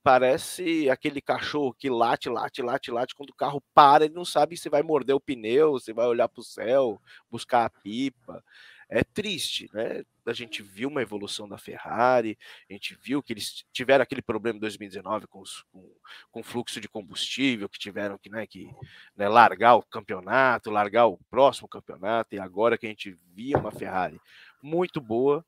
parece 0.04 0.90
aquele 0.90 1.22
cachorro 1.22 1.74
que 1.74 1.90
late, 1.90 2.30
late, 2.30 2.62
late, 2.62 2.92
late. 2.92 3.16
Quando 3.16 3.30
o 3.30 3.36
carro 3.36 3.64
para, 3.74 4.06
ele 4.06 4.14
não 4.14 4.26
sabe 4.26 4.58
se 4.58 4.70
vai 4.70 4.84
morder 4.84 5.16
o 5.16 5.22
pneu, 5.22 5.80
se 5.80 5.94
vai 5.94 6.06
olhar 6.06 6.28
para 6.28 6.42
o 6.42 6.44
céu, 6.44 7.02
buscar 7.30 7.66
a 7.66 7.70
pipa 7.70 8.44
é 8.92 9.06
triste, 9.06 9.70
né? 9.74 10.04
A 10.26 10.34
gente 10.34 10.62
viu 10.62 10.90
uma 10.90 11.02
evolução 11.02 11.48
da 11.48 11.58
Ferrari, 11.58 12.38
a 12.70 12.74
gente 12.74 12.94
viu 13.02 13.24
que 13.24 13.32
eles 13.32 13.64
tiveram 13.72 14.04
aquele 14.04 14.22
problema 14.22 14.58
em 14.58 14.60
2019 14.60 15.28
com, 15.28 15.40
os, 15.40 15.64
com, 15.72 15.90
com 16.30 16.44
fluxo 16.44 16.82
de 16.82 16.90
combustível, 16.90 17.70
que 17.70 17.80
tiveram 17.80 18.18
que, 18.18 18.30
né, 18.30 18.46
que 18.46 18.70
né, 19.16 19.30
largar 19.30 19.76
o 19.76 19.82
campeonato, 19.82 20.70
largar 20.70 21.08
o 21.08 21.18
próximo 21.30 21.70
campeonato, 21.70 22.36
e 22.36 22.40
agora 22.40 22.78
que 22.78 22.86
a 22.86 22.90
gente 22.90 23.18
via 23.34 23.58
uma 23.58 23.72
Ferrari 23.72 24.20
muito 24.62 25.00
boa, 25.00 25.44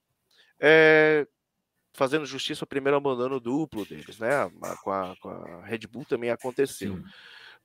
é, 0.58 1.28
fazendo 1.94 2.26
justiça 2.26 2.64
ao 2.64 2.68
primeiro 2.68 2.98
abandono 2.98 3.40
duplo 3.40 3.86
deles, 3.86 4.20
né? 4.20 4.50
Com 4.84 4.92
a, 4.92 5.16
com 5.18 5.30
a 5.30 5.66
Red 5.66 5.88
Bull 5.90 6.06
também 6.06 6.30
aconteceu. 6.30 6.98
Sim. 6.98 7.04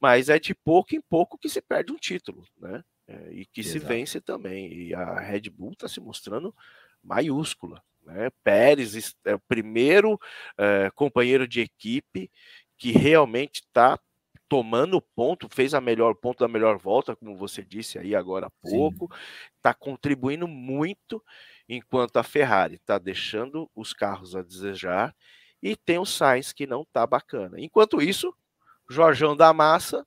Mas 0.01 0.29
é 0.29 0.39
de 0.39 0.55
pouco 0.55 0.95
em 0.95 1.01
pouco 1.01 1.37
que 1.37 1.49
se 1.49 1.61
perde 1.61 1.93
um 1.93 1.97
título, 1.97 2.45
né? 2.57 2.85
é, 3.09 3.33
e 3.33 3.47
que 3.47 3.63
Exato. 3.63 3.81
se 3.81 3.87
vence 3.87 4.21
também. 4.21 4.73
E 4.73 4.95
a 4.95 5.19
Red 5.19 5.49
Bull 5.51 5.73
está 5.73 5.89
se 5.89 5.99
mostrando 5.99 6.55
maiúscula. 7.03 7.83
Né? 8.05 8.31
Pérez 8.45 9.17
é 9.25 9.35
o 9.35 9.41
primeiro 9.41 10.21
é, 10.57 10.91
companheiro 10.95 11.49
de 11.49 11.63
equipe 11.63 12.31
que 12.77 12.93
realmente 12.93 13.61
está 13.61 13.99
tomando 14.49 15.01
ponto, 15.01 15.49
fez 15.51 15.75
a 15.75 15.81
melhor 15.81 16.15
ponto 16.15 16.39
da 16.39 16.49
melhor 16.49 16.79
volta, 16.79 17.15
como 17.15 17.37
você 17.37 17.63
disse 17.63 17.99
aí 17.99 18.15
agora 18.15 18.47
há 18.47 18.51
pouco, 18.63 19.11
está 19.57 19.75
contribuindo 19.75 20.49
muito, 20.49 21.23
enquanto 21.69 22.17
a 22.17 22.23
Ferrari 22.23 22.77
está 22.77 22.99
deixando 22.99 23.71
os 23.75 23.93
carros 23.93 24.35
a 24.35 24.43
desejar 24.43 25.15
e 25.63 25.77
tem 25.77 25.99
o 25.99 26.07
Sainz 26.07 26.53
que 26.53 26.67
não 26.67 26.83
está 26.83 27.07
bacana. 27.07 27.61
Enquanto 27.61 28.01
isso, 28.01 28.35
Jorjão 28.89 29.37
da 29.37 29.53
Massa 29.53 30.07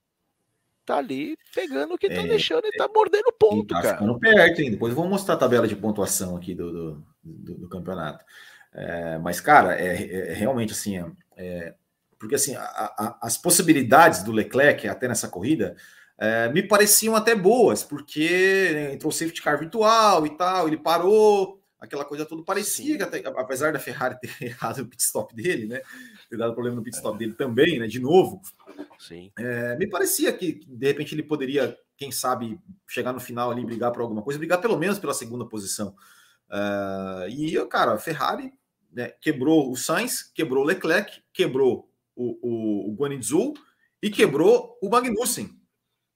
tá 0.86 0.98
ali 0.98 1.38
pegando 1.54 1.94
o 1.94 1.98
que 1.98 2.10
tá 2.10 2.22
é, 2.22 2.28
deixando 2.28 2.66
e 2.66 2.72
tá 2.72 2.90
mordendo 2.94 3.32
ponto, 3.38 3.68
tá 3.68 3.82
cara. 3.82 3.98
Ficando 3.98 4.20
perto, 4.20 4.62
hein? 4.62 4.72
Depois 4.72 4.94
vou 4.94 5.08
mostrar 5.08 5.36
a 5.36 5.38
tabela 5.38 5.68
de 5.68 5.76
pontuação 5.76 6.36
aqui 6.36 6.56
do, 6.56 6.72
do, 6.72 7.06
do, 7.24 7.54
do 7.60 7.70
campeonato. 7.70 8.26
É, 8.74 9.18
mas, 9.20 9.40
cara, 9.40 9.80
é, 9.80 10.32
é, 10.32 10.34
realmente 10.34 10.72
assim, 10.72 10.98
é, 11.36 11.76
porque 12.18 12.36
assim, 12.36 12.56
a, 12.56 12.64
a, 12.64 13.20
as 13.22 13.38
possibilidades 13.38 14.24
do 14.24 14.32
Leclerc 14.32 14.88
até 14.88 15.08
nessa 15.08 15.28
corrida 15.28 15.76
é, 16.22 16.50
me 16.50 16.62
pareciam 16.62 17.16
até 17.16 17.34
boas, 17.34 17.84
porque 17.84 18.92
entrou 18.94 19.12
safety 19.12 19.42
car 19.42 19.58
virtual 19.58 20.24
e 20.28 20.30
tal, 20.38 20.68
ele 20.68 20.78
parou, 20.78 21.60
aquela 21.80 22.06
coisa 22.06 22.28
toda 22.28 22.44
parecia 22.44 22.96
que 22.96 23.02
até, 23.02 23.24
apesar 23.26 23.74
da 23.74 23.80
Ferrari 23.80 24.16
ter 24.22 24.32
errado 24.40 24.82
o 24.82 24.86
pit 24.86 25.02
stop 25.02 25.36
dele, 25.36 25.66
né? 25.66 25.82
Ter 26.30 26.38
dado 26.38 26.54
problema 26.54 26.76
no 26.76 26.84
pit 26.84 26.96
stop 26.96 27.18
dele 27.18 27.34
também, 27.34 27.80
né? 27.80 27.88
De 27.88 28.00
novo. 28.00 28.40
Sim. 29.00 29.32
É, 29.36 29.76
me 29.78 29.90
parecia 29.90 30.32
que 30.32 30.64
de 30.68 30.86
repente 30.86 31.16
ele 31.16 31.24
poderia, 31.24 31.76
quem 31.98 32.12
sabe, 32.12 32.60
chegar 32.88 33.14
no 33.14 33.20
final 33.20 33.50
ali 33.50 33.66
brigar 33.66 33.92
por 33.92 34.04
alguma 34.04 34.22
coisa, 34.22 34.38
brigar 34.38 34.62
pelo 34.62 34.78
menos 34.78 35.00
pela 35.00 35.16
segunda 35.16 35.44
posição. 35.44 35.96
Uh, 36.52 37.28
e, 37.30 37.66
cara, 37.66 37.94
a 37.94 37.98
Ferrari 37.98 38.54
né, 38.94 39.12
quebrou 39.20 39.72
o 39.72 39.76
Sainz, 39.76 40.22
quebrou 40.22 40.64
o 40.64 40.68
Leclerc, 40.68 41.24
quebrou 41.34 41.90
o, 42.16 42.94
o, 42.94 43.04
o 43.04 43.54
e 44.04 44.10
quebrou 44.12 44.78
o 44.84 44.88
Magnussen. 44.88 45.61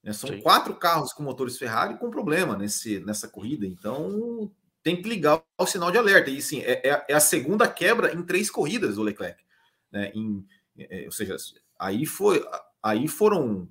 Né? 0.05 0.13
São 0.13 0.29
Sim. 0.29 0.39
quatro 0.39 0.75
carros 0.75 1.11
com 1.11 1.23
motores 1.23 1.57
Ferrari 1.57 1.97
com 1.97 2.11
problema 2.11 2.55
nesse, 2.55 2.99
nessa 2.99 3.27
corrida, 3.27 3.65
então 3.65 4.51
tem 4.83 5.01
que 5.01 5.09
ligar 5.09 5.41
o 5.57 5.65
sinal 5.65 5.91
de 5.91 5.97
alerta. 5.97 6.29
E 6.29 6.39
sim, 6.39 6.61
é, 6.61 6.87
é, 6.87 7.05
é 7.09 7.13
a 7.15 7.19
segunda 7.19 7.67
quebra 7.67 8.13
em 8.13 8.21
três 8.21 8.51
corridas 8.51 8.95
do 8.95 9.01
Leclerc. 9.01 9.43
Né? 9.91 10.11
Em, 10.13 10.45
é, 10.77 11.05
ou 11.05 11.11
seja, 11.11 11.35
aí, 11.79 12.05
foi, 12.05 12.45
aí 12.83 13.07
foram 13.07 13.67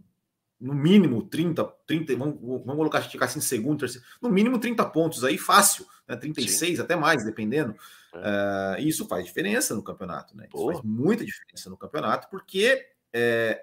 no 0.61 0.75
mínimo 0.75 1.23
30, 1.23 1.65
30 1.87 2.17
vamos, 2.17 2.41
vamos 2.41 2.77
colocar 2.77 3.03
ficar 3.03 3.27
assim, 3.27 3.41
segundo, 3.41 3.81
terceiro, 3.81 4.05
no 4.21 4.29
mínimo 4.29 4.59
30 4.59 4.85
pontos 4.87 5.23
aí, 5.23 5.39
fácil, 5.39 5.87
né? 6.09 6.17
36, 6.17 6.77
Sim. 6.77 6.83
até 6.83 6.97
mais, 6.97 7.25
dependendo. 7.25 7.77
É. 8.15 8.79
Uh, 8.79 8.81
e 8.81 8.89
isso 8.89 9.07
faz 9.07 9.25
diferença 9.25 9.75
no 9.75 9.83
campeonato, 9.83 10.37
né? 10.37 10.49
Isso 10.53 10.67
faz 10.67 10.81
muita 10.83 11.25
diferença 11.25 11.69
no 11.71 11.77
campeonato, 11.77 12.29
porque 12.31 12.87
é, 13.13 13.63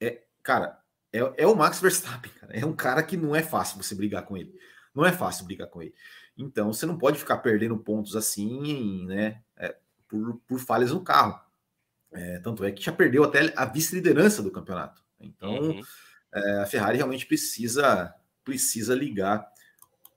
é 0.00 0.22
cara, 0.42 0.81
é, 1.12 1.42
é, 1.42 1.46
o 1.46 1.54
Max 1.54 1.80
Verstappen, 1.80 2.32
cara. 2.40 2.52
É 2.56 2.64
um 2.64 2.72
cara 2.72 3.02
que 3.02 3.16
não 3.16 3.36
é 3.36 3.42
fácil 3.42 3.82
você 3.82 3.94
brigar 3.94 4.24
com 4.24 4.36
ele. 4.36 4.58
Não 4.94 5.04
é 5.04 5.12
fácil 5.12 5.44
brigar 5.44 5.68
com 5.68 5.82
ele. 5.82 5.94
Então 6.36 6.72
você 6.72 6.86
não 6.86 6.96
pode 6.96 7.18
ficar 7.18 7.38
perdendo 7.38 7.76
pontos 7.76 8.16
assim, 8.16 9.04
né? 9.06 9.42
É, 9.56 9.76
por, 10.08 10.40
por 10.46 10.58
falhas 10.58 10.90
no 10.90 11.02
carro. 11.02 11.38
É, 12.10 12.38
tanto 12.40 12.64
é 12.64 12.72
que 12.72 12.82
já 12.82 12.92
perdeu 12.92 13.24
até 13.24 13.52
a 13.56 13.64
vice-liderança 13.64 14.42
do 14.42 14.50
campeonato. 14.50 15.02
Então 15.20 15.70
uhum. 15.70 15.82
é, 16.34 16.60
a 16.60 16.66
Ferrari 16.66 16.96
realmente 16.96 17.26
precisa 17.26 18.14
precisa 18.44 18.94
ligar 18.94 19.46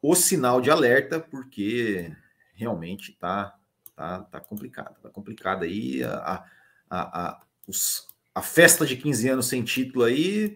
o 0.01 0.15
sinal 0.15 0.59
de 0.59 0.71
alerta, 0.71 1.19
porque 1.19 2.11
realmente 2.53 3.13
tá, 3.13 3.55
tá, 3.95 4.21
tá 4.21 4.39
complicado. 4.39 4.99
Tá 5.01 5.09
complicado 5.09 5.63
aí. 5.63 6.03
A, 6.03 6.43
a, 6.89 7.27
a, 7.27 7.41
os, 7.67 8.07
a 8.33 8.41
festa 8.41 8.85
de 8.85 8.97
15 8.97 9.29
anos 9.29 9.47
sem 9.47 9.63
título 9.63 10.05
aí 10.05 10.55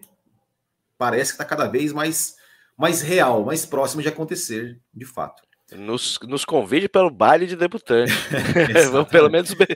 parece 1.00 1.30
que 1.30 1.36
está 1.36 1.46
cada 1.46 1.66
vez 1.66 1.94
mais, 1.94 2.36
mais 2.76 3.00
real, 3.00 3.42
mais 3.42 3.64
próximo 3.64 4.02
de 4.02 4.08
acontecer, 4.08 4.78
de 4.92 5.06
fato. 5.06 5.42
Nos, 5.72 6.18
nos 6.28 6.44
convide 6.44 6.90
para 6.90 7.06
o 7.06 7.10
baile 7.10 7.46
de 7.46 7.56
debutante. 7.56 8.12
Vamos 8.92 9.08
pelo 9.08 9.30
menos 9.30 9.54
be, 9.54 9.66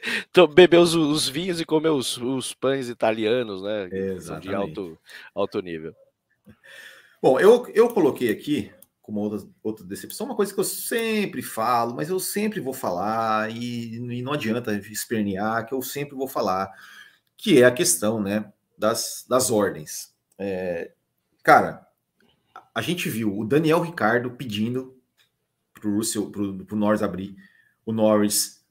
beber 0.55 0.81
os, 0.81 0.95
os, 0.95 1.27
vinhos 1.27 1.63
e 1.63 1.65
comer 1.65 1.89
os, 1.89 2.19
os 2.19 2.53
pães 2.53 2.91
italianos, 2.91 3.63
né? 3.63 3.89
Exatamente. 3.91 4.49
De 4.49 4.55
alto, 4.55 4.99
alto 5.35 5.63
nível. 5.63 5.95
Bom, 7.23 7.41
eu, 7.41 7.67
eu 7.75 7.89
coloquei 7.89 8.31
aqui 8.31 8.71
como 9.01 9.21
outra, 9.21 9.49
outra 9.63 9.85
decepção, 9.87 10.27
uma 10.27 10.37
coisa 10.37 10.53
que 10.53 10.61
eu 10.61 10.65
sempre 10.65 11.41
falo, 11.41 11.95
mas 11.95 12.11
eu 12.11 12.21
sempre 12.21 12.61
vou 12.61 12.75
falar, 12.75 13.51
e, 13.51 13.97
e 13.97 14.23
não 14.23 14.33
adianta 14.33 14.75
espernear, 14.91 15.67
que 15.67 15.75
eu 15.75 15.81
sempre 15.81 16.15
vou 16.17 16.29
falar, 16.29 16.71
que 17.37 17.63
é 17.63 17.65
a 17.65 17.71
questão 17.71 18.21
né, 18.21 18.51
das, 18.77 19.25
das 19.29 19.51
ordens. 19.51 20.15
É, 20.39 20.91
cara, 21.45 21.87
a 22.75 22.83
gente 22.83 23.09
viu 23.09 23.39
o 23.39 23.45
Daniel 23.45 23.81
Ricardo 23.81 24.33
pedindo 24.33 24.99
para 25.73 25.89
o 25.89 25.97
Russell, 25.97 26.31
para 26.31 26.43
o 26.43 26.79
Norris 26.79 27.03
abrir, 27.03 27.37
o 27.87 27.93
Norris, 27.93 28.65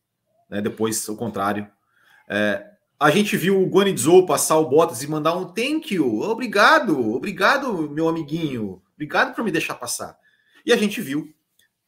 né, 0.49 0.59
depois 0.62 1.07
o 1.07 1.15
contrário. 1.15 1.69
É, 2.27 2.71
a 2.99 3.12
gente 3.12 3.38
viu 3.38 3.62
o 3.62 3.67
Guanizou 3.67 4.25
passar 4.25 4.57
o 4.57 4.67
Bottas 4.67 5.03
e 5.03 5.07
mandar 5.07 5.36
um 5.36 5.45
thank 5.45 5.93
you, 5.93 6.21
obrigado, 6.21 7.13
obrigado, 7.13 7.89
meu 7.89 8.09
amiguinho, 8.09 8.81
obrigado 8.95 9.36
por 9.36 9.43
me 9.43 9.51
deixar 9.51 9.75
passar. 9.75 10.17
E 10.65 10.73
a 10.73 10.77
gente 10.77 10.99
viu 10.99 11.33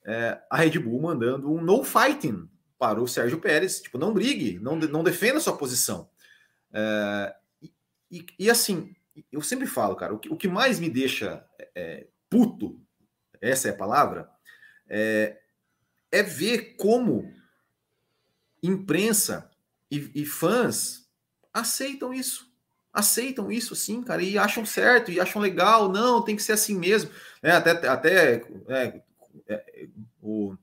é, 0.05 0.39
a 0.49 0.57
Red 0.57 0.79
Bull 0.79 1.01
mandando 1.01 1.51
um 1.51 1.61
no 1.61 1.83
fighting 1.83 2.47
para 2.77 3.01
o 3.01 3.07
Sérgio 3.07 3.39
Pérez, 3.39 3.81
tipo, 3.81 3.97
não 3.97 4.13
brigue, 4.13 4.59
não, 4.59 4.75
não 4.75 5.03
defenda 5.03 5.39
sua 5.39 5.57
posição. 5.57 6.09
É, 6.71 7.35
e, 8.11 8.25
e, 8.37 8.49
assim, 8.49 8.94
eu 9.31 9.41
sempre 9.41 9.67
falo, 9.67 9.95
cara, 9.95 10.13
o 10.13 10.19
que, 10.19 10.29
o 10.29 10.35
que 10.35 10.47
mais 10.47 10.79
me 10.79 10.89
deixa 10.89 11.45
é, 11.73 12.07
puto, 12.29 12.79
essa 13.41 13.69
é 13.69 13.71
a 13.71 13.77
palavra, 13.77 14.29
é, 14.87 15.37
é 16.11 16.23
ver 16.23 16.75
como 16.77 17.31
imprensa 18.61 19.49
e, 19.89 20.11
e, 20.15 20.25
fãs 20.25 21.07
aceitam 21.53 22.13
isso. 22.13 22.53
Aceitam 22.91 23.51
isso 23.51 23.75
sim, 23.75 24.01
cara, 24.01 24.21
e 24.21 24.37
acham 24.37 24.65
certo, 24.65 25.11
e 25.11 25.19
acham 25.19 25.41
legal, 25.41 25.91
não, 25.91 26.21
tem 26.21 26.35
que 26.35 26.43
ser 26.43 26.53
assim 26.53 26.77
mesmo. 26.77 27.11
É, 27.41 27.51
até 27.51 27.87
até 27.87 28.35
é, 28.69 29.01
é, 29.47 29.87
o, 30.21 30.55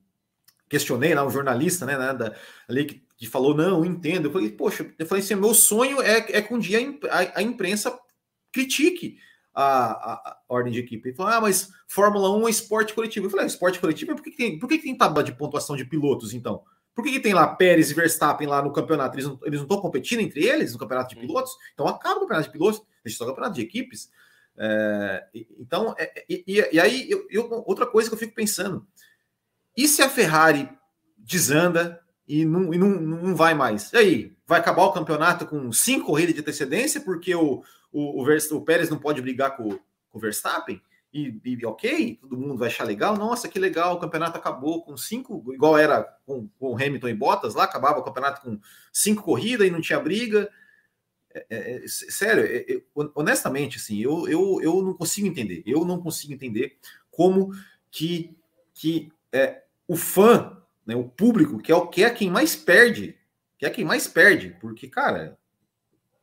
questionei 0.68 1.14
lá 1.14 1.24
um 1.26 1.30
jornalista, 1.30 1.84
né, 1.84 1.98
né 1.98 2.14
da, 2.14 2.34
ali 2.66 2.86
que, 2.86 3.06
que, 3.16 3.26
falou, 3.26 3.54
não, 3.54 3.84
entendo. 3.84 4.28
Eu 4.28 4.32
falei, 4.32 4.50
poxa, 4.50 4.90
eu 4.98 5.06
falei 5.06 5.22
assim, 5.22 5.34
meu 5.34 5.52
sonho 5.52 6.00
é, 6.00 6.18
é 6.32 6.42
que 6.42 6.54
um 6.54 6.58
dia 6.58 6.78
a 7.34 7.42
imprensa 7.42 7.98
critique 8.52 9.18
a, 9.54 9.64
a, 9.64 10.12
a, 10.14 10.38
ordem 10.48 10.72
de 10.72 10.78
equipe. 10.78 11.08
Ele 11.08 11.16
falou: 11.16 11.32
ah, 11.32 11.40
mas 11.40 11.70
Fórmula 11.86 12.30
1 12.36 12.48
é 12.48 12.50
esporte 12.50 12.94
coletivo. 12.94 13.26
Eu 13.26 13.30
falei: 13.30 13.44
ah, 13.44 13.48
esporte 13.48 13.78
coletivo, 13.80 14.14
por 14.14 14.22
que, 14.22 14.30
que 14.30 14.36
tem, 14.36 14.58
por 14.58 14.68
que, 14.68 14.78
que 14.78 14.84
tem 14.84 14.96
tabela 14.96 15.24
de 15.24 15.32
pontuação 15.32 15.76
de 15.76 15.84
pilotos, 15.84 16.32
então? 16.32 16.62
Por 16.94 17.04
que, 17.04 17.12
que 17.12 17.20
tem 17.20 17.32
lá 17.32 17.46
Pérez 17.46 17.90
e 17.90 17.94
Verstappen 17.94 18.46
lá 18.46 18.62
no 18.62 18.72
campeonato? 18.72 19.16
Eles 19.16 19.26
não, 19.26 19.62
estão 19.62 19.80
competindo 19.80 20.20
entre 20.20 20.44
eles 20.44 20.72
no 20.72 20.78
campeonato 20.78 21.14
de 21.14 21.20
pilotos? 21.20 21.52
Então 21.72 21.88
acaba 21.88 22.16
o 22.16 22.20
campeonato 22.20 22.48
de 22.48 22.52
pilotos, 22.52 22.82
deixa 23.02 23.18
só 23.18 23.24
o 23.24 23.28
campeonato 23.28 23.54
de 23.54 23.62
equipes. 23.62 24.10
É, 24.58 25.26
então, 25.58 25.94
é, 25.98 26.24
e, 26.28 26.44
e, 26.46 26.78
aí, 26.78 27.10
eu, 27.10 27.26
eu, 27.30 27.64
outra 27.66 27.86
coisa 27.86 28.10
que 28.10 28.14
eu 28.14 28.18
fico 28.18 28.34
pensando: 28.34 28.86
e 29.76 29.88
se 29.88 30.02
a 30.02 30.08
Ferrari 30.08 30.68
desanda 31.16 32.00
e 32.28 32.44
não, 32.44 32.74
e 32.74 32.78
não, 32.78 32.88
não 32.88 33.34
vai 33.34 33.54
mais? 33.54 33.90
E 33.92 33.96
aí, 33.96 34.36
vai 34.46 34.60
acabar 34.60 34.82
o 34.82 34.92
campeonato 34.92 35.46
com 35.46 35.72
cinco 35.72 36.06
corridas 36.06 36.34
de 36.34 36.40
antecedência 36.42 37.00
porque 37.00 37.34
o, 37.34 37.62
o, 37.92 38.22
o, 38.22 38.56
o 38.56 38.64
Pérez 38.64 38.88
não 38.90 38.98
pode 38.98 39.20
brigar 39.20 39.56
com, 39.56 39.68
com 39.68 40.18
o 40.18 40.20
Verstappen, 40.20 40.80
e, 41.12 41.38
e, 41.44 41.66
ok, 41.66 42.16
todo 42.22 42.38
mundo 42.38 42.56
vai 42.56 42.68
achar 42.68 42.84
legal, 42.84 43.16
nossa, 43.18 43.46
que 43.46 43.58
legal, 43.58 43.96
o 43.96 44.00
campeonato 44.00 44.38
acabou 44.38 44.82
com 44.82 44.96
cinco, 44.96 45.44
igual 45.52 45.76
era 45.76 46.04
com, 46.24 46.48
com 46.58 46.74
Hamilton 46.74 47.08
e 47.08 47.14
Bottas 47.14 47.54
lá, 47.54 47.64
acabava 47.64 47.98
o 47.98 48.02
campeonato 48.02 48.40
com 48.40 48.58
cinco 48.90 49.22
corridas 49.22 49.66
e 49.66 49.70
não 49.70 49.82
tinha 49.82 50.00
briga. 50.00 50.50
É, 51.34 51.46
é, 51.50 51.84
é 51.84 51.86
sério, 51.86 52.44
é, 52.44 52.60
é, 52.60 52.82
honestamente, 53.14 53.76
assim, 53.76 53.98
eu, 54.00 54.26
eu, 54.26 54.60
eu 54.62 54.82
não 54.82 54.94
consigo 54.94 55.26
entender, 55.26 55.62
eu 55.66 55.84
não 55.84 56.00
consigo 56.00 56.32
entender 56.32 56.78
como 57.10 57.52
que, 57.90 58.34
que 58.72 59.12
é, 59.30 59.64
o 59.86 59.96
fã, 59.96 60.62
né, 60.86 60.96
o 60.96 61.04
público, 61.04 61.58
que 61.58 61.70
é, 61.70 61.76
o, 61.76 61.88
que 61.88 62.04
é 62.04 62.08
quem 62.08 62.30
mais 62.30 62.56
perde, 62.56 63.18
que 63.58 63.66
é 63.66 63.70
quem 63.70 63.84
mais 63.84 64.08
perde, 64.08 64.56
porque, 64.60 64.88
cara, 64.88 65.38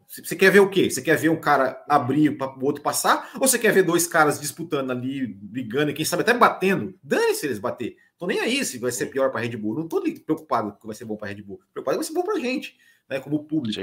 você 0.10 0.36
quer 0.36 0.52
ver 0.52 0.60
o 0.60 0.70
quê? 0.70 0.90
Você 0.90 1.04
quer 1.04 1.16
ver 1.16 1.30
um 1.30 1.40
cara 1.40 1.86
abrir 1.88 2.36
para 2.36 2.58
o 2.58 2.66
outro 2.66 2.82
passar? 2.82 3.30
Ou 3.36 3.48
você 3.48 3.60
quer 3.60 3.72
ver 3.72 3.84
dois 3.84 4.08
caras 4.08 4.40
disputando 4.40 4.90
ali, 4.90 5.28
brigando 5.28 5.92
e 5.92 5.94
quem 5.94 6.04
sabe 6.04 6.24
até 6.24 6.34
batendo? 6.34 6.98
Dane-se 7.04 7.46
eles 7.46 7.60
bater. 7.60 7.96
Tô 8.18 8.26
nem 8.26 8.40
aí 8.40 8.66
se 8.66 8.80
vai 8.80 8.92
ser 8.92 9.06
pior 9.06 9.30
para 9.30 9.40
a 9.40 9.44
Red 9.44 9.56
Bull. 9.56 9.76
Não 9.76 9.88
tô 9.88 10.02
preocupado 10.02 10.76
que 10.80 10.88
vai 10.88 10.96
ser 10.96 11.06
bom 11.06 11.16
para 11.16 11.30
a 11.30 11.32
Red 11.32 11.44
Bull. 11.44 11.62
Preocupado 11.72 12.00
que 12.00 12.04
vai 12.04 12.08
ser 12.08 12.14
bom 12.14 12.24
para 12.24 12.34
a 12.34 12.40
gente, 12.40 12.76
né? 13.08 13.20
Como 13.20 13.44
público. 13.44 13.80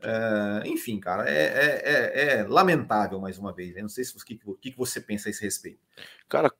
Uh, 0.00 0.66
enfim, 0.66 0.98
cara, 0.98 1.30
é, 1.30 1.44
é, 1.44 1.82
é, 1.84 2.38
é, 2.38 2.42
lamentável 2.42 3.20
mais 3.20 3.38
uma 3.38 3.52
vez. 3.52 3.76
Eu 3.76 3.82
não 3.82 3.88
sei 3.88 4.02
se 4.02 4.16
o 4.16 4.24
que, 4.56 4.70
que, 4.70 4.76
você 4.76 5.00
pensa 5.00 5.28
a 5.28 5.30
esse 5.30 5.42
respeito. 5.42 5.78
Cara, 6.28 6.50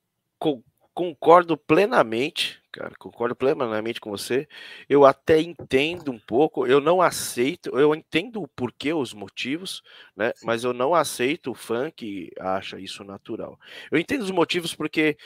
concordo 0.95 1.57
plenamente, 1.57 2.60
cara, 2.73 2.95
concordo 2.99 3.35
plenamente 3.35 4.01
com 4.01 4.11
você. 4.11 4.49
Eu 4.89 5.05
até 5.05 5.41
entendo 5.41 6.11
um 6.11 6.19
pouco, 6.19 6.67
eu 6.67 6.81
não 6.81 7.03
aceito, 7.03 7.77
eu 7.79 7.95
entendo 7.95 8.43
o 8.43 8.49
porquê, 8.49 8.93
os 8.93 9.13
motivos, 9.13 9.83
né? 10.17 10.33
Mas 10.43 10.65
eu 10.65 10.73
não 10.73 10.95
aceito 10.95 11.51
o 11.51 11.55
fã 11.55 11.91
que 11.91 12.31
acha 12.39 12.79
isso 12.79 13.03
natural. 13.05 13.59
Eu 13.91 13.99
entendo 13.99 14.23
os 14.23 14.31
motivos 14.31 14.75
porque, 14.75 15.17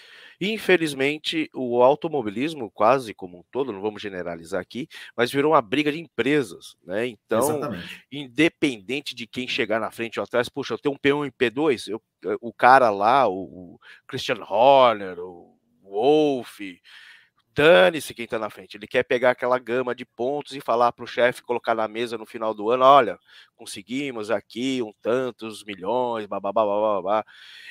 infelizmente, 0.40 1.50
o 1.54 1.82
automobilismo, 1.82 2.70
quase 2.70 3.14
como 3.14 3.38
um 3.38 3.44
todo, 3.50 3.72
não 3.72 3.80
vamos 3.80 4.00
generalizar 4.00 4.60
aqui, 4.60 4.88
mas 5.16 5.30
virou 5.30 5.52
uma 5.52 5.62
briga 5.62 5.92
de 5.92 6.00
empresas, 6.00 6.76
né? 6.84 7.06
Então, 7.06 7.58
Exatamente. 7.58 8.04
independente 8.10 9.14
de 9.14 9.26
quem 9.26 9.46
chegar 9.46 9.78
na 9.80 9.90
frente 9.90 10.18
ou 10.18 10.24
atrás, 10.24 10.48
puxa, 10.48 10.74
eu 10.74 10.78
tenho 10.78 10.94
um 10.94 10.98
P1 10.98 11.26
e 11.26 11.30
P2, 11.30 11.88
eu, 11.88 12.02
o 12.40 12.52
cara 12.52 12.90
lá, 12.90 13.28
o, 13.28 13.74
o 13.74 13.80
Christian 14.06 14.42
Horner, 14.42 15.18
o 15.18 15.54
Wolf, 15.82 16.60
Dane-se 17.54 18.12
quem 18.12 18.24
está 18.24 18.38
na 18.38 18.50
frente. 18.50 18.76
Ele 18.76 18.86
quer 18.86 19.04
pegar 19.04 19.30
aquela 19.30 19.58
gama 19.58 19.94
de 19.94 20.04
pontos 20.04 20.56
e 20.56 20.60
falar 20.60 20.90
para 20.92 21.04
o 21.04 21.06
chefe 21.06 21.42
colocar 21.42 21.74
na 21.74 21.86
mesa 21.86 22.18
no 22.18 22.26
final 22.26 22.52
do 22.52 22.68
ano: 22.70 22.84
olha, 22.84 23.18
conseguimos 23.54 24.30
aqui 24.30 24.82
um 24.82 24.92
tantos 25.00 25.62
milhões, 25.64 26.26
babá, 26.26 26.52
babá. 26.52 27.24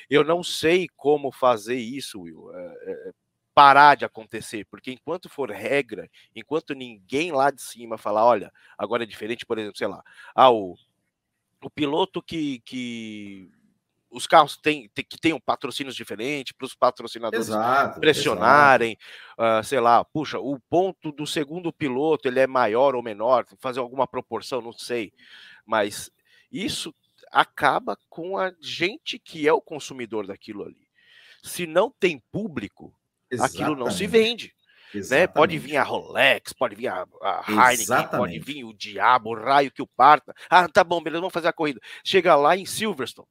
Eu 0.08 0.24
não 0.24 0.42
sei 0.42 0.88
como 0.96 1.30
fazer 1.30 1.76
isso, 1.76 2.22
Will. 2.22 2.50
É, 2.54 3.08
é, 3.08 3.12
parar 3.54 3.94
de 3.94 4.04
acontecer, 4.04 4.66
porque 4.66 4.90
enquanto 4.90 5.28
for 5.28 5.50
regra, 5.50 6.10
enquanto 6.34 6.74
ninguém 6.74 7.30
lá 7.30 7.50
de 7.50 7.62
cima 7.62 7.96
falar, 7.96 8.24
olha, 8.24 8.52
agora 8.76 9.04
é 9.04 9.06
diferente, 9.06 9.46
por 9.46 9.58
exemplo, 9.58 9.78
sei 9.78 9.86
lá, 9.86 10.02
ah, 10.34 10.50
o, 10.50 10.76
o 11.62 11.70
piloto 11.70 12.20
que, 12.20 12.58
que 12.60 13.48
os 14.14 14.26
carros 14.26 14.56
têm, 14.56 14.88
têm, 14.94 15.04
que 15.04 15.20
tenham 15.20 15.40
patrocínios 15.40 15.96
diferentes 15.96 16.52
para 16.52 16.64
os 16.64 16.74
patrocinadores 16.74 17.48
exato, 17.48 18.00
pressionarem, 18.00 18.96
exato. 19.36 19.60
Uh, 19.60 19.64
sei 19.64 19.80
lá, 19.80 20.04
puxa, 20.04 20.38
o 20.38 20.58
ponto 20.70 21.10
do 21.10 21.26
segundo 21.26 21.72
piloto 21.72 22.28
ele 22.28 22.38
é 22.38 22.46
maior 22.46 22.94
ou 22.94 23.02
menor, 23.02 23.44
fazer 23.58 23.80
alguma 23.80 24.06
proporção, 24.06 24.62
não 24.62 24.72
sei, 24.72 25.12
mas 25.66 26.10
isso 26.50 26.94
acaba 27.32 27.98
com 28.08 28.38
a 28.38 28.52
gente 28.60 29.18
que 29.18 29.48
é 29.48 29.52
o 29.52 29.60
consumidor 29.60 30.26
daquilo 30.26 30.62
ali. 30.62 30.86
Se 31.42 31.66
não 31.66 31.90
tem 31.90 32.22
público, 32.30 32.94
Exatamente. 33.30 33.62
aquilo 33.62 33.76
não 33.76 33.90
se 33.90 34.06
vende. 34.06 34.54
Né? 35.10 35.26
Pode 35.26 35.58
vir 35.58 35.76
a 35.76 35.82
Rolex, 35.82 36.52
pode 36.52 36.76
vir 36.76 36.86
a, 36.86 37.04
a 37.20 37.44
Heineken, 37.48 37.82
Exatamente. 37.82 38.16
pode 38.16 38.38
vir 38.38 38.64
o 38.64 38.72
diabo, 38.72 39.30
o 39.30 39.34
raio 39.34 39.72
que 39.72 39.82
o 39.82 39.86
parta. 39.86 40.32
Ah, 40.48 40.68
tá 40.68 40.84
bom, 40.84 41.02
beleza, 41.02 41.20
vamos 41.20 41.34
fazer 41.34 41.48
a 41.48 41.52
corrida. 41.52 41.80
Chega 42.04 42.36
lá 42.36 42.56
em 42.56 42.64
Silverstone, 42.64 43.26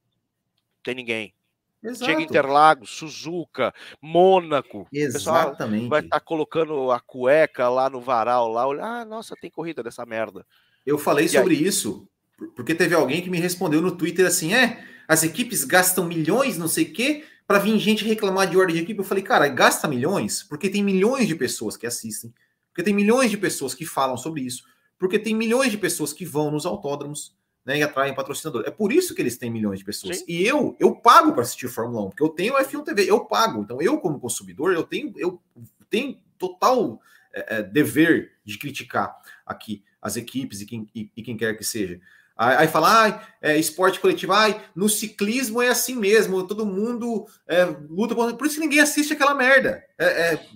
tem 0.84 0.94
ninguém. 0.94 1.34
Exato. 1.82 2.10
Chega 2.10 2.22
Interlagos, 2.22 2.90
Suzuka, 2.90 3.74
Mônaco. 4.00 4.86
Exatamente. 4.90 5.88
Vai 5.88 6.00
estar 6.00 6.18
tá 6.18 6.24
colocando 6.24 6.90
a 6.90 6.98
cueca 6.98 7.68
lá 7.68 7.90
no 7.90 8.00
varal 8.00 8.50
lá, 8.50 8.66
olha, 8.66 8.84
ah, 8.84 9.04
nossa, 9.04 9.34
tem 9.38 9.50
corrida 9.50 9.82
dessa 9.82 10.06
merda. 10.06 10.46
Eu 10.86 10.96
falei 10.96 11.26
e 11.26 11.28
sobre 11.28 11.54
aí? 11.54 11.64
isso, 11.66 12.08
porque 12.56 12.74
teve 12.74 12.94
alguém 12.94 13.20
que 13.20 13.28
me 13.28 13.38
respondeu 13.38 13.82
no 13.82 13.96
Twitter 13.96 14.26
assim: 14.26 14.54
é, 14.54 14.82
as 15.06 15.22
equipes 15.22 15.64
gastam 15.64 16.06
milhões, 16.06 16.56
não 16.56 16.68
sei 16.68 16.84
o 16.84 16.92
quê, 16.92 17.24
para 17.46 17.58
vir 17.58 17.78
gente 17.78 18.04
reclamar 18.04 18.48
de 18.48 18.56
ordem 18.56 18.76
de 18.76 18.82
equipe. 18.82 19.00
Eu 19.00 19.04
falei, 19.04 19.22
cara, 19.22 19.46
gasta 19.48 19.86
milhões, 19.86 20.42
porque 20.42 20.70
tem 20.70 20.82
milhões 20.82 21.28
de 21.28 21.34
pessoas 21.34 21.76
que 21.76 21.86
assistem, 21.86 22.32
porque 22.70 22.82
tem 22.82 22.94
milhões 22.94 23.30
de 23.30 23.36
pessoas 23.36 23.74
que 23.74 23.84
falam 23.84 24.16
sobre 24.16 24.40
isso, 24.40 24.64
porque 24.98 25.18
tem 25.18 25.34
milhões 25.34 25.70
de 25.70 25.76
pessoas 25.76 26.14
que 26.14 26.24
vão 26.24 26.50
nos 26.50 26.64
autódromos 26.64 27.34
né, 27.64 27.78
e 27.78 27.82
atraem 27.82 28.14
patrocinador. 28.14 28.64
É 28.66 28.70
por 28.70 28.92
isso 28.92 29.14
que 29.14 29.22
eles 29.22 29.38
têm 29.38 29.50
milhões 29.50 29.78
de 29.78 29.84
pessoas. 29.84 30.18
Sim. 30.18 30.24
E 30.28 30.46
eu, 30.46 30.76
eu 30.78 30.94
pago 30.94 31.32
para 31.32 31.42
assistir 31.42 31.68
Fórmula 31.68 32.06
1, 32.06 32.08
porque 32.10 32.22
eu 32.22 32.28
tenho 32.28 32.54
F1 32.54 32.84
TV, 32.84 33.10
eu 33.10 33.24
pago. 33.24 33.62
Então, 33.62 33.80
eu, 33.80 33.98
como 33.98 34.20
consumidor, 34.20 34.74
eu 34.74 34.82
tenho, 34.82 35.12
eu 35.16 35.40
tenho 35.88 36.18
total 36.38 37.00
é, 37.32 37.56
é, 37.56 37.62
dever 37.62 38.32
de 38.44 38.58
criticar 38.58 39.16
aqui 39.46 39.82
as 40.00 40.16
equipes 40.16 40.60
e 40.60 40.66
quem, 40.66 40.86
e, 40.94 41.10
e 41.16 41.22
quem 41.22 41.36
quer 41.36 41.56
que 41.56 41.64
seja. 41.64 42.00
Aí, 42.36 42.56
aí 42.56 42.68
fala, 42.68 43.06
ah, 43.06 43.26
é, 43.40 43.56
esporte 43.56 44.00
coletivo, 44.00 44.32
ah, 44.32 44.60
no 44.74 44.88
ciclismo 44.88 45.62
é 45.62 45.68
assim 45.68 45.94
mesmo, 45.94 46.46
todo 46.46 46.66
mundo 46.66 47.26
é, 47.46 47.64
luta 47.88 48.14
por... 48.14 48.36
por 48.36 48.46
isso 48.46 48.56
que 48.56 48.60
ninguém 48.60 48.80
assiste 48.80 49.12
aquela 49.12 49.34
merda. 49.34 49.84
É, 49.96 50.04
é, 50.04 50.46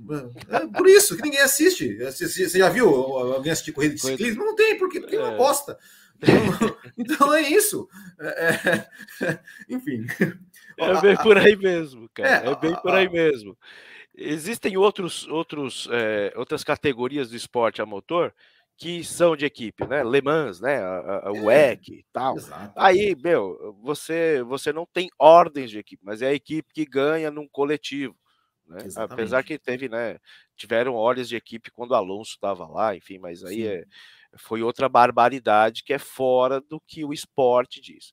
é 0.51 0.67
por 0.67 0.89
isso 0.89 1.17
que 1.17 1.23
ninguém 1.23 1.41
assiste. 1.41 1.97
Você, 1.99 2.49
já 2.49 2.69
viu 2.69 2.89
alguém 2.89 3.53
assistir 3.53 3.73
corrida 3.73 3.95
de 3.95 4.01
ciclismo? 4.01 4.45
Não 4.45 4.57
tem, 4.57 4.77
porque, 4.77 5.01
porque 5.01 5.17
é 5.17 5.21
uma 5.21 5.37
bosta. 5.37 5.79
Então, 6.23 6.77
então 6.99 7.35
é 7.35 7.43
isso. 7.43 7.89
É, 8.21 8.87
é, 9.25 9.41
enfim. 9.69 10.07
É 10.77 11.01
bem 11.01 11.17
por 11.17 11.37
aí 11.39 11.57
mesmo, 11.57 12.09
cara. 12.15 12.47
É, 12.47 12.51
é 12.51 12.57
bem 12.57 12.75
por 12.77 12.93
aí 12.93 13.09
mesmo. 13.09 13.57
Existem 14.15 14.77
outros, 14.77 15.27
outros, 15.29 15.89
é, 15.93 16.33
outras 16.37 16.65
categorias 16.65 17.31
do 17.31 17.37
esporte 17.37 17.81
a 17.81 17.87
motor 17.87 18.35
que 18.77 19.03
são 19.03 19.37
de 19.37 19.45
equipe, 19.45 19.85
né? 19.87 20.05
Le 20.05 20.23
Mans, 20.23 20.61
né? 20.61 20.79
A, 20.81 21.29
a, 21.29 21.33
o 21.33 21.47
WEC 21.47 21.89
e 21.89 22.07
tal. 22.13 22.37
Exato. 22.37 22.73
Aí, 22.77 23.17
meu, 23.17 23.77
você, 23.83 24.41
você 24.45 24.73
não 24.73 24.87
tem 24.87 25.09
ordens 25.19 25.71
de 25.71 25.79
equipe, 25.79 26.01
mas 26.05 26.23
é 26.23 26.29
a 26.29 26.35
equipe 26.35 26.73
que 26.73 26.85
ganha 26.85 27.29
num 27.29 27.49
coletivo. 27.49 28.17
Né? 28.69 28.79
Apesar 28.97 29.43
que 29.43 29.59
teve, 29.59 29.89
né? 29.89 30.19
Tiveram 30.57 30.95
ordens 30.95 31.29
de 31.29 31.35
equipe 31.35 31.73
quando 31.73 31.91
o 31.91 31.95
Alonso 31.95 32.33
estava 32.33 32.69
lá, 32.69 32.95
enfim, 32.95 33.19
mas 33.19 33.43
aí 33.43 33.67
é, 33.67 33.85
foi 34.37 34.63
outra 34.63 34.89
barbaridade 34.89 35.83
que 35.83 35.93
é 35.93 35.99
fora 35.99 36.61
do 36.61 36.81
que 36.87 37.05
o 37.05 37.13
esporte 37.13 37.81
diz. 37.81 38.13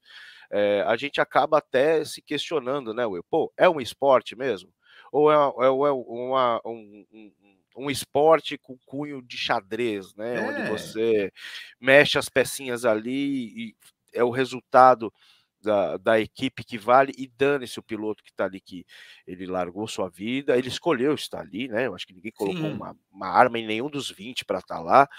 É, 0.51 0.83
a 0.87 0.95
gente 0.95 1.19
acaba 1.19 1.57
até 1.57 2.03
se 2.05 2.21
questionando, 2.21 2.93
né, 2.93 3.05
Will? 3.05 3.23
Pô, 3.29 3.51
é 3.57 3.67
um 3.69 3.81
esporte 3.81 4.35
mesmo? 4.35 4.71
Ou 5.11 5.31
é, 5.31 5.35
é, 5.35 5.67
é 5.67 5.71
uma, 5.71 6.61
um, 6.65 7.05
um 7.11 7.31
um 7.77 7.89
esporte 7.89 8.57
com 8.57 8.77
cunho 8.85 9.21
de 9.21 9.37
xadrez, 9.37 10.15
né? 10.15 10.35
É. 10.35 10.41
Onde 10.41 10.69
você 10.69 11.31
mexe 11.79 12.17
as 12.17 12.29
pecinhas 12.29 12.85
ali 12.85 13.69
e 13.69 13.75
é 14.13 14.23
o 14.23 14.29
resultado 14.29 15.11
da, 15.65 15.97
da 15.97 16.19
equipe 16.19 16.63
que 16.63 16.77
vale 16.77 17.11
e 17.17 17.27
dane-se 17.27 17.79
o 17.79 17.83
piloto 17.83 18.23
que 18.23 18.29
está 18.29 18.45
ali, 18.45 18.61
que 18.61 18.85
ele 19.27 19.45
largou 19.45 19.87
sua 19.87 20.09
vida, 20.09 20.57
ele 20.57 20.69
escolheu 20.69 21.13
estar 21.13 21.41
ali, 21.41 21.67
né? 21.67 21.87
Eu 21.87 21.95
acho 21.95 22.07
que 22.07 22.13
ninguém 22.13 22.31
colocou 22.31 22.69
uma, 22.69 22.95
uma, 23.11 23.27
arma 23.27 23.59
em 23.59 23.65
nenhum 23.65 23.89
dos 23.89 24.09
20 24.09 24.45
para 24.45 24.59
estar 24.59 24.77
tá 24.77 24.81
lá, 24.81 25.09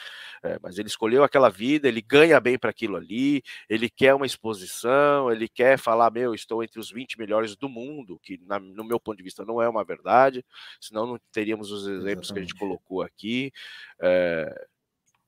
é, 0.42 0.58
mas 0.62 0.78
ele 0.78 0.88
escolheu 0.88 1.22
aquela 1.22 1.50
vida, 1.50 1.88
ele 1.88 2.00
ganha 2.00 2.40
bem 2.40 2.58
para 2.58 2.70
aquilo 2.70 2.96
ali, 2.96 3.42
ele 3.68 3.90
quer 3.90 4.14
uma 4.14 4.24
exposição, 4.26 5.30
ele 5.30 5.48
quer 5.48 5.78
falar, 5.78 6.10
meu, 6.10 6.34
estou 6.34 6.62
entre 6.62 6.80
os 6.80 6.90
20 6.90 7.18
melhores 7.18 7.56
do 7.56 7.68
mundo, 7.68 8.18
que 8.22 8.38
na, 8.46 8.58
no 8.58 8.84
meu 8.84 8.98
ponto 8.98 9.18
de 9.18 9.24
vista 9.24 9.44
não 9.44 9.60
é 9.60 9.68
uma 9.68 9.84
verdade, 9.84 10.44
senão 10.80 11.06
não 11.06 11.20
teríamos 11.32 11.70
os 11.70 11.86
exemplos 11.86 12.28
Exatamente. 12.28 12.32
que 12.32 12.38
a 12.38 12.42
gente 12.42 12.54
colocou 12.54 13.02
aqui. 13.02 13.52
É, 14.00 14.66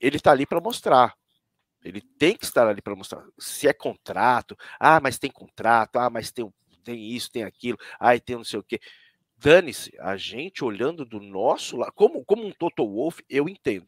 ele 0.01 0.17
está 0.17 0.31
ali 0.31 0.47
para 0.47 0.61
mostrar. 0.61 1.15
Ele 1.85 2.01
tem 2.01 2.37
que 2.37 2.45
estar 2.45 2.67
ali 2.67 2.83
para 2.83 2.97
mostrar. 2.97 3.25
Se 3.39 3.69
é 3.69 3.73
contrato, 3.73 4.57
ah, 4.79 5.01
mas 5.01 5.19
tem 5.19 5.31
contrato, 5.31 5.97
ah, 5.97 6.11
mas 6.11 6.31
tem, 6.31 6.53
tem 6.83 7.13
isso, 7.13 7.31
tem 7.31 7.45
aquilo, 7.45 7.79
ah, 7.99 8.19
tem 8.19 8.37
não 8.37 8.45
sei 8.45 8.59
o 8.59 8.63
quê. 8.63 8.81
Dane-se, 9.37 9.93
a 10.01 10.17
gente 10.17 10.65
olhando 10.65 11.05
do 11.05 11.21
nosso 11.21 11.77
lado, 11.77 11.93
como, 11.93 12.25
como 12.25 12.45
um 12.45 12.53
Toto 12.53 12.85
Wolff, 12.85 13.23
eu 13.29 13.49
entendo. 13.49 13.87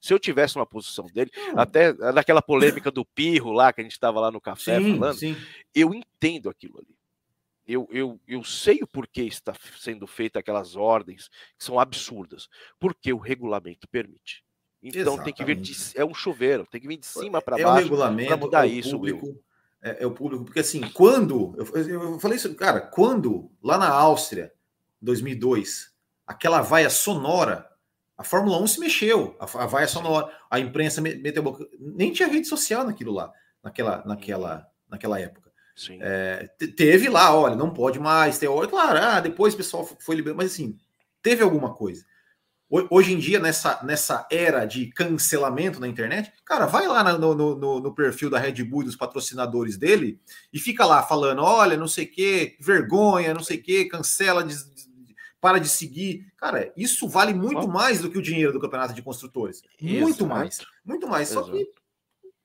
Se 0.00 0.12
eu 0.12 0.18
tivesse 0.18 0.56
uma 0.56 0.66
posição 0.66 1.06
dele, 1.06 1.30
hum. 1.36 1.58
até 1.58 1.92
naquela 2.12 2.42
polêmica 2.42 2.90
do 2.90 3.04
Pirro 3.04 3.52
lá, 3.52 3.72
que 3.72 3.80
a 3.80 3.84
gente 3.84 3.92
estava 3.92 4.20
lá 4.20 4.30
no 4.30 4.40
café 4.40 4.78
sim, 4.80 4.98
falando, 4.98 5.18
sim. 5.18 5.36
eu 5.74 5.92
entendo 5.94 6.48
aquilo 6.48 6.78
ali. 6.78 6.96
Eu, 7.66 7.88
eu, 7.92 8.20
eu 8.26 8.42
sei 8.42 8.80
o 8.82 8.86
porquê 8.86 9.22
está 9.22 9.54
sendo 9.78 10.06
feita 10.06 10.40
aquelas 10.40 10.74
ordens 10.74 11.28
que 11.56 11.64
são 11.64 11.78
absurdas, 11.78 12.48
porque 12.80 13.12
o 13.12 13.18
regulamento 13.18 13.86
permite. 13.88 14.44
Então 14.82 15.00
Exatamente. 15.00 15.24
tem 15.24 15.34
que 15.34 15.44
vir 15.44 15.56
de, 15.56 15.76
é 15.94 16.04
um 16.04 16.12
chuveiro, 16.12 16.66
tem 16.66 16.80
que 16.80 16.88
vir 16.88 16.96
de 16.96 17.06
cima 17.06 17.40
para 17.40 17.60
é 17.60 17.62
baixo 17.62 17.88
para 17.88 18.36
mudar 18.36 18.66
é 18.66 18.70
isso, 18.70 18.96
público, 18.96 19.38
é, 19.80 20.02
é, 20.02 20.06
o 20.06 20.10
público, 20.10 20.44
porque 20.44 20.58
assim, 20.58 20.80
quando 20.92 21.54
eu, 21.56 21.86
eu 21.88 22.18
falei 22.18 22.36
isso, 22.36 22.52
cara, 22.56 22.80
quando 22.80 23.50
lá 23.62 23.78
na 23.78 23.88
Áustria, 23.88 24.52
2002, 25.00 25.92
aquela 26.26 26.62
vaia 26.62 26.90
sonora, 26.90 27.68
a 28.18 28.24
Fórmula 28.24 28.60
1 28.60 28.66
se 28.66 28.80
mexeu, 28.80 29.36
a, 29.38 29.44
a 29.44 29.66
vaia 29.66 29.86
sonora, 29.86 30.32
a 30.50 30.58
imprensa 30.58 31.00
meteu 31.00 31.42
boca, 31.44 31.64
nem 31.78 32.12
tinha 32.12 32.28
rede 32.28 32.48
social 32.48 32.84
naquilo 32.84 33.12
lá, 33.12 33.32
naquela, 33.62 34.02
naquela, 34.04 34.66
naquela 34.88 35.20
época. 35.20 35.52
É, 36.00 36.48
teve 36.76 37.08
lá, 37.08 37.34
olha, 37.34 37.56
não 37.56 37.72
pode 37.72 37.98
mais 37.98 38.38
ter, 38.38 38.48
claro, 38.68 38.98
ah, 38.98 39.20
depois 39.20 39.54
o 39.54 39.56
pessoal 39.56 39.88
foi 40.00 40.16
liberado, 40.16 40.38
mas 40.38 40.52
assim, 40.52 40.76
teve 41.22 41.42
alguma 41.42 41.72
coisa. 41.74 42.04
Hoje 42.88 43.12
em 43.12 43.18
dia, 43.18 43.38
nessa, 43.38 43.80
nessa 43.82 44.26
era 44.30 44.64
de 44.64 44.86
cancelamento 44.86 45.78
na 45.78 45.86
internet, 45.86 46.32
cara, 46.42 46.64
vai 46.64 46.86
lá 46.88 47.18
no, 47.18 47.34
no, 47.34 47.80
no, 47.80 47.94
perfil 47.94 48.30
da 48.30 48.38
Red 48.38 48.64
Bull 48.64 48.80
e 48.80 48.84
dos 48.86 48.96
patrocinadores 48.96 49.76
dele 49.76 50.18
e 50.50 50.58
fica 50.58 50.86
lá 50.86 51.02
falando: 51.02 51.42
olha, 51.42 51.76
não 51.76 51.86
sei 51.86 52.06
o 52.06 52.10
que, 52.10 52.56
vergonha, 52.58 53.34
não 53.34 53.42
sei 53.42 53.58
o 53.58 53.62
que, 53.62 53.84
cancela, 53.84 54.42
de, 54.42 54.56
para 55.38 55.58
de 55.58 55.68
seguir. 55.68 56.32
Cara, 56.38 56.72
isso 56.74 57.06
vale 57.06 57.34
muito 57.34 57.68
mais 57.68 58.00
do 58.00 58.10
que 58.10 58.16
o 58.16 58.22
dinheiro 58.22 58.54
do 58.54 58.60
campeonato 58.60 58.94
de 58.94 59.02
construtores. 59.02 59.62
Muito 59.78 60.26
mais. 60.26 60.58
Muito 60.82 61.06
mais. 61.06 61.30
Exato. 61.30 61.48
Só 61.48 61.52
que 61.52 61.68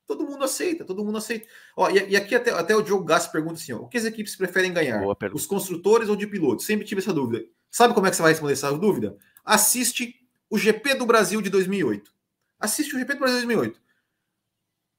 todo 0.06 0.26
mundo 0.26 0.44
aceita, 0.44 0.84
todo 0.84 1.02
mundo 1.02 1.16
aceita. 1.16 1.46
Ó, 1.74 1.88
e, 1.88 2.10
e 2.10 2.16
aqui 2.16 2.34
até, 2.34 2.50
até 2.50 2.76
o 2.76 2.82
Diogo 2.82 3.04
Gassi 3.04 3.32
pergunta 3.32 3.54
assim: 3.54 3.72
ó, 3.72 3.78
o 3.78 3.88
que 3.88 3.96
as 3.96 4.04
equipes 4.04 4.36
preferem 4.36 4.74
ganhar? 4.74 5.02
Os 5.32 5.46
construtores 5.46 6.10
ou 6.10 6.16
de 6.16 6.26
pilotos? 6.26 6.66
Sempre 6.66 6.86
tive 6.86 7.00
essa 7.00 7.14
dúvida. 7.14 7.46
Sabe 7.70 7.94
como 7.94 8.06
é 8.06 8.10
que 8.10 8.16
você 8.16 8.22
vai 8.22 8.32
responder 8.32 8.52
essa 8.52 8.70
dúvida? 8.72 9.16
Assiste 9.44 10.14
o 10.50 10.58
GP 10.58 10.94
do 10.94 11.06
Brasil 11.06 11.40
de 11.40 11.50
2008. 11.50 12.12
Assiste 12.58 12.94
o 12.94 12.98
GP 12.98 13.14
do 13.14 13.20
Brasil 13.20 13.40
de 13.40 13.46
2008. 13.46 13.80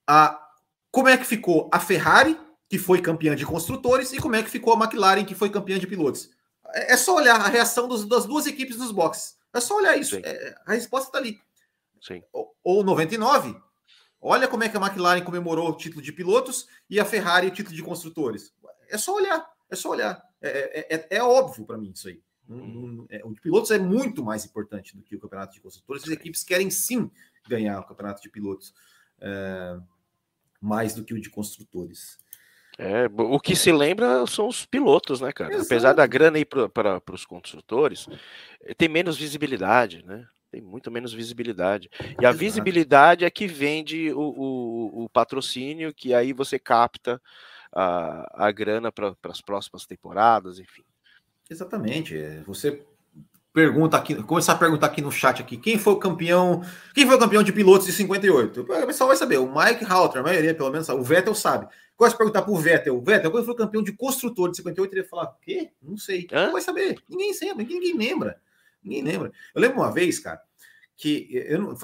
A, 0.07 0.49
como 0.91 1.07
é 1.07 1.17
que 1.17 1.25
ficou 1.25 1.69
a 1.71 1.79
Ferrari, 1.79 2.39
que 2.67 2.77
foi 2.77 3.01
campeã 3.01 3.35
de 3.35 3.45
construtores, 3.45 4.13
e 4.13 4.17
como 4.17 4.35
é 4.35 4.43
que 4.43 4.49
ficou 4.49 4.73
a 4.73 4.77
McLaren, 4.77 5.25
que 5.25 5.35
foi 5.35 5.49
campeã 5.49 5.77
de 5.79 5.87
pilotos. 5.87 6.29
É, 6.73 6.93
é 6.93 6.97
só 6.97 7.15
olhar 7.15 7.39
a 7.39 7.47
reação 7.47 7.87
dos, 7.87 8.05
das 8.05 8.25
duas 8.25 8.45
equipes 8.45 8.77
nos 8.77 8.91
boxes. 8.91 9.37
É 9.53 9.59
só 9.59 9.77
olhar 9.77 9.97
isso. 9.97 10.15
É, 10.17 10.55
a 10.65 10.73
resposta 10.73 11.07
está 11.07 11.17
ali. 11.17 11.41
Sim. 12.01 12.23
Ou, 12.31 12.55
ou 12.63 12.83
99. 12.83 13.55
Olha 14.21 14.47
como 14.47 14.63
é 14.63 14.69
que 14.69 14.77
a 14.77 14.81
McLaren 14.81 15.23
comemorou 15.23 15.69
o 15.69 15.77
título 15.77 16.01
de 16.01 16.11
pilotos 16.11 16.67
e 16.89 16.99
a 16.99 17.05
Ferrari 17.05 17.47
o 17.47 17.51
título 17.51 17.75
de 17.75 17.83
construtores. 17.83 18.53
É 18.89 18.97
só 18.97 19.15
olhar. 19.15 19.49
É 19.69 19.75
só 19.75 19.89
olhar. 19.89 20.21
É, 20.41 20.49
é, 20.49 20.95
é, 20.95 21.07
é 21.17 21.23
óbvio 21.23 21.65
para 21.65 21.77
mim 21.77 21.91
isso 21.91 22.07
aí. 22.07 22.21
Uhum. 22.49 23.05
É, 23.09 23.23
o 23.23 23.31
de 23.31 23.39
pilotos 23.39 23.69
é 23.69 23.77
muito 23.77 24.23
mais 24.23 24.43
importante 24.43 24.97
do 24.97 25.03
que 25.03 25.15
o 25.15 25.19
campeonato 25.19 25.53
de 25.53 25.61
construtores. 25.61 26.03
As 26.03 26.09
equipes 26.09 26.43
querem 26.43 26.71
sim 26.71 27.09
ganhar 27.47 27.79
o 27.79 27.85
campeonato 27.85 28.21
de 28.21 28.29
pilotos 28.29 28.73
é, 29.21 29.79
mais 30.59 30.95
do 30.95 31.03
que 31.03 31.13
o 31.13 31.21
de 31.21 31.29
construtores. 31.29 32.17
É, 32.77 33.07
o 33.13 33.39
que 33.39 33.55
se 33.55 33.71
lembra 33.71 34.25
são 34.25 34.47
os 34.47 34.65
pilotos, 34.65 35.19
né, 35.19 35.33
cara? 35.33 35.53
Exato. 35.53 35.65
Apesar 35.65 35.93
da 35.93 36.07
grana 36.07 36.39
ir 36.39 36.45
para 36.45 37.01
os 37.13 37.25
construtores, 37.25 38.07
eh, 38.61 38.73
tem 38.73 38.87
menos 38.87 39.17
visibilidade, 39.17 40.01
né? 40.05 40.25
Tem 40.49 40.61
muito 40.61 40.89
menos 40.89 41.13
visibilidade. 41.13 41.89
E 41.99 42.25
a 42.25 42.29
Exato. 42.29 42.37
visibilidade 42.37 43.25
é 43.25 43.29
que 43.29 43.47
vende 43.47 44.13
o, 44.13 44.21
o, 44.21 45.03
o, 45.03 45.09
patrocínio, 45.09 45.93
que 45.93 46.13
aí 46.13 46.31
você 46.31 46.57
capta 46.57 47.21
a, 47.71 48.47
a 48.47 48.51
grana 48.51 48.93
para 48.93 49.13
as 49.25 49.41
próximas 49.41 49.85
temporadas, 49.85 50.57
enfim. 50.57 50.83
Exatamente. 51.49 52.15
Você 52.45 52.83
pergunta 53.51 53.97
aqui, 53.97 54.15
começar 54.23 54.53
a 54.53 54.57
perguntar 54.57 54.87
aqui 54.87 55.01
no 55.01 55.11
chat 55.11 55.41
aqui, 55.41 55.57
quem 55.57 55.77
foi 55.77 55.93
o 55.93 55.97
campeão, 55.97 56.61
quem 56.93 57.05
foi 57.05 57.15
o 57.15 57.19
campeão 57.19 57.41
de 57.41 57.51
pilotos 57.51 57.87
de 57.87 57.93
58? 57.93 58.61
O 58.61 58.65
pessoal 58.85 59.07
vai 59.07 59.17
saber, 59.17 59.37
o 59.37 59.51
Mike 59.51 59.83
Halter, 59.83 60.21
a 60.21 60.23
maioria 60.23 60.53
pelo 60.53 60.69
menos, 60.69 60.87
o 60.89 61.01
Vettel 61.01 61.33
sabe. 61.33 61.67
Gosto 61.97 62.11
de 62.13 62.17
perguntar 62.17 62.43
pro 62.43 62.55
Vettel, 62.55 63.01
Vettel, 63.01 63.31
quando 63.31 63.43
foi 63.43 63.53
o 63.53 63.57
campeão 63.57 63.83
de 63.83 63.91
construtor 63.91 64.51
de 64.51 64.57
58, 64.57 64.93
ele 64.93 65.01
ia 65.01 65.07
falar, 65.07 65.25
o 65.25 65.35
quê? 65.41 65.71
Não 65.81 65.97
sei. 65.97 66.27
Hã? 66.31 66.45
Não 66.45 66.53
vai 66.53 66.61
saber. 66.61 66.97
Ninguém 67.09 67.33
sabe, 67.33 67.65
ninguém 67.65 67.97
lembra. 67.97 68.39
Ninguém 68.83 69.03
lembra. 69.03 69.31
Eu 69.53 69.61
lembro 69.61 69.79
uma 69.79 69.91
vez, 69.91 70.19
cara, 70.19 70.39
que 70.95 71.27
eu 71.31 71.59
não, 71.59 71.75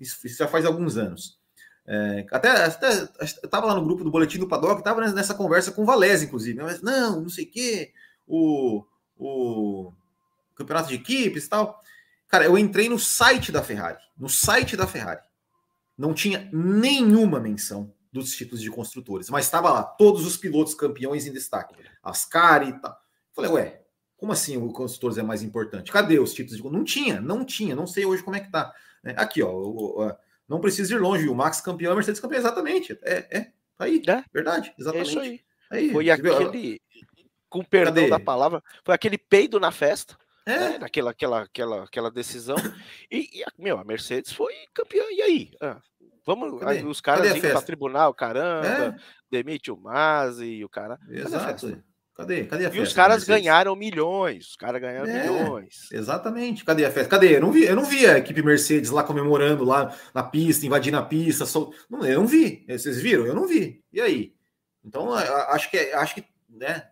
isso 0.00 0.28
já 0.36 0.48
faz 0.48 0.64
alguns 0.64 0.96
anos. 0.96 1.38
É, 1.86 2.26
até, 2.30 2.48
até 2.48 3.08
eu 3.42 3.48
tava 3.48 3.66
lá 3.66 3.74
no 3.74 3.84
grupo 3.84 4.02
do 4.02 4.10
Boletim 4.10 4.38
do 4.38 4.48
Paddock, 4.48 4.82
tava 4.82 5.00
nessa 5.12 5.34
conversa 5.34 5.70
com 5.70 5.82
o 5.82 5.86
Valese, 5.86 6.26
inclusive. 6.26 6.60
Mas, 6.60 6.82
não, 6.82 7.20
não 7.20 7.28
sei 7.28 7.44
o 7.44 7.50
quê. 7.50 7.92
O, 8.26 8.84
o 9.20 9.92
campeonato 10.54 10.88
de 10.88 10.94
equipes 10.94 11.44
e 11.44 11.48
tal. 11.48 11.80
Cara, 12.26 12.44
eu 12.44 12.56
entrei 12.56 12.88
no 12.88 12.98
site 12.98 13.52
da 13.52 13.62
Ferrari. 13.62 13.98
No 14.16 14.28
site 14.28 14.76
da 14.76 14.86
Ferrari. 14.86 15.20
Não 15.96 16.14
tinha 16.14 16.48
nenhuma 16.52 17.38
menção 17.38 17.92
dos 18.12 18.32
títulos 18.32 18.62
de 18.62 18.70
construtores, 18.70 19.30
mas 19.30 19.44
estava 19.44 19.70
lá 19.70 19.82
todos 19.82 20.26
os 20.26 20.36
pilotos 20.36 20.74
campeões 20.74 21.26
em 21.26 21.32
destaque. 21.32 21.74
Ascari 22.02 22.70
e 22.70 22.80
tal. 22.80 22.98
Falei, 23.32 23.50
ué, 23.50 23.82
como 24.16 24.32
assim 24.32 24.56
o 24.56 24.72
construtores 24.72 25.18
é 25.18 25.22
mais 25.22 25.42
importante? 25.42 25.92
Cadê 25.92 26.18
os 26.18 26.32
títulos 26.32 26.60
de 26.60 26.70
Não 26.70 26.84
tinha, 26.84 27.20
não 27.20 27.44
tinha, 27.44 27.76
não 27.76 27.86
sei 27.86 28.04
hoje 28.04 28.22
como 28.22 28.36
é 28.36 28.40
que 28.40 28.50
tá. 28.50 28.72
É, 29.04 29.10
aqui, 29.12 29.42
ó, 29.42 30.14
não 30.48 30.60
precisa 30.60 30.94
ir 30.94 30.98
longe, 30.98 31.28
o 31.28 31.34
Max 31.34 31.60
campeão, 31.60 31.92
a 31.92 31.94
Mercedes 31.94 32.20
campeão, 32.20 32.38
exatamente. 32.38 32.98
É, 33.02 33.26
é, 33.30 33.52
tá 33.76 33.84
aí, 33.84 34.02
é, 34.06 34.24
verdade, 34.32 34.74
exatamente. 34.78 35.08
É 35.08 35.10
isso 35.10 35.20
aí. 35.20 35.40
aí 35.70 35.92
Foi 35.92 36.10
aquele, 36.10 36.80
com 37.50 37.62
perdão 37.64 38.04
Cadê? 38.04 38.08
da 38.08 38.20
palavra, 38.20 38.62
foi 38.84 38.94
aquele 38.94 39.18
peido 39.18 39.60
na 39.60 39.70
festa. 39.70 40.16
É. 40.46 40.58
Né, 40.58 40.78
naquela 40.78 41.10
aquela, 41.10 41.42
aquela, 41.42 41.84
aquela 41.84 42.10
decisão. 42.10 42.56
E, 43.10 43.28
e, 43.40 43.44
meu, 43.58 43.76
a 43.76 43.84
Mercedes 43.84 44.32
foi 44.32 44.54
campeã. 44.72 45.02
E 45.10 45.20
aí? 45.20 45.50
Ah, 45.60 45.76
vamos, 46.24 46.62
aí, 46.62 46.84
os 46.84 47.00
caras 47.00 47.36
indo 47.36 47.40
para 47.40 47.60
tribunal, 47.60 48.14
caramba, 48.14 48.66
é. 48.66 48.96
demite 49.30 49.70
o 49.70 49.76
Masi 49.76 50.46
e 50.46 50.64
o 50.64 50.68
cara. 50.68 50.98
Exato. 51.10 51.82
Cadê? 52.14 52.44
Cadê 52.44 52.66
a 52.66 52.68
festa? 52.68 52.78
E 52.78 52.82
os 52.82 52.92
caras 52.92 53.24
ganharam 53.24 53.74
milhões. 53.74 54.48
Os 54.48 54.56
caras 54.56 54.80
ganharam 54.80 55.10
é, 55.10 55.22
milhões. 55.22 55.88
Exatamente. 55.90 56.64
Cadê 56.64 56.84
a 56.84 56.90
festa? 56.90 57.08
Cadê? 57.08 57.36
Eu 57.36 57.40
não 57.40 57.50
vi, 57.50 57.64
eu 57.64 57.76
não 57.76 57.84
vi 57.84 58.06
a 58.06 58.18
equipe 58.18 58.42
Mercedes 58.42 58.90
lá 58.90 59.02
comemorando 59.02 59.64
lá 59.64 59.94
na 60.14 60.22
pista, 60.22 60.66
invadindo 60.66 60.98
a 60.98 61.02
pista. 61.02 61.46
Sol... 61.46 61.72
Não, 61.88 62.04
eu 62.04 62.20
não 62.20 62.26
vi. 62.26 62.64
Vocês 62.68 63.00
viram? 63.00 63.26
Eu 63.26 63.34
não 63.34 63.46
vi. 63.46 63.82
E 63.92 64.00
aí? 64.00 64.34
Então, 64.84 65.12
acho 65.12 65.70
que 65.70 65.78
acho 65.78 66.14
que 66.14 66.24
né, 66.48 66.88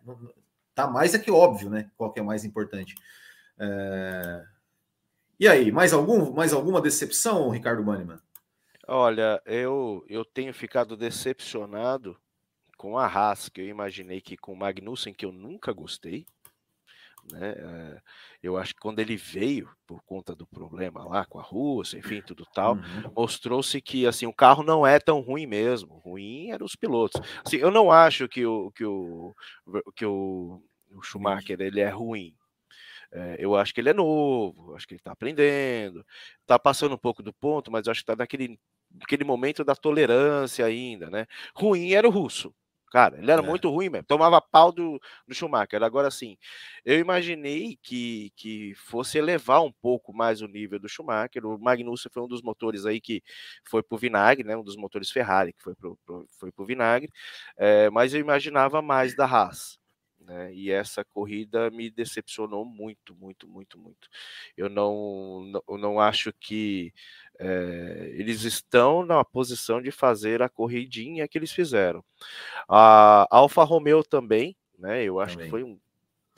tá 0.79 0.87
mais 0.87 1.13
é 1.13 1.19
que 1.19 1.31
óbvio, 1.31 1.69
né? 1.69 1.91
Qual 1.97 2.13
que 2.13 2.21
é 2.21 2.23
mais 2.23 2.45
importante. 2.45 2.95
É... 3.59 4.45
E 5.41 5.49
aí, 5.49 5.73
mais 5.73 5.93
algum, 5.93 6.33
mais 6.33 6.53
alguma 6.53 6.81
decepção, 6.81 7.49
Ricardo 7.51 7.83
Banniman? 7.83 8.21
Olha, 8.87 9.43
eu 9.45 10.05
eu 10.09 10.25
tenho 10.25 10.55
ficado 10.55 10.97
decepcionado 10.97 12.17
com 12.77 12.97
a 12.97 13.07
Haas, 13.07 13.49
que 13.49 13.61
eu 13.61 13.67
imaginei 13.67 14.21
que 14.21 14.37
com 14.37 14.53
o 14.53 14.57
Magnussen, 14.57 15.13
que 15.13 15.27
eu 15.27 15.33
nunca 15.33 15.73
gostei, 15.73 16.25
né? 17.33 17.55
Eh, 17.57 18.01
eu 18.43 18.57
acho 18.57 18.75
que 18.75 18.81
quando 18.81 19.01
ele 19.01 19.17
veio, 19.17 19.69
por 19.87 20.03
conta 20.03 20.35
do 20.35 20.47
problema 20.47 21.05
lá 21.05 21.25
com 21.25 21.39
a 21.39 21.43
Rússia, 21.43 21.99
enfim, 21.99 22.23
tudo 22.23 22.47
tal, 22.55 22.75
uhum. 22.75 23.13
mostrou-se 23.17 23.81
que 23.81 24.07
assim 24.07 24.27
o 24.27 24.33
carro 24.33 24.63
não 24.63 24.87
é 24.87 24.99
tão 24.99 25.21
ruim 25.21 25.47
mesmo. 25.47 25.99
Ruim 25.99 26.51
eram 26.51 26.65
os 26.65 26.77
pilotos. 26.77 27.21
Assim, 27.45 27.57
eu 27.57 27.71
não 27.71 27.91
acho 27.91 28.29
que 28.29 28.47
o 28.47 28.71
que 28.71 28.85
o 28.85 29.35
que 29.95 30.07
o, 30.07 30.63
o 30.91 31.03
Schumacher 31.03 31.61
ele 31.61 31.81
é 31.81 31.89
ruim. 31.89 32.35
É, 33.11 33.37
eu 33.39 33.57
acho 33.57 33.73
que 33.75 33.81
ele 33.81 33.89
é 33.91 33.95
novo, 33.95 34.75
acho 34.75 34.87
que 34.87 34.95
ele 34.95 35.01
está 35.01 35.13
aprendendo, 35.13 36.05
está 36.43 36.59
passando 36.59 36.95
um 36.95 36.99
pouco 36.99 37.23
do 37.23 37.33
ponto, 37.33 37.71
mas 37.71 37.89
acho 37.89 38.01
que 38.01 38.11
está 38.11 38.17
naquele, 38.17 38.61
naquele 38.91 39.25
momento 39.25 39.65
da 39.65 39.75
tolerância 39.75 40.65
ainda, 40.67 41.09
né? 41.11 41.27
Ruim 41.55 41.93
era 41.93 42.07
o 42.07 42.11
russo. 42.11 42.55
Cara, 42.91 43.19
ele 43.19 43.31
era 43.31 43.43
é. 43.43 43.45
muito 43.45 43.69
ruim 43.71 43.89
mesmo. 43.91 44.07
Tomava 44.07 44.41
pau 44.41 44.73
do, 44.73 45.01
do 45.27 45.35
Schumacher. 45.35 45.83
Agora, 45.83 46.11
sim, 46.11 46.37
eu 46.85 46.99
imaginei 46.99 47.79
que, 47.83 48.33
que 48.35 48.75
fosse 48.77 49.19
elevar 49.19 49.63
um 49.63 49.73
pouco 49.73 50.13
mais 50.13 50.41
o 50.41 50.49
nível 50.49 50.79
do 50.79 50.89
Schumacher. 50.89 51.45
O 51.45 51.59
Magnussen 51.59 52.11
foi 52.13 52.23
um 52.23 52.29
dos 52.29 52.43
motores 52.43 52.87
aí 52.87 53.01
que 53.01 53.23
foi 53.69 53.83
pro 53.83 53.99
vinagre, 53.99 54.45
né? 54.47 54.57
Um 54.57 54.65
dos 54.65 54.77
motores 54.77 55.11
Ferrari 55.11 55.53
que 55.53 55.63
foi 55.63 55.75
pro, 55.75 55.99
pro 56.07 56.27
foi 56.39 56.51
pro 56.51 56.65
vinagre. 56.65 57.11
É, 57.59 57.91
mas 57.91 58.15
eu 58.15 58.21
imaginava 58.21 58.81
mais 58.81 59.15
da 59.15 59.27
Haas. 59.27 59.78
Né? 60.29 60.53
E 60.53 60.71
essa 60.71 61.03
corrida 61.03 61.71
me 61.71 61.89
decepcionou 61.89 62.63
muito, 62.63 63.17
muito, 63.17 63.49
muito, 63.49 63.79
muito. 63.79 64.09
Eu 64.55 64.69
não, 64.69 65.43
não, 65.67 65.79
não 65.79 66.01
acho 66.01 66.31
que 66.35 66.93
é, 67.39 68.11
eles 68.13 68.43
estão 68.43 69.07
na 69.07 69.25
posição 69.25 69.81
de 69.81 69.91
fazer 69.91 70.43
a 70.43 70.49
corridinha 70.49 71.27
que 71.27 71.39
eles 71.39 71.51
fizeram. 71.51 72.05
A 72.69 73.27
Alfa 73.31 73.65
Romeo 73.65 74.05
também, 74.05 74.55
né? 74.79 75.03
Eu 75.03 75.19
acho 75.19 75.33
também. 75.33 75.47
que 75.47 75.51
foi 75.51 75.65
um 75.65 75.81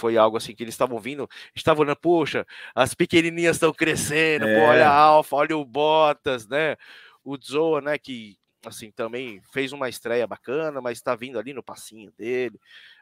foi 0.00 0.16
algo 0.16 0.38
assim 0.38 0.54
que 0.54 0.64
eles 0.64 0.72
estavam 0.72 0.98
vindo, 0.98 1.28
estavam 1.54 1.82
olhando, 1.82 1.98
poxa, 1.98 2.46
as 2.74 2.94
pequenininhas 2.94 3.56
estão 3.56 3.70
crescendo, 3.70 4.46
é. 4.46 4.58
pô, 4.58 4.66
olha 4.70 4.88
a 4.88 4.94
Alfa, 4.94 5.36
olha 5.36 5.54
o 5.54 5.62
Bottas, 5.62 6.48
né? 6.48 6.76
O 7.22 7.36
Zoa, 7.36 7.82
né, 7.82 7.98
que 7.98 8.38
assim 8.66 8.90
também 8.90 9.40
fez 9.52 9.72
uma 9.72 9.90
estreia 9.90 10.26
bacana, 10.26 10.80
mas 10.80 10.98
está 10.98 11.14
vindo 11.14 11.38
ali 11.38 11.52
no 11.52 11.62
passinho 11.62 12.10
dele. 12.12 12.58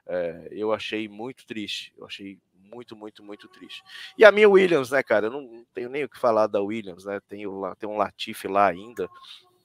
É, 0.08 0.48
eu 0.50 0.72
achei 0.72 1.06
muito 1.06 1.46
triste. 1.46 1.92
Eu 1.96 2.06
achei 2.06 2.38
muito, 2.54 2.96
muito, 2.96 3.22
muito 3.22 3.48
triste. 3.48 3.82
E 4.16 4.24
a 4.24 4.32
minha 4.32 4.48
Williams, 4.48 4.90
né, 4.90 5.02
cara? 5.02 5.26
Eu 5.26 5.30
não 5.30 5.64
tenho 5.74 5.88
nem 5.88 6.04
o 6.04 6.08
que 6.08 6.18
falar 6.18 6.46
da 6.46 6.60
Williams, 6.60 7.04
né? 7.04 7.20
Tem, 7.28 7.46
o, 7.46 7.74
tem 7.76 7.88
um 7.88 7.96
Latifi 7.96 8.48
lá 8.48 8.66
ainda, 8.66 9.08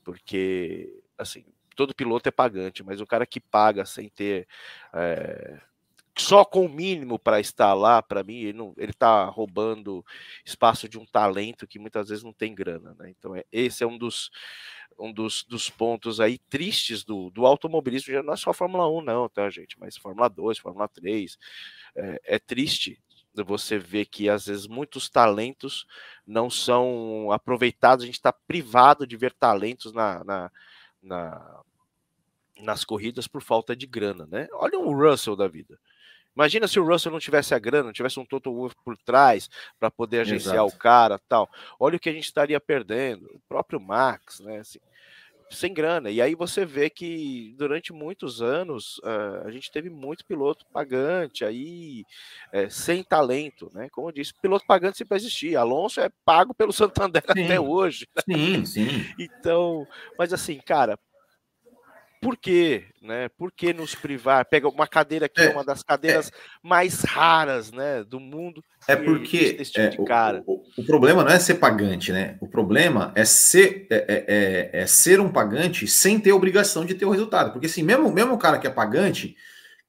porque, 0.03 1.01
assim, 1.17 1.45
todo 1.75 1.95
piloto 1.95 2.27
é 2.27 2.31
pagante, 2.31 2.83
mas 2.83 3.01
o 3.01 3.07
cara 3.07 3.25
que 3.25 3.39
paga 3.39 3.85
sem 3.85 4.09
ter. 4.09 4.47
É, 4.93 5.59
só 6.17 6.45
com 6.45 6.65
o 6.65 6.69
mínimo 6.69 7.17
para 7.17 7.39
estar 7.39 7.73
lá, 7.73 8.01
para 8.01 8.23
mim, 8.23 8.35
ele, 8.41 8.53
não, 8.53 8.73
ele 8.77 8.93
tá 8.93 9.25
roubando 9.25 10.05
espaço 10.45 10.87
de 10.87 10.97
um 10.99 11.05
talento 11.05 11.67
que 11.67 11.79
muitas 11.79 12.09
vezes 12.09 12.23
não 12.23 12.33
tem 12.33 12.53
grana, 12.53 12.95
né? 12.99 13.09
Então, 13.09 13.35
é, 13.35 13.43
esse 13.51 13.83
é 13.83 13.87
um 13.87 13.97
dos 13.97 14.29
um 14.99 15.11
dos, 15.11 15.43
dos 15.43 15.71
pontos 15.71 16.19
aí 16.19 16.37
tristes 16.37 17.03
do, 17.03 17.29
do 17.31 17.45
automobilismo, 17.45 18.21
não 18.23 18.33
é 18.33 18.37
só 18.37 18.53
Fórmula 18.53 18.87
1, 18.89 19.01
não, 19.01 19.27
tá, 19.27 19.49
gente? 19.49 19.77
Mas 19.79 19.97
Fórmula 19.97 20.29
2, 20.29 20.59
Fórmula 20.59 20.87
3. 20.87 21.37
É, 21.95 22.21
é 22.35 22.39
triste 22.39 23.01
você 23.43 23.79
ver 23.79 24.05
que 24.05 24.29
às 24.29 24.45
vezes 24.45 24.67
muitos 24.67 25.09
talentos 25.09 25.87
não 26.27 26.49
são 26.49 27.31
aproveitados, 27.31 28.03
a 28.03 28.05
gente 28.05 28.15
está 28.15 28.31
privado 28.31 29.07
de 29.07 29.17
ver 29.17 29.33
talentos 29.33 29.91
na, 29.91 30.23
na, 30.23 30.51
na, 31.01 31.61
nas 32.59 32.85
corridas 32.85 33.27
por 33.27 33.41
falta 33.41 33.75
de 33.75 33.87
grana, 33.87 34.27
né? 34.27 34.47
Olha 34.53 34.77
o 34.77 34.93
Russell 34.93 35.35
da 35.35 35.47
vida. 35.47 35.79
Imagina 36.35 36.67
se 36.67 36.79
o 36.79 36.85
Russell 36.85 37.11
não 37.11 37.19
tivesse 37.19 37.53
a 37.53 37.59
grana, 37.59 37.85
não 37.85 37.93
tivesse 37.93 38.19
um 38.19 38.25
Toto 38.25 38.53
Wolff 38.53 38.75
por 38.83 38.97
trás 38.97 39.49
para 39.79 39.91
poder 39.91 40.21
agenciar 40.21 40.55
Exato. 40.55 40.75
o 40.75 40.77
cara, 40.77 41.19
tal. 41.29 41.49
Olha 41.79 41.97
o 41.97 41.99
que 41.99 42.09
a 42.09 42.13
gente 42.13 42.25
estaria 42.25 42.59
perdendo. 42.59 43.25
O 43.33 43.39
próprio 43.47 43.79
Max, 43.79 44.39
né? 44.39 44.59
Assim, 44.59 44.79
sem 45.53 45.73
grana. 45.73 46.09
E 46.09 46.21
aí 46.21 46.35
você 46.35 46.65
vê 46.65 46.89
que 46.89 47.53
durante 47.57 47.93
muitos 47.93 48.41
anos 48.41 48.97
uh, 48.99 49.45
a 49.45 49.51
gente 49.51 49.71
teve 49.71 49.89
muito 49.89 50.25
piloto 50.25 50.65
pagante 50.71 51.45
aí 51.45 52.03
uh, 52.53 52.69
sem 52.69 53.03
talento, 53.03 53.71
né? 53.73 53.87
Como 53.91 54.09
eu 54.09 54.11
disse, 54.11 54.33
piloto 54.41 54.65
pagante 54.65 54.97
sempre 54.97 55.17
existia. 55.17 55.59
Alonso 55.59 56.01
é 56.01 56.09
pago 56.25 56.53
pelo 56.53 56.73
Santander 56.73 57.23
sim, 57.33 57.43
até 57.43 57.59
hoje. 57.59 58.07
Sim, 58.25 58.65
sim. 58.65 58.87
então, 59.19 59.87
mas 60.17 60.33
assim, 60.33 60.59
cara, 60.59 60.97
por 62.23 62.37
quê? 62.37 62.85
Né? 63.01 63.29
Por 63.37 63.51
que 63.51 63.73
nos 63.73 63.93
privar? 63.93 64.45
Pega 64.45 64.67
uma 64.69 64.87
cadeira 64.87 65.27
que 65.27 65.41
é, 65.41 65.45
é 65.45 65.49
uma 65.49 65.63
das 65.63 65.83
cadeiras 65.83 66.29
é, 66.29 66.31
mais 66.63 67.01
raras 67.01 67.71
né, 67.71 68.03
do 68.03 68.19
mundo. 68.19 68.63
É 68.87 68.95
porque 68.95 69.55
tipo 69.65 70.09
é, 70.11 70.41
o, 70.45 70.53
o, 70.53 70.63
o, 70.77 70.85
problema 70.85 71.23
não 71.23 71.31
é 71.31 71.39
ser 71.39 71.55
pagante, 71.55 72.11
né? 72.11 72.37
O 72.39 72.47
problema 72.47 73.11
é 73.15 73.25
ser, 73.25 73.87
é, 73.89 73.95
é, 73.95 74.25
é, 74.27 74.81
é, 74.81 74.85
ser 74.87 75.19
um 75.19 75.29
pagante 75.29 75.85
sem 75.87 76.19
ter 76.19 76.31
obrigação 76.31 76.85
de 76.85 76.95
ter 76.95 77.05
o 77.05 77.11
resultado. 77.11 77.51
Porque 77.51 77.67
assim, 77.67 77.83
mesmo, 77.83 78.11
mesmo 78.11 78.33
o 78.33 78.39
cara 78.39 78.57
que 78.57 78.67
é 78.67 78.69
pagante, 78.69 79.35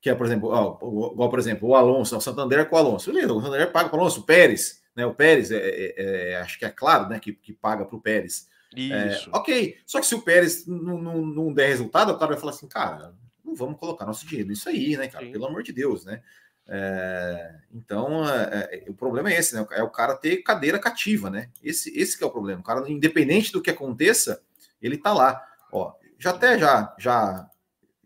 que 0.01 0.11
é, 0.11 0.15
por 0.15 0.27
exemplo, 0.27 0.51
ó, 0.51 0.77
igual, 1.13 1.31
por 1.31 1.39
exemplo, 1.39 1.69
o 1.69 1.77
Alonso, 1.77 2.17
o 2.17 2.21
Santander 2.21 2.69
com 2.69 2.77
o 2.77 2.79
Alonso. 2.79 3.13
Beleza, 3.13 3.33
o 3.33 3.41
Santander 3.41 3.73
paga 3.73 3.89
para 3.89 3.97
o 3.97 4.01
Alonso, 4.01 4.21
o 4.21 4.25
Pérez, 4.25 4.83
né? 4.95 5.07
O 5.07 5.15
Pérez, 5.15 5.51
é, 5.51 5.57
é, 5.57 5.95
é, 6.33 6.37
acho 6.37 6.59
que 6.59 6.65
é 6.65 6.71
claro, 6.71 7.09
né? 7.09 7.19
Que, 7.19 7.33
que 7.33 7.53
paga 7.53 7.85
para 7.85 7.97
o 7.97 8.01
Pérez. 8.01 8.49
Isso. 8.75 9.31
É, 9.33 9.37
ok, 9.37 9.77
só 9.87 10.01
que 10.01 10.07
se 10.07 10.15
o 10.15 10.23
Pérez 10.23 10.67
não, 10.67 10.99
não, 10.99 11.27
não, 11.27 11.53
der 11.53 11.69
resultado, 11.69 12.13
o 12.13 12.19
cara 12.19 12.33
vai 12.33 12.41
falar 12.41 12.53
assim, 12.53 12.69
cara, 12.69 13.15
não 13.45 13.55
vamos 13.55 13.79
colocar 13.79 14.07
nosso 14.07 14.27
dinheiro 14.27 14.51
nisso 14.51 14.69
aí, 14.69 14.97
né, 14.97 15.09
cara? 15.09 15.25
Sim. 15.25 15.33
Pelo 15.33 15.47
amor 15.47 15.63
de 15.63 15.73
Deus, 15.73 16.05
né? 16.05 16.23
É, 16.67 17.57
então, 17.73 18.29
é, 18.29 18.85
é, 18.87 18.91
o 18.91 18.95
problema 18.95 19.31
é 19.31 19.39
esse, 19.39 19.55
né? 19.55 19.67
É 19.73 19.83
o 19.83 19.91
cara 19.91 20.17
ter 20.17 20.39
cadeira 20.39 20.79
cativa, 20.79 21.29
né? 21.29 21.51
Esse, 21.63 21.97
esse 21.99 22.17
que 22.17 22.25
é 22.25 22.27
o 22.27 22.31
problema. 22.31 22.61
O 22.61 22.65
cara, 22.65 22.91
independente 22.91 23.53
do 23.53 23.61
que 23.61 23.71
aconteça, 23.71 24.43
ele 24.81 24.97
tá 24.97 25.13
lá. 25.13 25.43
Ó, 25.71 25.93
já 26.19 26.31
até 26.31 26.59
já, 26.59 26.95
já, 26.99 27.51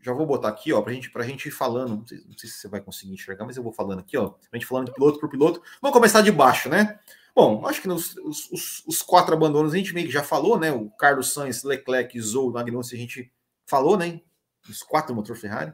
já 0.03 0.13
vou 0.13 0.27
botar 0.27 0.49
aqui, 0.49 0.73
ó, 0.73 0.83
pra 0.83 0.93
gente, 0.93 1.11
pra 1.11 1.25
gente 1.25 1.47
ir 1.47 1.53
falando. 1.53 1.97
Não 1.97 2.07
sei, 2.07 2.19
não 2.27 2.37
sei 2.37 2.51
se 2.51 2.57
você 2.57 2.69
vai 2.69 2.81
conseguir 2.81 3.13
enxergar, 3.13 3.45
mas 3.45 3.57
eu 3.57 3.63
vou 3.63 3.73
falando 3.73 4.01
aqui, 4.01 4.17
ó. 4.17 4.31
Pra 4.31 4.59
gente 4.59 4.67
falando 4.67 4.87
de 4.87 4.95
piloto 4.95 5.21
por 5.21 5.29
piloto. 5.29 5.63
Vamos 5.81 5.95
começar 5.95 6.21
de 6.21 6.33
baixo, 6.33 6.69
né? 6.69 6.99
Bom, 7.35 7.67
acho 7.67 7.81
que 7.81 7.89
nos 7.89 8.17
os, 8.17 8.85
os, 8.87 9.03
quatro 9.03 9.35
abandonos 9.35 9.73
a 9.73 9.77
gente 9.77 9.95
meio 9.95 10.07
que 10.07 10.13
já 10.13 10.23
falou, 10.23 10.59
né? 10.59 10.73
O 10.73 10.91
Carlos 10.91 11.33
Sainz, 11.33 11.63
Leclerc, 11.63 12.21
Zou, 12.21 12.53
Magnussen, 12.53 12.99
a 12.99 13.01
gente 13.01 13.33
falou, 13.67 13.97
né? 13.97 14.21
Os 14.69 14.83
quatro 14.83 15.15
motor 15.15 15.37
Ferrari. 15.37 15.73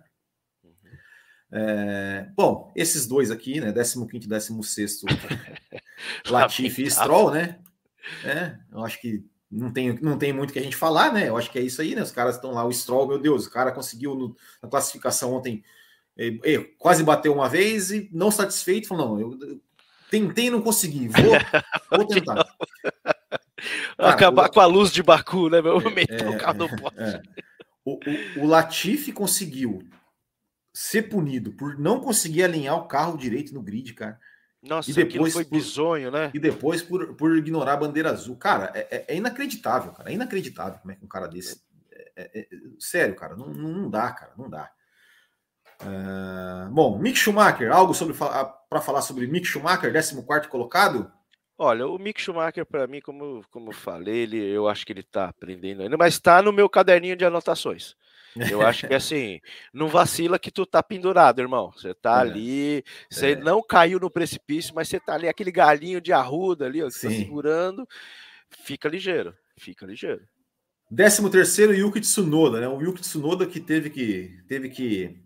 É, 1.51 2.29
bom, 2.37 2.73
esses 2.75 3.07
dois 3.07 3.31
aqui, 3.31 3.61
né? 3.61 3.73
15 3.73 3.99
e 4.13 4.19
16, 4.19 5.03
Latifi 6.29 6.83
e 6.83 6.91
Stroll, 6.91 7.31
né? 7.31 7.61
É, 8.25 8.59
eu 8.73 8.85
acho 8.85 9.01
que 9.01 9.25
não 9.51 9.73
tem, 9.73 9.99
não 10.01 10.19
tem 10.19 10.33
muito 10.33 10.53
que 10.53 10.59
a 10.59 10.63
gente 10.63 10.77
falar, 10.77 11.13
né? 11.13 11.29
Eu 11.29 11.37
acho 11.37 11.51
que 11.51 11.59
é 11.59 11.63
isso 11.63 11.81
aí, 11.81 11.95
né? 11.95 12.03
Os 12.03 12.11
caras 12.11 12.35
estão 12.35 12.51
lá, 12.51 12.65
o 12.67 12.73
Stroll, 12.73 13.07
meu 13.07 13.19
Deus, 13.19 13.47
o 13.47 13.51
cara 13.51 13.71
conseguiu 13.71 14.15
no, 14.15 14.37
na 14.61 14.69
classificação 14.69 15.33
ontem, 15.33 15.63
eh, 16.17 16.39
eh, 16.45 16.71
quase 16.77 17.05
bateu 17.05 17.33
uma 17.33 17.49
vez 17.49 17.93
e 17.93 18.09
não 18.13 18.31
satisfeito, 18.31 18.89
falou: 18.89 19.11
não, 19.11 19.21
eu, 19.21 19.39
eu 19.41 19.61
tentei 20.15 20.47
e 20.47 20.51
não 20.51 20.63
consegui, 20.63 21.09
vou, 21.09 21.33
vou 21.91 22.07
tentar. 22.07 22.47
Cara, 23.97 24.11
Acabar 24.11 24.49
o, 24.49 24.53
com 24.53 24.61
a 24.61 24.67
luz 24.67 24.93
de 24.93 25.03
Baku, 25.03 25.49
né? 25.49 25.61
Meu? 25.61 25.81
É, 25.81 25.85
é, 25.85 27.03
é, 27.03 27.11
é. 27.11 27.23
O, 27.85 27.95
o, 27.95 28.45
o 28.45 28.47
Latifi 28.47 29.13
conseguiu 29.13 29.83
ser 30.73 31.03
punido 31.03 31.53
por 31.53 31.79
não 31.79 32.01
conseguir 32.01 32.45
alinhar 32.45 32.77
o 32.77 32.87
carro 32.87 33.17
direito 33.17 33.53
no 33.53 33.63
grid, 33.63 33.93
cara. 33.95 34.19
Nossa, 34.63 34.91
e 34.91 34.95
depois 34.95 35.35
foi 35.35 35.45
bizonho, 35.45 36.11
né? 36.11 36.31
E 36.33 36.39
depois 36.39 36.83
por, 36.83 37.15
por 37.15 37.37
ignorar 37.37 37.75
a 37.75 37.79
bandeira 37.79 38.11
azul. 38.11 38.37
Cara, 38.37 38.73
é, 38.75 38.89
é, 38.91 39.05
é 39.09 39.17
inacreditável, 39.17 39.93
cara. 39.93 40.11
É 40.11 40.15
inacreditável 40.15 40.79
como 40.79 40.93
é 40.93 40.97
que 40.97 41.05
um 41.05 41.09
cara 41.09 41.27
desse. 41.27 41.61
É, 42.17 42.31
é, 42.35 42.41
é 42.41 42.49
sério, 42.79 43.15
cara, 43.15 43.37
não, 43.37 43.49
não 43.49 43.91
dá, 43.91 44.11
cara, 44.13 44.33
não 44.39 44.49
dá. 44.49 44.71
Uh, 45.83 46.71
bom, 46.71 46.99
Mick 46.99 47.19
Schumacher, 47.19 47.71
algo 47.71 47.93
sobre 47.93 48.15
para 48.75 48.81
falar 48.81 49.03
sobre 49.03 49.29
Mick 49.29 49.47
Schumacher, 49.47 49.93
14 49.93 50.49
colocado? 50.49 51.09
Olha, 51.57 51.87
o 51.87 51.97
Mick 51.97 52.21
Schumacher, 52.21 52.67
para 52.67 52.89
mim, 52.89 53.01
como, 53.01 53.45
como 53.49 53.69
eu 53.71 53.73
falei, 53.73 54.17
ele, 54.17 54.37
eu 54.37 54.69
acho 54.69 54.85
que 54.85 54.93
ele 54.93 55.03
está 55.03 55.27
aprendendo 55.27 55.83
ainda, 55.83 55.97
mas 55.97 56.15
está 56.15 56.43
no 56.43 56.53
meu 56.53 56.69
caderninho 56.69 57.15
de 57.15 57.25
anotações. 57.25 57.95
Eu 58.51 58.67
acho 58.67 58.89
que 58.89 58.95
assim, 58.95 59.41
não 59.73 59.87
vacila 59.87 60.41
que 60.41 60.51
tu 60.51 60.67
tá 60.67 60.83
pendurado, 60.83 61.41
irmão. 61.41 61.71
Você 61.71 61.95
tá 61.95 62.19
é. 62.19 62.21
ali, 62.23 62.85
você 63.09 63.31
é. 63.31 63.37
não 63.37 63.63
caiu 63.63 64.01
no 64.01 64.11
precipício, 64.11 64.75
mas 64.75 64.89
você 64.89 64.99
tá 64.99 65.15
ali, 65.15 65.29
aquele 65.29 65.53
galinho 65.53 66.01
de 66.01 66.13
arruda 66.13 66.67
ali, 66.67 66.83
ó, 66.83 66.89
que 66.89 67.01
tá 67.01 67.11
segurando. 67.11 67.87
Fica 68.65 68.89
ligeiro, 68.89 69.37
fica 69.57 69.87
ligeiro. 69.87 70.27
13 70.93 71.31
terceiro, 71.31 71.73
Yuki 71.73 72.01
Tsunoda, 72.01 72.61
né? 72.61 72.67
O 72.67 72.83
Yuki 72.83 73.03
Tsunoda 73.03 73.47
que 73.47 73.61
teve 73.61 73.89
que 73.89 74.43
teve 74.49 74.69
que 74.69 75.24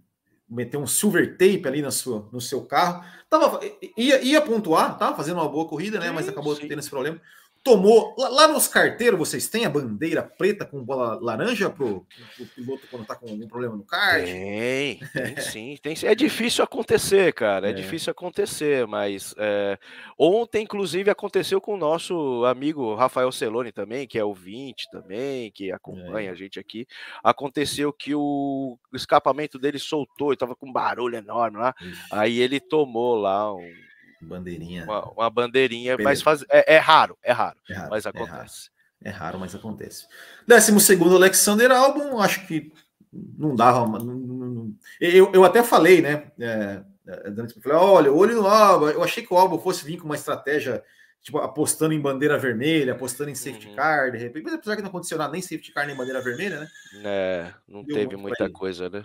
meter 0.49 0.77
um 0.77 0.87
silver 0.87 1.37
tape 1.37 1.63
ali 1.67 1.83
na 1.83 1.91
sua, 1.91 2.29
no 2.33 2.41
seu 2.41 2.63
carro. 2.65 3.05
Tava, 3.29 3.61
ia, 3.97 4.23
ia 4.23 4.41
pontuar, 4.41 4.97
tava 4.99 5.17
fazendo 5.17 5.37
uma 5.37 5.49
boa 5.49 5.67
corrida, 5.69 5.99
né? 5.99 6.11
Mas 6.11 6.29
acabou 6.29 6.57
tendo 6.57 6.79
esse 6.79 6.91
problema 6.91 7.21
tomou. 7.63 8.15
Lá, 8.17 8.49
nos 8.49 8.69
carteiros, 8.69 9.19
vocês 9.19 9.49
têm 9.49 9.65
a 9.65 9.71
bandeira 9.71 10.23
preta 10.23 10.65
com 10.65 10.83
bola 10.83 11.19
laranja 11.21 11.69
pro, 11.71 12.07
pro 12.37 12.47
piloto 12.47 12.87
quando 12.91 13.07
tá 13.07 13.15
com 13.15 13.29
algum 13.29 13.49
problema 13.49 13.77
no 13.77 13.85
kart? 13.85 14.25
Tem, 14.25 14.99
tem 15.13 15.41
sim. 15.41 15.79
Tem, 15.83 15.95
é 16.03 16.15
difícil 16.15 16.65
acontecer, 16.65 17.33
cara. 17.33 17.69
É, 17.69 17.71
é 17.71 17.73
difícil 17.73 18.11
acontecer, 18.11 18.87
mas 18.87 19.35
é, 19.39 19.79
ontem, 20.19 20.63
inclusive, 20.63 21.11
aconteceu 21.11 21.61
com 21.61 21.75
o 21.75 21.79
nosso 21.79 22.45
amigo 22.45 22.95
Rafael 22.95 23.31
Celone 23.33 23.73
também, 23.73 24.07
que 24.07 24.19
é 24.19 24.25
o 24.25 24.35
20 24.35 24.91
também, 24.91 25.51
que 25.51 25.73
acompanha 25.73 26.31
é. 26.31 26.33
a 26.33 26.35
gente 26.35 26.59
aqui. 26.59 26.87
Aconteceu 27.23 27.93
que 27.93 28.15
o, 28.15 28.79
o 28.93 28.97
escapamento 28.97 29.59
dele 29.59 29.79
soltou 29.79 30.33
e 30.33 30.37
tava 30.37 30.55
com 30.55 30.69
um 30.69 30.73
barulho 30.73 31.17
enorme 31.17 31.59
lá. 31.59 31.75
Ixi. 31.81 32.01
Aí 32.13 32.41
ele 32.41 32.61
tomou 32.61 33.17
lá 33.17 33.55
um 33.55 33.88
Bandeirinha. 34.21 34.85
Uma, 34.85 35.11
uma 35.11 35.31
bandeirinha, 35.31 35.97
Beleza. 35.97 36.11
mas 36.11 36.23
faz, 36.23 36.45
é, 36.51 36.75
é, 36.75 36.79
raro, 36.79 37.17
é 37.23 37.33
raro, 37.33 37.59
é 37.69 37.75
raro, 37.75 37.91
mas 37.91 38.07
é 38.07 38.09
acontece. 38.09 38.71
É 39.03 39.11
raro, 39.11 39.17
é 39.17 39.19
raro, 39.19 39.39
mas 39.39 39.55
acontece. 39.55 40.07
Décimo 40.47 40.81
segundo, 40.81 41.17
Alexander 41.17 41.71
Albon, 41.71 42.21
acho 42.21 42.47
que 42.47 42.73
não 43.13 43.55
dava. 43.55 43.87
Não, 43.87 44.15
não, 44.15 44.75
eu, 45.01 45.33
eu 45.33 45.45
até 45.45 45.63
falei, 45.63 46.03
né? 46.03 46.31
É, 46.39 46.83
eu 47.07 47.63
falei, 47.63 47.79
olha, 47.79 48.13
olho 48.13 48.37
no 48.37 48.47
Albon. 48.47 48.91
Eu 48.91 49.03
achei 49.03 49.25
que 49.25 49.33
o 49.33 49.39
Albon 49.39 49.59
fosse 49.59 49.85
vir 49.85 49.99
com 49.99 50.05
uma 50.05 50.15
estratégia, 50.15 50.83
tipo, 51.23 51.39
apostando 51.39 51.95
em 51.95 52.01
bandeira 52.01 52.39
vermelha, 52.39 52.93
apostando 52.93 53.31
em 53.31 53.35
safety 53.35 53.69
uhum. 53.69 53.77
car, 53.77 54.13
de 54.13 54.19
repente. 54.19 54.45
Mas 54.45 54.55
apesar 54.55 54.77
que 54.77 54.83
não 54.83 54.91
aconteceu 54.91 55.17
nada, 55.17 55.33
nem 55.33 55.43
safety 55.43 55.73
car, 55.73 55.87
nem 55.87 55.97
bandeira 55.97 56.21
vermelha, 56.21 56.61
né? 56.61 56.69
É, 57.05 57.55
não 57.67 57.83
Deu 57.83 57.97
teve 57.97 58.17
muita 58.17 58.51
coisa, 58.51 58.89
né? 58.91 59.05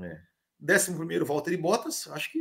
É. 0.00 0.20
Décimo 0.58 0.96
primeiro, 0.96 1.26
Valtteri 1.26 1.56
Bottas, 1.56 2.08
acho 2.08 2.32
que 2.32 2.40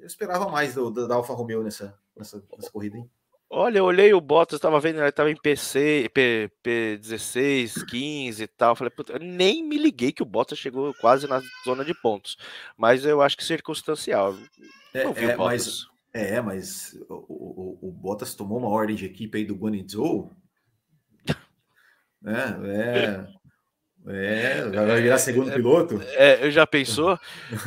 eu 0.00 0.06
esperava 0.06 0.48
mais 0.48 0.74
do, 0.74 0.90
do, 0.90 1.06
da 1.06 1.14
Alfa 1.14 1.32
Romeo 1.34 1.62
nessa, 1.62 1.98
nessa, 2.16 2.42
nessa 2.56 2.70
corrida, 2.70 2.96
hein? 2.96 3.08
Olha, 3.52 3.78
eu 3.78 3.84
olhei 3.84 4.14
o 4.14 4.20
Bottas, 4.20 4.58
estava 4.58 4.78
vendo, 4.78 5.00
ele 5.00 5.08
estava 5.08 5.28
em 5.28 5.34
PC, 5.34 6.08
P, 6.14 6.48
P16, 6.62 7.84
15 7.84 8.44
e 8.44 8.46
tal. 8.46 8.76
Falei, 8.76 8.92
puta, 8.92 9.18
nem 9.18 9.64
me 9.66 9.76
liguei 9.76 10.12
que 10.12 10.22
o 10.22 10.26
Bottas 10.26 10.56
chegou 10.56 10.94
quase 11.00 11.26
na 11.26 11.42
zona 11.64 11.84
de 11.84 11.92
pontos. 11.92 12.38
Mas 12.76 13.04
eu 13.04 13.20
acho 13.20 13.36
que 13.36 13.42
circunstancial. 13.42 14.36
É, 14.94 15.00
é 15.02 15.36
mas, 15.36 15.88
é, 16.12 16.40
mas 16.40 16.96
o, 17.08 17.14
o, 17.14 17.88
o, 17.88 17.90
Bottas 17.90 18.36
tomou 18.36 18.56
uma 18.56 18.68
ordem 18.68 18.94
de 18.94 19.04
equipe 19.04 19.38
aí 19.38 19.44
do 19.44 19.56
Guanizou. 19.56 20.30
né? 22.22 22.56
É, 22.64 23.39
é, 24.06 24.62
vai 24.70 25.02
virar 25.02 25.18
segundo 25.18 25.50
é, 25.50 25.54
piloto? 25.54 26.00
É, 26.14 26.46
eu 26.46 26.50
já 26.50 26.66
pensou? 26.66 27.18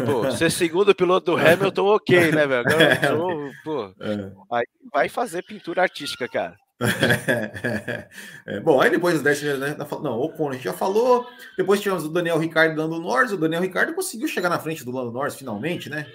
Pô, 0.06 0.32
ser 0.32 0.52
segundo 0.52 0.94
piloto 0.96 1.32
do 1.32 1.38
Hamilton, 1.38 1.86
ok, 1.86 2.32
né, 2.32 2.48
velho? 2.48 2.68
Agora 2.68 3.00
eu 3.02 3.08
sou, 3.18 3.52
pô, 3.64 3.94
é. 4.00 4.32
aí 4.52 4.66
vai 4.92 5.10
fazer 5.10 5.44
pintura 5.44 5.84
artística, 5.84 6.28
cara. 6.28 6.56
É, 8.46 8.60
bom, 8.60 8.82
aí 8.82 8.90
depois 8.90 9.14
dos 9.14 9.24
10 9.24 9.60
né? 9.60 9.78
Não, 10.02 10.18
o 10.18 10.26
Ocon 10.26 10.50
a 10.50 10.54
gente 10.54 10.66
já 10.66 10.74
falou. 10.74 11.26
Depois 11.58 11.80
tivemos 11.80 12.04
o 12.04 12.10
Daniel 12.10 12.38
Ricardo 12.38 12.76
dando 12.76 13.00
Norris. 13.00 13.32
O 13.32 13.38
Daniel 13.38 13.62
Ricardo 13.62 13.94
conseguiu 13.94 14.28
chegar 14.28 14.50
na 14.50 14.60
frente 14.60 14.84
do 14.84 14.92
Lando 14.92 15.12
Norris 15.12 15.36
finalmente, 15.36 15.90
né? 15.90 16.06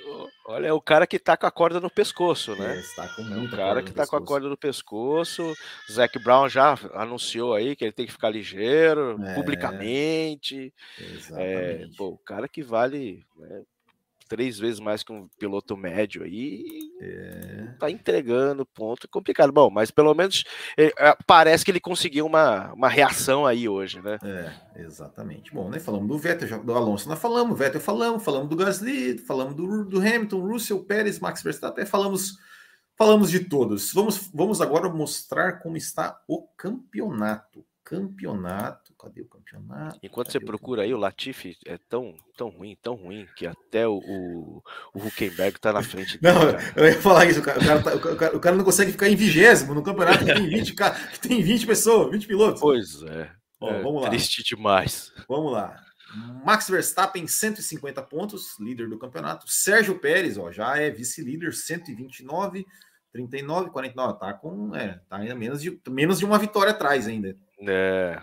Olha, 0.46 0.68
é 0.68 0.72
o 0.72 0.80
cara 0.80 1.06
que 1.06 1.18
tá 1.18 1.36
com 1.36 1.46
a 1.46 1.50
corda 1.50 1.80
no 1.80 1.90
pescoço, 1.90 2.54
né? 2.56 2.76
É, 2.76 2.80
está 2.80 3.06
com 3.08 3.22
é 3.22 3.38
o 3.38 3.50
cara 3.50 3.82
que 3.82 3.92
tá 3.92 4.02
pescoço. 4.02 4.10
com 4.10 4.16
a 4.16 4.26
corda 4.26 4.48
no 4.48 4.56
pescoço. 4.56 5.54
Zac 5.90 6.18
Brown 6.18 6.48
já 6.48 6.78
anunciou 6.94 7.54
aí 7.54 7.76
que 7.76 7.84
ele 7.84 7.92
tem 7.92 8.06
que 8.06 8.12
ficar 8.12 8.30
ligeiro, 8.30 9.22
é, 9.22 9.34
publicamente. 9.34 10.72
É, 11.32 11.86
pô, 11.96 12.08
o 12.08 12.18
cara 12.18 12.48
que 12.48 12.62
vale 12.62 13.24
né, 13.36 13.62
três 14.28 14.58
vezes 14.58 14.78
mais 14.78 15.02
que 15.02 15.12
um 15.12 15.28
piloto 15.38 15.76
médio 15.76 16.22
aí, 16.22 16.64
é. 17.00 17.74
tá 17.78 17.90
entregando 17.90 18.66
ponto 18.66 19.08
complicado. 19.08 19.50
Bom, 19.52 19.70
mas 19.70 19.90
pelo 19.90 20.14
menos 20.14 20.44
é, 20.76 20.92
parece 21.26 21.64
que 21.64 21.70
ele 21.70 21.80
conseguiu 21.80 22.26
uma, 22.26 22.72
uma 22.72 22.88
reação 22.88 23.46
aí 23.46 23.68
hoje, 23.68 24.00
né? 24.02 24.18
É, 24.22 24.82
exatamente. 24.82 25.52
Bom, 25.52 25.70
né? 25.70 25.80
Falamos 25.80 26.08
do 26.08 26.18
Vettel, 26.18 26.62
do 26.62 26.74
Alonso, 26.74 27.08
nós 27.08 27.18
falamos, 27.18 27.58
Vettel 27.58 27.80
falamos, 27.80 28.22
falamos 28.22 28.48
do 28.48 28.56
Gasly, 28.56 29.18
falamos 29.18 29.54
do, 29.54 29.84
do 29.84 29.98
Hamilton, 29.98 30.40
Russell, 30.40 30.84
Pérez, 30.84 31.18
Max 31.18 31.42
Verstappen, 31.42 31.86
falamos 31.86 32.36
falamos 32.96 33.30
de 33.30 33.40
todos. 33.40 33.92
Vamos, 33.92 34.28
vamos 34.34 34.60
agora 34.60 34.88
mostrar 34.88 35.60
como 35.60 35.76
está 35.76 36.20
o 36.28 36.46
campeonato 36.56 37.64
campeonato. 37.88 38.87
Cadê 38.98 39.22
o 39.22 39.28
campeonato? 39.28 39.98
Enquanto 40.02 40.26
Cadê 40.26 40.38
você 40.38 40.44
procura 40.44 40.82
aí, 40.82 40.92
o 40.92 40.98
Latifi 40.98 41.56
é 41.64 41.78
tão, 41.88 42.16
tão 42.36 42.48
ruim, 42.48 42.76
tão 42.82 42.94
ruim, 42.94 43.26
que 43.36 43.46
até 43.46 43.86
o, 43.86 43.96
o, 43.96 44.62
o 44.92 45.06
Huckenberg 45.06 45.58
tá 45.60 45.72
na 45.72 45.82
frente 45.82 46.18
dele, 46.18 46.34
Não, 46.34 46.52
cara. 46.52 46.72
eu 46.76 46.86
ia 46.86 47.00
falar 47.00 47.26
isso, 47.26 47.40
o 47.40 47.42
cara, 47.42 47.60
o 47.60 47.64
cara, 47.64 47.82
tá, 47.82 47.94
o 47.94 48.16
cara, 48.16 48.36
o 48.36 48.40
cara 48.40 48.56
não 48.56 48.64
consegue 48.64 48.92
ficar 48.92 49.08
em 49.08 49.16
vigésimo 49.16 49.74
no 49.74 49.82
campeonato 49.82 50.24
que 50.24 50.34
tem 50.34 50.46
20, 50.50 50.74
que 50.74 51.20
tem 51.20 51.42
20 51.42 51.66
pessoas, 51.66 52.10
20 52.10 52.26
pilotos. 52.26 52.60
Pois 52.60 53.02
é. 53.02 53.30
Bom, 53.60 53.70
é 53.70 53.82
vamos 53.82 54.02
lá. 54.02 54.08
Triste 54.10 54.42
demais. 54.42 55.12
Vamos 55.28 55.52
lá. 55.52 55.80
Max 56.44 56.68
Verstappen, 56.68 57.26
150 57.26 58.02
pontos, 58.02 58.58
líder 58.58 58.88
do 58.88 58.98
campeonato. 58.98 59.44
Sérgio 59.46 59.98
Pérez, 59.98 60.38
ó, 60.38 60.50
já 60.50 60.76
é 60.78 60.90
vice-líder, 60.90 61.52
129, 61.52 62.66
39, 63.12 63.70
49. 63.70 64.18
Tá 64.18 64.32
com. 64.32 64.74
É, 64.74 65.00
tá 65.08 65.16
ainda 65.16 65.34
menos 65.34 65.60
de, 65.60 65.78
menos 65.88 66.18
de 66.18 66.24
uma 66.24 66.38
vitória 66.38 66.72
atrás 66.72 67.06
ainda. 67.06 67.36
É. 67.60 68.20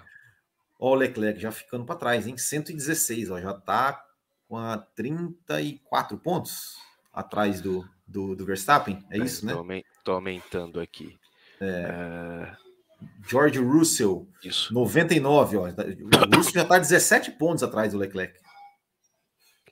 Ó, 0.80 0.92
o 0.92 0.96
Leclerc 0.96 1.40
já 1.40 1.52
ficando 1.52 1.86
para 1.86 1.96
trás, 1.96 2.28
em 2.28 2.38
116, 2.38 3.32
ó, 3.32 3.40
já 3.40 3.54
tá 3.54 4.04
com 4.48 4.58
a 4.58 4.78
34 4.78 6.18
pontos 6.18 6.76
atrás 7.14 7.62
do, 7.62 7.88
do, 8.06 8.36
do 8.36 8.46
Verstappen, 8.46 9.04
é, 9.10 9.18
é 9.18 9.24
isso, 9.24 9.46
né? 9.46 9.54
Tô 10.04 10.12
aumentando 10.12 10.80
aqui. 10.80 11.18
É. 11.60 12.52
Uh... 12.62 12.66
George 13.28 13.60
Russell, 13.60 14.28
isso. 14.44 14.74
99, 14.74 15.58
ó. 15.58 15.62
O 15.64 16.36
Russell 16.36 16.54
já 16.54 16.64
está 16.64 16.78
17 16.78 17.32
pontos 17.32 17.64
atrás 17.64 17.92
do 17.92 17.98
Leclerc. 17.98 18.40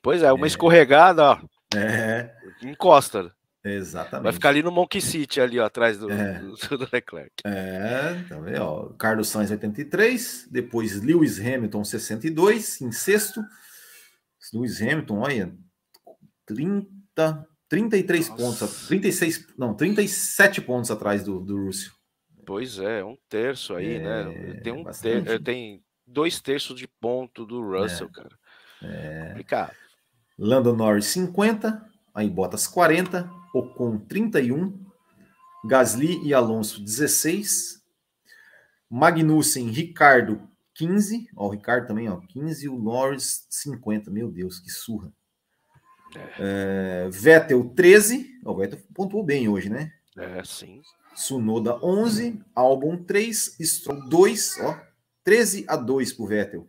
Pois 0.01 0.21
é, 0.21 0.31
uma 0.31 0.45
é. 0.45 0.47
escorregada, 0.47 1.23
ó. 1.23 1.39
É. 1.75 2.33
Encosta. 2.61 3.33
Exatamente. 3.63 4.23
Vai 4.23 4.33
ficar 4.33 4.49
ali 4.49 4.61
no 4.61 4.71
Monkey 4.71 4.99
City, 4.99 5.39
ali 5.39 5.57
ó, 5.57 5.65
atrás 5.65 5.97
do, 5.97 6.11
é. 6.11 6.39
do, 6.39 6.77
do, 6.77 6.89
Leclerc. 6.91 7.31
É, 7.45 8.23
tá 8.27 8.39
vendo? 8.39 8.61
Ó, 8.61 8.89
Carlos 8.97 9.29
Sainz 9.29 9.51
83, 9.51 10.49
depois 10.51 11.01
Lewis 11.01 11.39
Hamilton 11.39 11.83
62, 11.83 12.81
em 12.81 12.91
sexto. 12.91 13.41
Lewis 14.53 14.81
Hamilton, 14.81 15.19
olha, 15.19 15.55
30, 16.45 17.47
33 17.69 18.29
Nossa. 18.29 18.43
pontos, 18.43 18.87
36, 18.87 19.47
não, 19.57 19.73
37 19.73 20.61
pontos 20.61 20.91
atrás 20.91 21.23
do, 21.23 21.39
do 21.39 21.65
Russell. 21.65 21.93
Pois 22.45 22.77
é, 22.79 23.03
um 23.03 23.17
terço 23.29 23.73
aí, 23.73 23.99
né? 23.99 24.21
é, 24.21 24.25
né? 24.25 24.59
Tem 24.61 24.73
um 24.73 24.83
ter, 24.83 25.41
tem 25.41 25.81
dois 26.05 26.41
terços 26.41 26.77
de 26.77 26.87
ponto 26.87 27.45
do 27.45 27.61
Russell, 27.61 28.09
é, 28.09 28.11
cara. 28.11 28.39
É. 28.83 29.27
Complicado. 29.29 29.73
Lando 30.37 30.75
Norris 30.75 31.05
50, 31.05 31.89
aí 32.13 32.29
Bottas 32.29 32.67
40, 32.67 33.31
Ocon 33.53 33.99
31, 33.99 34.77
Gasly 35.65 36.19
e 36.25 36.33
Alonso 36.33 36.81
16, 36.83 37.83
Magnussen, 38.89 39.69
Ricardo 39.69 40.49
15, 40.73 41.29
ó, 41.35 41.47
o 41.47 41.49
Ricardo 41.49 41.87
também, 41.87 42.09
ó, 42.09 42.19
15 42.19 42.65
e 42.65 42.69
o 42.69 42.77
Norris 42.77 43.45
50. 43.49 44.09
Meu 44.09 44.31
Deus, 44.31 44.59
que 44.59 44.69
surra. 44.69 45.13
É. 46.15 47.05
É, 47.05 47.09
Vettel 47.09 47.69
13, 47.69 48.39
ó, 48.45 48.51
o 48.51 48.57
Vettel 48.57 48.79
pontuou 48.93 49.23
bem 49.23 49.47
hoje, 49.47 49.69
né? 49.69 49.93
É, 50.17 50.43
sim. 50.43 50.81
Sunoda 51.15 51.75
11, 51.83 52.41
Albon 52.55 53.03
3, 53.03 53.55
Stroll 53.61 54.09
2, 54.09 54.59
ó, 54.61 54.79
13 55.23 55.65
a 55.67 55.75
2 55.75 56.13
pro 56.13 56.25
Vettel. 56.25 56.67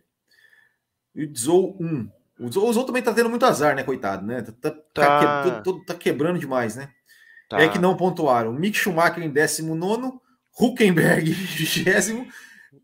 E 1.15 1.31
Zou 1.35 1.75
1, 1.79 2.09
o 2.39 2.51
Zou 2.51 2.83
também 2.83 3.01
tá 3.01 3.13
tendo 3.13 3.29
muito 3.29 3.45
azar, 3.45 3.75
né, 3.75 3.83
coitado, 3.83 4.25
né? 4.25 4.41
Tá, 4.41 4.51
tá, 4.51 4.71
tá. 4.93 5.43
tá, 5.43 5.61
que, 5.61 5.85
tá 5.85 5.93
quebrando 5.93 6.39
demais, 6.39 6.75
né? 6.75 6.89
Tá. 7.49 7.61
É 7.61 7.69
que 7.69 7.79
não 7.79 7.95
pontuaram. 7.95 8.51
Mick 8.51 8.77
Schumacher 8.77 9.23
em 9.23 9.29
19, 9.29 10.13
Huckenberg 10.59 11.29
em 11.31 11.33
20 11.33 11.89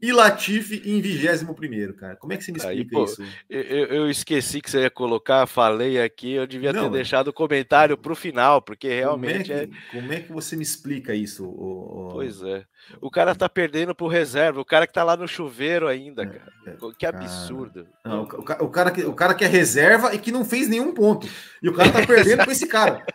e 0.02 0.12
Latifi 0.12 0.82
em 0.86 1.00
21, 1.00 1.94
cara. 1.94 2.16
Como 2.16 2.34
é 2.34 2.38
que 2.38 2.44
você 2.44 2.52
me 2.52 2.58
explica 2.58 2.80
Aí, 2.80 2.86
pô, 2.86 3.04
isso? 3.04 3.24
Eu, 3.50 3.86
eu, 3.86 4.10
esqueci 4.10 4.60
que 4.60 4.70
você 4.70 4.82
ia 4.82 4.90
colocar, 4.90 5.46
falei 5.46 6.02
aqui, 6.02 6.34
eu 6.34 6.48
devia 6.48 6.74
Não, 6.74 6.84
ter 6.84 6.98
deixado 6.98 7.28
o 7.28 7.34
comentário 7.34 7.96
para 7.96 8.12
o 8.12 8.16
final, 8.16 8.62
porque 8.62 8.88
realmente 8.88 9.50
como 9.50 9.60
é, 9.60 9.68
que, 9.68 9.76
é... 9.76 10.00
Como 10.00 10.14
é 10.14 10.20
que 10.20 10.32
você 10.32 10.56
me 10.56 10.64
explica 10.64 11.14
isso? 11.14 11.46
O, 11.46 12.08
o... 12.08 12.10
Pois 12.14 12.42
é. 12.42 12.66
O 13.00 13.12
cara 13.12 13.36
tá 13.36 13.48
perdendo 13.48 13.94
pro 13.94 14.08
reserva, 14.08 14.60
o 14.60 14.66
cara 14.66 14.88
que 14.88 14.94
tá 14.94 15.04
lá 15.04 15.16
no 15.16 15.28
chuveiro 15.28 15.88
ainda, 15.88 16.24
é, 16.24 16.26
cara. 16.26 16.54
É, 16.66 16.76
que 16.98 17.06
absurdo. 17.06 17.88
Não, 18.04 18.24
o, 18.24 18.66
o, 18.66 18.70
cara 18.70 18.92
que, 18.92 19.04
o 19.04 19.14
cara 19.14 19.36
que 19.36 19.44
é 19.44 19.48
reserva 19.48 20.16
e 20.16 20.18
que 20.18 20.32
não 20.32 20.44
fez 20.44 20.68
nenhum 20.68 20.94
ponto. 20.94 21.28
E 21.62 21.70
o 21.70 21.74
cara 21.74 21.92
tá 21.92 22.06
perdendo 22.06 22.44
com 22.44 22.52
esse 22.52 22.68
cara. 22.68 23.06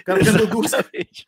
O 0.00 0.04
cara 0.04 0.20
Exatamente. 0.64 1.26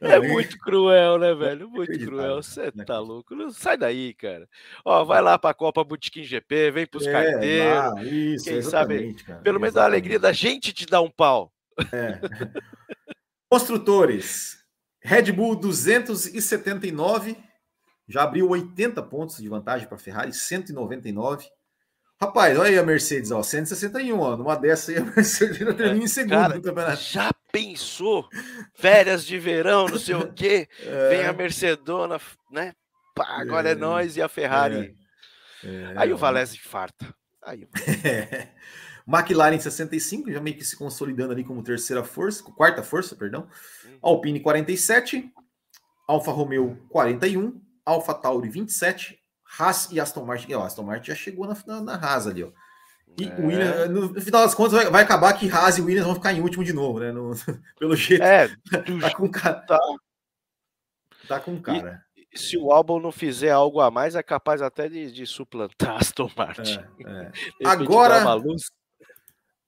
É 0.00 0.18
muito 0.20 0.58
cruel, 0.58 1.18
né, 1.18 1.34
velho? 1.34 1.68
Muito 1.68 1.98
cruel. 1.98 2.42
Você 2.42 2.70
tá 2.72 2.98
louco. 2.98 3.34
Sai 3.52 3.76
daí, 3.76 4.14
cara. 4.14 4.48
Ó, 4.84 5.04
vai 5.04 5.20
lá 5.20 5.38
pra 5.38 5.54
Copa 5.54 5.84
Botequim 5.84 6.24
GP, 6.24 6.70
vem 6.70 6.86
pros 6.86 7.06
é, 7.06 7.12
carteiros. 7.12 7.94
Lá, 7.94 8.04
isso, 8.04 8.44
Quem 8.44 8.62
sabe, 8.62 9.14
cara, 9.14 9.40
pelo 9.40 9.60
menos 9.60 9.76
a 9.76 9.84
alegria 9.84 10.18
da 10.18 10.32
gente 10.32 10.72
te 10.72 10.86
dar 10.86 11.00
um 11.00 11.10
pau. 11.10 11.52
É. 11.92 12.20
Construtores. 13.48 14.58
Red 15.02 15.32
Bull 15.32 15.56
279 15.56 17.36
já 18.10 18.24
abriu 18.24 18.48
80 18.48 19.02
pontos 19.04 19.36
de 19.36 19.48
vantagem 19.48 19.86
para 19.86 19.96
a 19.96 20.00
Ferrari, 20.00 20.32
199. 20.32 21.46
Rapaz, 22.22 22.58
olha 22.58 22.68
aí 22.68 22.78
a 22.78 22.82
Mercedes, 22.82 23.30
ó, 23.30 23.42
161, 23.42 24.20
ó. 24.20 24.36
Numa 24.36 24.54
dessa 24.54 24.92
aí 24.92 24.98
a 24.98 25.04
Mercedes 25.16 25.56
já 25.56 25.72
termina 25.72 26.04
em 26.04 26.06
segundo 26.06 26.30
Cara, 26.32 26.54
no 26.54 26.62
campeonato. 26.62 27.02
Já 27.02 27.30
pensou? 27.50 28.28
Férias 28.74 29.24
de 29.24 29.38
verão, 29.38 29.86
não 29.88 29.98
sei 29.98 30.14
o 30.14 30.30
quê. 30.34 30.68
É. 30.82 31.08
Vem 31.08 31.26
a 31.26 31.32
Mercedona, 31.32 32.20
né? 32.50 32.74
Pá, 33.14 33.40
agora 33.40 33.70
é, 33.70 33.72
é 33.72 33.74
nós 33.74 34.16
e 34.16 34.22
a 34.22 34.28
Ferrari. 34.28 34.94
É. 35.64 35.66
É. 35.66 35.94
Aí 35.96 36.12
o 36.12 36.16
Valese 36.16 36.58
farta. 36.58 37.14
Aí. 37.42 37.66
É. 38.04 38.48
McLaren 39.08 39.58
65, 39.58 40.30
já 40.30 40.40
meio 40.40 40.56
que 40.56 40.64
se 40.64 40.76
consolidando 40.76 41.32
ali 41.32 41.42
como 41.42 41.64
terceira 41.64 42.04
força, 42.04 42.44
quarta 42.44 42.82
força, 42.82 43.16
perdão. 43.16 43.48
Hum. 43.84 43.98
Alpine 44.02 44.40
47, 44.40 45.32
Alfa 46.06 46.30
Romeo 46.30 46.78
41, 46.90 47.60
Alfa 47.84 48.14
Tauri 48.14 48.48
27, 48.48 49.19
Haas 49.58 49.90
e 49.90 49.98
Aston 49.98 50.24
Martin. 50.24 50.54
Ó, 50.54 50.64
Aston 50.64 50.82
Martin 50.82 51.08
já 51.08 51.14
chegou 51.14 51.46
na, 51.46 51.56
na, 51.66 51.80
na 51.80 51.94
Haas 51.94 52.26
ali, 52.26 52.44
ó. 52.44 52.50
E 53.18 53.28
é. 53.28 53.34
Williams, 53.40 53.90
no 53.90 54.20
final 54.20 54.42
das 54.42 54.54
contas, 54.54 54.72
vai, 54.72 54.90
vai, 54.90 55.02
acabar 55.02 55.32
que 55.32 55.50
Haas 55.50 55.78
e 55.78 55.82
Williams 55.82 56.06
vão 56.06 56.14
ficar 56.14 56.32
em 56.32 56.40
último 56.40 56.64
de 56.64 56.72
novo, 56.72 57.00
né? 57.00 57.10
No, 57.10 57.32
pelo 57.78 57.96
jeito. 57.96 58.22
É, 58.22 58.48
tá 59.00 59.14
com 59.14 59.28
cara. 59.28 59.60
Tá, 59.62 59.80
tá 61.26 61.40
com 61.40 61.60
cara. 61.60 62.02
E, 62.16 62.38
se 62.38 62.56
o 62.56 62.70
álbum 62.70 63.00
não 63.00 63.10
fizer 63.10 63.50
algo 63.50 63.80
a 63.80 63.90
mais, 63.90 64.14
é 64.14 64.22
capaz 64.22 64.62
até 64.62 64.88
de, 64.88 65.10
de 65.10 65.26
suplantar 65.26 65.96
Aston 66.00 66.30
Martin. 66.36 66.78
É, 67.04 67.32
é. 67.62 67.66
Agora, 67.66 68.22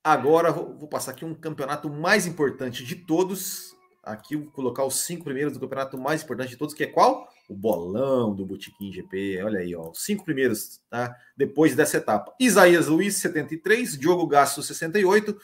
agora 0.04 0.52
vou, 0.52 0.78
vou 0.78 0.88
passar 0.88 1.10
aqui 1.10 1.24
um 1.24 1.34
campeonato 1.34 1.90
mais 1.90 2.26
importante 2.26 2.84
de 2.84 2.94
todos. 2.94 3.72
Aqui 4.02 4.36
vou 4.36 4.50
colocar 4.50 4.84
os 4.84 4.96
cinco 4.96 5.24
primeiros 5.24 5.52
do 5.52 5.60
campeonato 5.60 5.98
mais 5.98 6.22
importante 6.22 6.50
de 6.50 6.56
todos, 6.56 6.74
que 6.74 6.84
é 6.84 6.88
qual? 6.88 7.28
O 7.52 7.54
bolão 7.54 8.34
do 8.34 8.46
Botequim 8.46 8.90
GP. 8.90 9.42
Olha 9.44 9.60
aí, 9.60 9.76
ó, 9.76 9.90
os 9.90 10.02
cinco 10.02 10.24
primeiros, 10.24 10.80
tá? 10.88 11.14
Depois 11.36 11.76
dessa 11.76 11.98
etapa. 11.98 12.34
Isaías 12.40 12.86
Luiz, 12.86 13.16
73, 13.16 13.98
Diogo 13.98 14.26
Gasto, 14.26 14.62
68, 14.62 15.38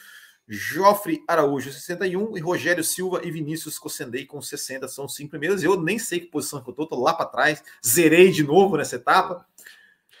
Joffre 0.47 1.23
Araújo, 1.27 1.71
61 1.71 2.35
e 2.35 2.39
Rogério 2.39 2.83
Silva 2.83 3.21
e 3.23 3.29
Vinícius 3.29 3.77
Cossendei 3.77 4.25
com 4.25 4.41
60. 4.41 4.87
São 4.87 5.05
os 5.05 5.15
cinco 5.15 5.29
primeiros. 5.29 5.63
Eu 5.63 5.79
nem 5.79 5.99
sei 5.99 6.19
que 6.19 6.25
posição 6.25 6.63
que 6.63 6.69
eu 6.69 6.73
tô, 6.73 6.87
tô 6.87 6.99
lá 6.99 7.13
para 7.13 7.27
trás. 7.27 7.63
Zerei 7.85 8.31
de 8.31 8.43
novo 8.43 8.75
nessa 8.75 8.95
etapa. 8.95 9.45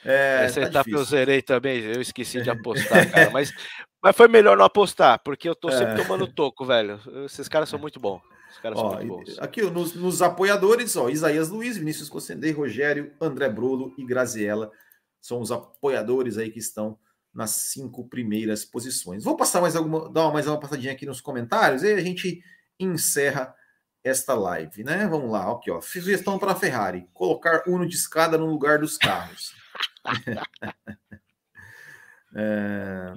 É, 0.05 0.45
Essa 0.45 0.61
tá 0.61 0.67
etapa 0.67 0.85
difícil. 0.85 0.99
eu 0.99 1.05
zerei 1.05 1.41
também, 1.41 1.81
eu 1.81 1.99
esqueci 1.99 2.41
de 2.41 2.49
apostar, 2.49 3.09
cara, 3.11 3.29
mas, 3.31 3.51
mas 4.01 4.15
foi 4.15 4.29
melhor 4.29 4.55
não 4.55 4.63
apostar, 4.63 5.19
porque 5.21 5.49
eu 5.49 5.53
tô 5.53 5.69
sempre 5.71 5.95
é. 5.99 6.03
tomando 6.03 6.25
toco, 6.25 6.65
velho. 6.65 7.01
Esses 7.25 7.49
caras 7.49 7.67
são 7.67 7.77
muito 7.77 7.99
bons. 7.99 8.21
Ó, 8.75 8.97
aqui 9.39 9.61
nos, 9.61 9.93
nos, 9.93 10.21
apoiadores, 10.21 10.95
ó, 10.95 11.09
Isaías 11.09 11.49
Luiz, 11.49 11.77
Vinícius 11.77 12.09
Cossendei, 12.09 12.51
Rogério, 12.51 13.13
André 13.21 13.47
Brolo 13.49 13.93
e 13.97 14.05
Graziella 14.05 14.71
são 15.21 15.41
os 15.41 15.51
apoiadores 15.51 16.37
aí 16.37 16.49
que 16.49 16.59
estão 16.59 16.97
nas 17.33 17.51
cinco 17.51 18.07
primeiras 18.07 18.65
posições. 18.65 19.23
Vou 19.23 19.37
passar 19.37 19.61
mais 19.61 19.75
alguma, 19.75 20.11
dar 20.11 20.31
mais 20.31 20.47
uma 20.47 20.59
passadinha 20.59 20.93
aqui 20.93 21.05
nos 21.05 21.21
comentários 21.21 21.83
e 21.83 21.93
a 21.93 22.01
gente 22.01 22.43
encerra 22.79 23.53
esta 24.03 24.33
live, 24.33 24.83
né? 24.83 25.07
Vamos 25.07 25.31
lá, 25.31 25.51
aqui, 25.51 25.69
ó. 25.69 25.81
Sugestão 25.81 26.39
para 26.39 26.53
a 26.53 26.55
Ferrari: 26.55 27.07
colocar 27.13 27.63
Uno 27.67 27.87
de 27.87 27.95
escada 27.95 28.37
no 28.37 28.45
lugar 28.45 28.79
dos 28.79 28.97
carros. 28.97 29.53
é... 32.35 33.13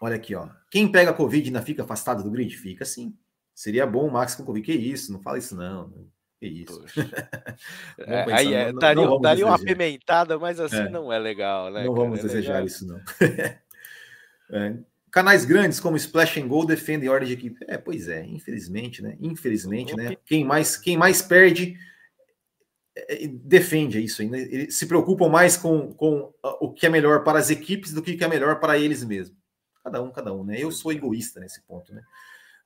Olha 0.00 0.16
aqui, 0.16 0.34
ó. 0.34 0.48
Quem 0.70 0.90
pega 0.90 1.12
Covid 1.12 1.48
ainda 1.48 1.62
fica 1.62 1.82
afastado 1.82 2.22
do 2.22 2.30
grid? 2.30 2.56
Fica 2.56 2.84
sim. 2.84 3.16
Seria 3.58 3.84
bom 3.84 4.06
o 4.06 4.12
Max 4.12 4.36
Covid. 4.36 4.64
Que 4.64 4.72
isso? 4.72 5.12
Não 5.12 5.20
fala 5.20 5.36
isso, 5.36 5.56
não. 5.56 5.92
Que 6.38 6.46
isso. 6.46 6.84
é, 7.98 8.32
aí 8.32 8.54
é, 8.54 8.70
não, 8.70 8.78
daria, 8.78 9.04
não 9.04 9.20
daria 9.20 9.44
uma 9.44 9.56
apimentada, 9.56 10.38
mas 10.38 10.60
assim 10.60 10.76
é. 10.76 10.88
não 10.88 11.12
é 11.12 11.18
legal, 11.18 11.68
né? 11.68 11.82
Não 11.82 11.92
cara? 11.92 12.04
vamos 12.06 12.20
é 12.20 12.22
desejar 12.22 12.64
isso, 12.64 12.86
não. 12.86 13.00
é. 14.56 14.76
Canais 15.10 15.44
grandes 15.44 15.80
como 15.80 15.96
Splash 15.96 16.38
and 16.38 16.46
Go 16.46 16.64
defendem 16.64 17.08
ordem 17.08 17.26
de 17.26 17.34
equipe. 17.34 17.64
É, 17.66 17.76
pois 17.76 18.06
é, 18.06 18.24
infelizmente, 18.24 19.02
né? 19.02 19.16
Infelizmente, 19.20 19.96
né? 19.96 20.14
Quem 20.24 20.44
mais, 20.44 20.76
quem 20.76 20.96
mais 20.96 21.20
perde 21.20 21.76
é, 22.96 23.26
defende 23.26 24.00
isso 24.00 24.22
ainda. 24.22 24.38
Eles 24.38 24.78
se 24.78 24.86
preocupam 24.86 25.28
mais 25.28 25.56
com, 25.56 25.92
com 25.94 26.32
o 26.60 26.72
que 26.72 26.86
é 26.86 26.88
melhor 26.88 27.24
para 27.24 27.40
as 27.40 27.50
equipes 27.50 27.92
do 27.92 28.02
que 28.02 28.12
o 28.12 28.16
que 28.18 28.22
é 28.22 28.28
melhor 28.28 28.60
para 28.60 28.78
eles 28.78 29.02
mesmos. 29.02 29.36
Cada 29.82 30.00
um, 30.00 30.12
cada 30.12 30.32
um, 30.32 30.44
né? 30.44 30.62
Eu 30.62 30.70
sou 30.70 30.92
egoísta 30.92 31.40
nesse 31.40 31.60
ponto, 31.62 31.92
né? 31.92 32.02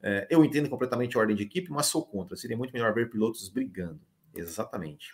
É, 0.03 0.27
eu 0.29 0.45
entendo 0.45 0.69
completamente 0.69 1.17
a 1.17 1.21
ordem 1.21 1.37
de 1.37 1.45
equipe, 1.45 1.71
mas 1.71 1.87
sou 1.87 2.05
contra. 2.05 2.37
Seria 2.37 2.57
muito 2.57 2.73
melhor 2.73 2.93
ver 2.93 3.09
pilotos 3.09 3.49
brigando. 3.49 4.01
Exatamente. 4.35 5.13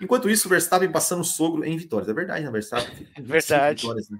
Enquanto 0.00 0.28
isso, 0.28 0.48
Verstappen 0.48 0.92
passando 0.92 1.20
o 1.20 1.24
sogro 1.24 1.64
em 1.64 1.76
vitórias. 1.76 2.08
É 2.08 2.12
verdade, 2.12 2.44
né? 2.44 2.50
Verstappen. 2.50 3.08
verdade. 3.18 3.82
Vitórias, 3.82 4.10
né? 4.10 4.18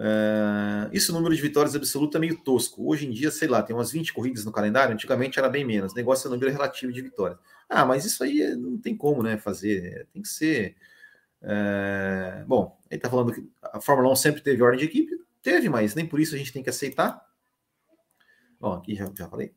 Uh, 0.00 0.88
isso, 0.92 1.12
o 1.12 1.14
número 1.14 1.34
de 1.34 1.42
vitórias 1.42 1.76
absoluto 1.76 2.16
é 2.16 2.20
meio 2.20 2.38
tosco. 2.42 2.90
Hoje 2.90 3.06
em 3.06 3.10
dia, 3.10 3.30
sei 3.30 3.46
lá, 3.46 3.62
tem 3.62 3.76
umas 3.76 3.92
20 3.92 4.14
corridas 4.14 4.46
no 4.46 4.52
calendário, 4.52 4.94
antigamente 4.94 5.38
era 5.38 5.48
bem 5.48 5.64
menos. 5.64 5.92
O 5.92 5.96
negócio 5.96 6.26
é 6.26 6.28
o 6.28 6.32
número 6.32 6.50
relativo 6.50 6.90
de 6.90 7.02
vitórias. 7.02 7.38
Ah, 7.68 7.84
mas 7.84 8.04
isso 8.04 8.24
aí 8.24 8.56
não 8.56 8.78
tem 8.78 8.96
como, 8.96 9.22
né, 9.22 9.36
fazer. 9.36 10.08
Tem 10.12 10.22
que 10.22 10.28
ser. 10.28 10.74
Uh, 11.42 12.44
bom, 12.46 12.78
ele 12.90 12.98
está 12.98 13.10
falando 13.10 13.32
que 13.32 13.46
a 13.62 13.80
Fórmula 13.80 14.10
1 14.12 14.16
sempre 14.16 14.40
teve 14.40 14.62
ordem 14.62 14.80
de 14.80 14.86
equipe, 14.86 15.12
teve, 15.42 15.68
mas 15.68 15.94
nem 15.94 16.06
por 16.06 16.18
isso 16.18 16.34
a 16.34 16.38
gente 16.38 16.52
tem 16.52 16.62
que 16.62 16.70
aceitar. 16.70 17.29
Ó, 18.60 18.74
aqui 18.74 18.94
já, 18.94 19.10
já 19.16 19.28
falei. 19.28 19.52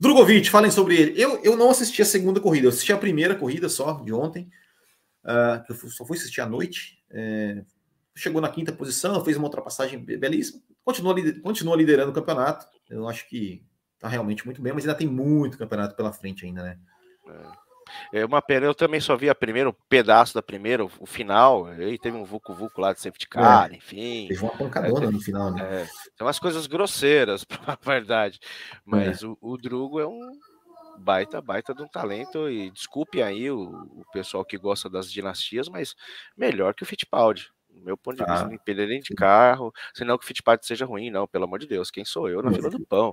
Drogovic, 0.00 0.50
falem 0.50 0.70
sobre 0.70 0.96
ele. 0.96 1.20
Eu, 1.20 1.40
eu 1.44 1.56
não 1.56 1.70
assisti 1.70 2.02
a 2.02 2.04
segunda 2.04 2.40
corrida, 2.40 2.66
eu 2.66 2.70
assisti 2.70 2.92
a 2.92 2.98
primeira 2.98 3.34
corrida 3.34 3.68
só, 3.68 4.00
de 4.00 4.12
ontem, 4.12 4.50
uh, 5.24 5.62
eu 5.68 5.74
só 5.90 6.04
fui 6.04 6.16
assistir 6.16 6.40
à 6.40 6.46
noite. 6.46 7.00
É, 7.10 7.62
chegou 8.16 8.40
na 8.40 8.48
quinta 8.48 8.72
posição, 8.72 9.24
fez 9.24 9.36
uma 9.36 9.46
ultrapassagem 9.46 10.02
belíssima, 10.04 10.60
continua, 10.84 11.14
continua 11.40 11.76
liderando 11.76 12.10
o 12.10 12.14
campeonato. 12.14 12.66
Eu 12.90 13.08
acho 13.08 13.28
que 13.28 13.64
tá 13.98 14.08
realmente 14.08 14.44
muito 14.44 14.60
bem, 14.60 14.72
mas 14.72 14.84
ainda 14.84 14.98
tem 14.98 15.06
muito 15.06 15.56
campeonato 15.56 15.94
pela 15.94 16.12
frente 16.12 16.44
ainda, 16.44 16.62
né? 16.62 16.78
É 17.28 17.61
uma 18.24 18.42
pena, 18.42 18.66
eu 18.66 18.74
também 18.74 19.00
só 19.00 19.16
vi 19.16 19.28
a 19.28 19.34
primeira, 19.34 19.68
um 19.68 19.74
pedaço 19.88 20.34
da 20.34 20.42
primeira, 20.42 20.84
o 20.84 21.06
final, 21.06 21.66
aí 21.66 21.98
teve 21.98 22.16
um 22.16 22.24
Vucu 22.24 22.54
Vucu 22.54 22.80
lá 22.80 22.92
de 22.92 23.00
safety 23.00 23.28
car, 23.28 23.70
é, 23.70 23.76
enfim. 23.76 24.26
Teve 24.28 24.42
uma 24.42 24.56
pancadona 24.56 25.06
é, 25.06 25.10
no 25.10 25.20
final, 25.20 25.50
né? 25.50 25.62
É, 25.62 25.84
tem 26.16 26.26
umas 26.26 26.38
coisas 26.38 26.66
grosseiras, 26.66 27.44
pra 27.44 27.78
verdade. 27.80 28.38
Mas 28.84 29.22
é. 29.22 29.26
o, 29.26 29.38
o 29.40 29.56
Drugo 29.56 30.00
é 30.00 30.06
um 30.06 30.32
baita, 30.98 31.40
baita 31.40 31.74
de 31.74 31.82
um 31.82 31.88
talento, 31.88 32.48
e 32.48 32.70
desculpe 32.70 33.22
aí 33.22 33.50
o, 33.50 33.62
o 33.62 34.04
pessoal 34.12 34.44
que 34.44 34.58
gosta 34.58 34.88
das 34.88 35.10
dinastias, 35.10 35.68
mas 35.68 35.94
melhor 36.36 36.74
que 36.74 36.82
o 36.82 36.86
Fittipaldi 36.86 37.50
meu 37.72 37.96
ponto 37.96 38.16
de 38.16 38.24
vista, 38.24 38.46
ah. 38.46 38.48
independente 38.48 39.10
de 39.10 39.14
carro, 39.14 39.72
senão 39.94 40.16
que 40.18 40.24
o 40.24 40.26
Fittipaldi 40.26 40.66
seja 40.66 40.84
ruim, 40.84 41.10
não, 41.10 41.26
pelo 41.26 41.44
amor 41.44 41.58
de 41.58 41.66
Deus, 41.66 41.90
quem 41.90 42.04
sou 42.04 42.28
eu 42.28 42.42
na 42.42 42.52
fila 42.52 42.70
do 42.70 42.84
pão? 42.86 43.12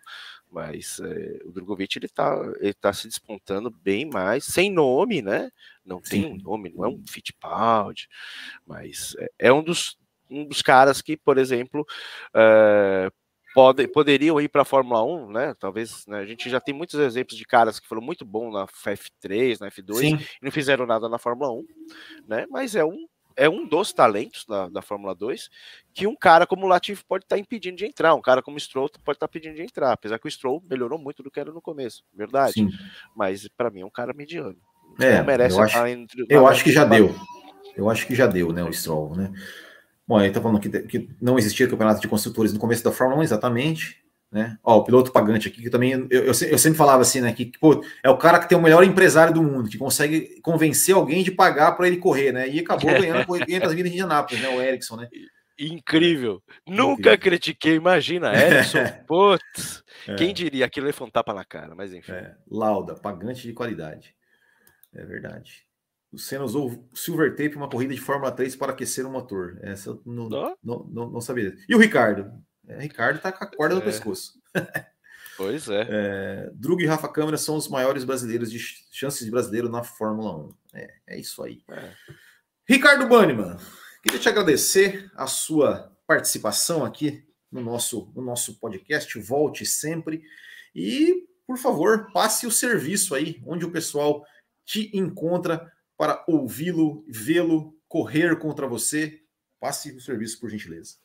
Mas 0.51 0.99
é, 0.99 1.39
o 1.45 1.51
Drogovic, 1.51 1.97
ele 1.97 2.07
tá, 2.07 2.35
ele 2.59 2.73
tá 2.73 2.91
se 2.93 3.07
despontando 3.07 3.69
bem 3.69 4.05
mais, 4.05 4.45
sem 4.45 4.71
nome, 4.71 5.21
né? 5.21 5.49
Não 5.85 6.01
tem 6.01 6.25
um 6.25 6.37
nome, 6.37 6.71
não 6.75 6.85
é 6.85 6.87
um 6.87 7.03
Fittipaldi, 7.07 8.07
mas 8.65 9.15
é, 9.19 9.47
é 9.47 9.53
um, 9.53 9.63
dos, 9.63 9.97
um 10.29 10.45
dos 10.45 10.61
caras 10.61 11.01
que, 11.01 11.17
por 11.17 11.37
exemplo, 11.37 11.85
é, 12.35 13.11
pode, 13.53 13.87
poderiam 13.87 14.39
ir 14.39 14.49
para 14.49 14.61
a 14.61 14.65
Fórmula 14.65 15.03
1, 15.03 15.31
né? 15.31 15.55
Talvez 15.59 16.05
né? 16.07 16.19
a 16.19 16.25
gente 16.25 16.49
já 16.49 16.59
tem 16.59 16.73
muitos 16.73 16.99
exemplos 16.99 17.37
de 17.37 17.45
caras 17.45 17.79
que 17.79 17.87
foram 17.87 18.01
muito 18.01 18.25
bons 18.25 18.53
na 18.53 18.65
F3, 18.65 19.59
na 19.59 19.69
F2 19.69 19.95
Sim. 19.95 20.15
e 20.15 20.45
não 20.45 20.51
fizeram 20.51 20.85
nada 20.85 21.09
na 21.09 21.17
Fórmula 21.17 21.51
1, 21.51 21.65
né? 22.27 22.45
Mas 22.49 22.75
é 22.75 22.85
um 22.85 23.07
é 23.39 23.49
um 23.49 23.65
dos 23.65 23.93
talentos 23.93 24.45
da, 24.45 24.67
da 24.67 24.81
Fórmula 24.81 25.15
2 25.15 25.49
que 25.93 26.05
um 26.05 26.15
cara 26.15 26.45
como 26.45 26.65
o 26.65 26.69
Latifi 26.69 27.03
pode 27.05 27.23
estar 27.23 27.37
tá 27.37 27.39
impedindo 27.39 27.77
de 27.77 27.85
entrar, 27.85 28.13
um 28.13 28.21
cara 28.21 28.41
como 28.41 28.57
o 28.57 28.59
Stroll 28.59 28.89
pode 29.03 29.15
estar 29.15 29.27
tá 29.27 29.31
pedindo 29.31 29.55
de 29.55 29.61
entrar, 29.61 29.93
apesar 29.93 30.19
que 30.19 30.27
o 30.27 30.31
Stroll 30.31 30.61
melhorou 30.69 30.99
muito 30.99 31.23
do 31.23 31.31
que 31.31 31.39
era 31.39 31.51
no 31.51 31.61
começo, 31.61 32.03
verdade. 32.13 32.53
Sim. 32.53 32.69
Mas 33.15 33.47
para 33.47 33.69
mim 33.69 33.81
é 33.81 33.85
um 33.85 33.89
cara 33.89 34.13
mediano. 34.13 34.57
É, 34.99 35.19
não 35.19 35.25
merece 35.25 35.55
eu 35.55 35.63
acho, 35.63 35.87
entre, 35.87 36.25
eu 36.29 36.47
acho 36.47 36.63
que 36.63 36.71
já 36.71 36.83
deu. 36.83 37.15
Eu 37.75 37.89
acho 37.89 38.05
que 38.05 38.13
já 38.13 38.27
deu, 38.27 38.51
né, 38.51 38.63
o 38.63 38.73
Stroll, 38.73 39.15
né? 39.15 39.31
Bom, 40.05 40.19
ele 40.19 40.33
tá 40.33 40.41
falando 40.41 40.59
que, 40.59 40.69
que 40.69 41.09
não 41.21 41.37
existia 41.37 41.67
campeonato 41.67 42.01
de 42.01 42.07
construtores 42.07 42.51
no 42.51 42.59
começo 42.59 42.83
da 42.83 42.91
Fórmula 42.91 43.21
1, 43.21 43.23
exatamente 43.23 44.03
né? 44.31 44.57
Ó, 44.63 44.77
o 44.77 44.83
piloto 44.83 45.11
pagante 45.11 45.47
aqui, 45.47 45.61
que 45.61 45.69
também 45.69 45.91
eu, 45.91 46.07
eu, 46.09 46.25
eu, 46.25 46.57
sempre 46.57 46.77
falava 46.77 47.01
assim, 47.01 47.19
né? 47.19 47.33
Que 47.33 47.51
pô, 47.59 47.83
é 48.03 48.09
o 48.09 48.17
cara 48.17 48.39
que 48.39 48.47
tem 48.47 48.57
o 48.57 48.61
melhor 48.61 48.83
empresário 48.83 49.33
do 49.33 49.41
mundo, 49.41 49.69
que 49.69 49.77
consegue 49.77 50.39
convencer 50.41 50.93
alguém 50.93 51.23
de 51.23 51.31
pagar 51.31 51.71
para 51.71 51.87
ele 51.87 51.97
correr, 51.97 52.31
né? 52.31 52.47
E 52.47 52.59
acabou 52.59 52.91
ganhando 52.93 53.25
500 53.25 53.73
vidas 53.73 53.91
em 53.91 53.95
Indianápolis, 53.95 54.41
né? 54.41 54.49
O 54.49 54.61
Erickson, 54.61 54.97
né? 54.97 55.09
Incrível. 55.57 56.41
Nunca 56.65 57.17
critiquei, 57.17 57.75
imagina, 57.75 58.31
Erickson. 58.37 58.85
Putz, 59.07 59.83
é. 60.07 60.15
quem 60.15 60.33
diria 60.33 60.65
aquilo 60.65 60.87
ia 60.87 60.93
um 61.01 61.09
tapa 61.09 61.33
na 61.33 61.43
cara, 61.43 61.73
mas 61.75 61.93
enfim. 61.93 62.11
É, 62.11 62.35
lauda, 62.49 62.95
pagante 62.95 63.41
de 63.41 63.53
qualidade. 63.53 64.15
É 64.93 65.03
verdade. 65.03 65.67
O 66.11 66.17
Senna 66.17 66.43
usou 66.43 66.87
silver 66.93 67.35
tape 67.35 67.55
uma 67.55 67.69
corrida 67.69 67.93
de 67.93 68.01
Fórmula 68.01 68.31
3 68.31 68.55
para 68.55 68.71
aquecer 68.71 69.05
o 69.05 69.11
motor. 69.11 69.59
Essa 69.61 69.89
eu 69.89 70.01
não, 70.05 70.27
oh. 70.27 70.55
não, 70.63 70.89
não, 70.89 71.09
não 71.11 71.21
sabia. 71.21 71.55
E 71.67 71.75
o 71.75 71.79
Ricardo? 71.79 72.31
É, 72.69 72.79
Ricardo 72.79 73.19
tá 73.19 73.31
com 73.31 73.43
a 73.43 73.47
corda 73.47 73.75
no 73.75 73.81
é. 73.81 73.83
pescoço. 73.83 74.39
Pois 75.35 75.69
é. 75.69 75.87
é. 75.89 76.49
Drug 76.53 76.83
e 76.83 76.85
Rafa 76.85 77.07
Câmara 77.07 77.37
são 77.37 77.55
os 77.55 77.69
maiores 77.69 78.03
brasileiros 78.03 78.51
de 78.51 78.59
chances 78.91 79.23
de 79.23 79.31
brasileiro 79.31 79.69
na 79.69 79.83
Fórmula 79.83 80.35
1. 80.35 80.53
É, 80.73 80.93
é 81.07 81.19
isso 81.19 81.41
aí. 81.41 81.63
É. 81.69 81.93
Ricardo 82.67 83.07
Banniman, 83.07 83.57
queria 84.03 84.19
te 84.19 84.27
agradecer 84.27 85.09
a 85.15 85.27
sua 85.27 85.95
participação 86.05 86.83
aqui 86.83 87.25
no 87.49 87.61
nosso, 87.61 88.11
no 88.13 88.21
nosso 88.21 88.59
podcast. 88.59 89.17
Volte 89.17 89.65
sempre. 89.65 90.21
E, 90.75 91.25
por 91.47 91.57
favor, 91.57 92.11
passe 92.11 92.45
o 92.45 92.51
serviço 92.51 93.15
aí, 93.15 93.41
onde 93.45 93.65
o 93.65 93.71
pessoal 93.71 94.25
te 94.65 94.91
encontra 94.93 95.71
para 95.97 96.23
ouvi-lo, 96.27 97.05
vê-lo, 97.07 97.75
correr 97.87 98.37
contra 98.37 98.67
você. 98.67 99.21
Passe 99.59 99.91
o 99.91 100.01
serviço, 100.01 100.39
por 100.39 100.49
gentileza. 100.49 100.95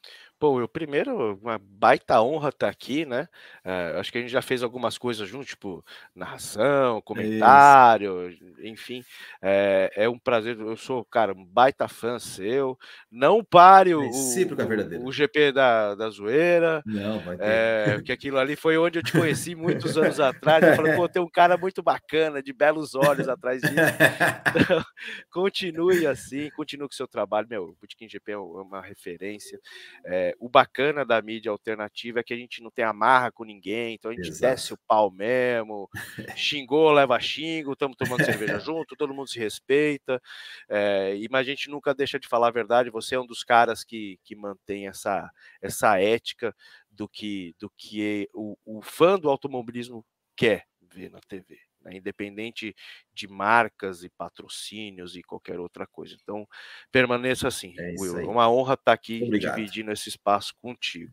Pô, 0.45 0.61
eu 0.61 0.69
primeiro, 0.69 1.39
uma 1.41 1.59
baita 1.59 2.21
honra 2.21 2.51
estar 2.51 2.69
aqui, 2.69 3.07
né? 3.07 3.27
Eh, 3.65 3.97
acho 3.99 4.13
que 4.13 4.19
a 4.19 4.21
gente 4.21 4.31
já 4.31 4.43
fez 4.43 4.63
algumas 4.63 4.99
coisas 4.99 5.27
juntos, 5.27 5.47
tipo 5.47 5.83
narração, 6.15 7.01
comentário, 7.01 8.29
enfim. 8.63 9.03
É, 9.41 9.91
é 9.97 10.07
um 10.07 10.19
prazer. 10.19 10.61
Eu 10.61 10.77
sou, 10.77 11.03
cara, 11.03 11.33
um 11.33 11.47
baita 11.47 11.89
fã 11.89 12.19
seu. 12.19 12.79
Não 13.11 13.43
pare 13.43 13.95
o, 13.95 14.03
o, 14.03 15.01
o, 15.01 15.07
o 15.07 15.13
GP 15.13 15.51
da, 15.51 15.95
da 15.95 16.11
zoeira. 16.11 16.83
Não, 16.85 17.21
vai 17.21 17.39
ter. 17.39 17.43
É, 17.43 17.95
porque 17.95 18.13
aquilo 18.13 18.37
ali 18.37 18.55
foi 18.55 18.77
onde 18.77 18.99
eu 18.99 19.03
te 19.03 19.13
conheci 19.13 19.55
muitos 19.55 19.97
anos 19.97 20.21
atrás. 20.21 20.63
Eu 20.63 20.77
falei, 20.77 20.95
pô, 20.95 21.09
tem 21.09 21.23
um 21.23 21.31
cara 21.31 21.57
muito 21.57 21.83
bacana, 21.83 22.43
de 22.43 22.53
belos 22.53 22.95
olhos 22.95 23.31
atrás 23.31 23.63
disso. 23.63 23.75
Então, 24.57 24.85
continue 25.33 26.07
assim, 26.07 26.49
continue 26.51 26.87
com 26.87 26.93
o 26.93 26.97
seu 26.97 27.09
trabalho. 27.09 27.49
Meu, 27.49 27.65
o 27.65 27.77
Botequim 27.81 28.09
GP 28.09 28.33
é 28.33 28.37
uma 28.37 28.81
referência. 28.81 29.59
É, 30.05 30.34
o 30.39 30.49
bacana 30.49 31.05
da 31.05 31.21
mídia 31.23 31.51
alternativa 31.51 32.21
é 32.21 32.23
que 32.23 32.35
a 32.35 32.37
gente 32.37 32.63
não 32.63 32.71
tem 32.71 32.85
amarra 32.85 33.31
com 33.33 33.45
ninguém, 33.45 33.95
então 33.95 34.11
a 34.11 34.15
gente 34.15 34.29
Exato. 34.29 34.55
desce 34.55 34.75
o 34.75 34.79
pau 34.87 35.11
mesmo, 35.11 35.89
xingou, 36.37 36.93
leva 36.93 37.19
xingo, 37.21 37.73
estamos 37.73 37.97
tomando 37.97 38.25
cerveja 38.25 38.59
junto, 38.61 38.97
todo 38.97 39.15
mundo 39.15 39.29
se 39.29 39.39
respeita, 39.39 40.21
é, 40.69 41.15
mas 41.31 41.41
a 41.41 41.51
gente 41.51 41.69
nunca 41.69 41.95
deixa 41.95 42.19
de 42.19 42.29
falar 42.29 42.49
a 42.49 42.53
verdade, 42.53 42.91
você 42.91 43.15
é 43.15 43.21
um 43.21 43.27
dos 43.27 43.43
caras 43.43 43.85
que, 43.85 44.19
que 44.25 44.35
mantém 44.37 44.87
essa, 44.89 45.31
essa 45.61 46.01
ética 46.01 46.55
do 46.91 47.09
que, 47.09 47.55
do 47.59 47.71
que 47.77 48.29
o, 48.33 48.57
o 48.65 48.83
fã 48.83 49.19
do 49.19 49.29
automobilismo 49.29 50.05
quer 50.37 50.67
ver 50.81 51.11
na 51.11 51.21
TV. 51.21 51.59
Né, 51.85 51.99
independente 51.99 52.75
de 53.15 53.29
marcas 53.29 54.03
e 54.03 54.09
patrocínios 54.09 55.17
e 55.17 55.23
qualquer 55.23 55.59
outra 55.59 55.87
coisa. 55.87 56.17
Então, 56.21 56.47
permaneça 56.91 57.49
assim, 57.49 57.75
é 57.79 57.95
Will. 57.99 58.19
É 58.19 58.27
uma 58.27 58.51
honra 58.51 58.75
estar 58.75 58.93
aqui 58.93 59.23
Obrigado. 59.23 59.57
dividindo 59.57 59.93
esse 59.93 60.09
espaço 60.09 60.55
contigo. 60.61 61.13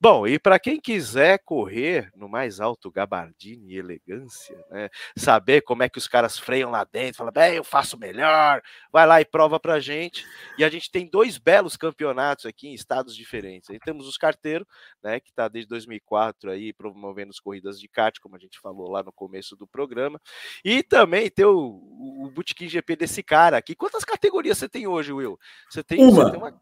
Bom, 0.00 0.26
e 0.26 0.38
para 0.38 0.58
quem 0.58 0.80
quiser 0.80 1.38
correr 1.44 2.10
no 2.14 2.28
mais 2.28 2.60
alto 2.60 2.90
gabardine 2.90 3.72
e 3.72 3.78
elegância, 3.78 4.56
né, 4.70 4.88
saber 5.16 5.62
como 5.62 5.82
é 5.82 5.88
que 5.88 5.98
os 5.98 6.08
caras 6.08 6.38
freiam 6.38 6.70
lá 6.70 6.84
dentro, 6.84 7.18
fala, 7.18 7.30
bem, 7.30 7.54
eu 7.54 7.64
faço 7.64 7.98
melhor, 7.98 8.62
vai 8.92 9.06
lá 9.06 9.20
e 9.20 9.24
prova 9.24 9.60
para 9.60 9.80
gente. 9.80 10.24
E 10.58 10.64
a 10.64 10.68
gente 10.68 10.90
tem 10.90 11.06
dois 11.06 11.38
belos 11.38 11.76
campeonatos 11.76 12.46
aqui 12.46 12.68
em 12.68 12.74
estados 12.74 13.14
diferentes. 13.14 13.70
Aí 13.70 13.78
temos 13.78 14.06
os 14.06 14.16
carteiros, 14.16 14.66
né, 15.02 15.20
que 15.20 15.30
está 15.30 15.48
desde 15.48 15.68
2004 15.68 16.50
aí 16.50 16.72
promovendo 16.72 17.30
as 17.30 17.40
corridas 17.40 17.78
de 17.78 17.88
kart, 17.88 18.18
como 18.20 18.36
a 18.36 18.38
gente 18.38 18.58
falou 18.58 18.90
lá 18.90 19.02
no 19.02 19.12
começo 19.12 19.56
do 19.56 19.66
programa, 19.66 20.20
e 20.64 20.82
também 20.82 21.30
ter 21.34 21.46
o, 21.46 21.80
o 22.24 22.30
Bootkin 22.30 22.68
GP 22.68 22.96
desse 22.96 23.22
cara 23.22 23.56
aqui. 23.56 23.74
Quantas 23.74 24.04
categorias 24.04 24.58
você 24.58 24.68
tem 24.68 24.86
hoje, 24.86 25.12
Will? 25.12 25.38
Você 25.68 25.82
tem 25.82 26.02
uma. 26.02 26.24
Você 26.24 26.30
tem 26.30 26.40
uma... 26.40 26.60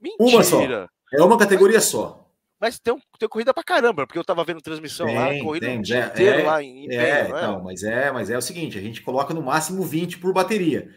Mentira. 0.00 0.36
Uma 0.36 0.44
só. 0.44 0.88
É 1.12 1.22
uma 1.22 1.38
categoria 1.38 1.78
mas, 1.78 1.84
só. 1.84 2.28
Mas 2.60 2.78
tem, 2.78 2.96
tem 3.18 3.28
corrida 3.28 3.54
pra 3.54 3.62
caramba, 3.62 4.06
porque 4.06 4.18
eu 4.18 4.24
tava 4.24 4.44
vendo 4.44 4.60
transmissão 4.60 5.06
tem, 5.06 5.16
lá, 5.16 5.44
corrida 5.44 5.66
tem, 5.66 5.78
um 5.78 5.82
dia 5.82 6.04
é, 6.04 6.06
inteiro 6.06 6.40
é, 6.40 6.44
lá 6.44 6.62
em, 6.62 6.90
é, 6.90 7.20
é, 7.20 7.28
não, 7.28 7.62
mas 7.62 7.82
é, 7.82 8.10
mas 8.10 8.30
é 8.30 8.36
o 8.36 8.42
seguinte, 8.42 8.76
a 8.76 8.80
gente 8.80 9.00
coloca 9.00 9.32
no 9.32 9.42
máximo 9.42 9.82
20 9.82 10.18
por 10.18 10.32
bateria. 10.32 10.88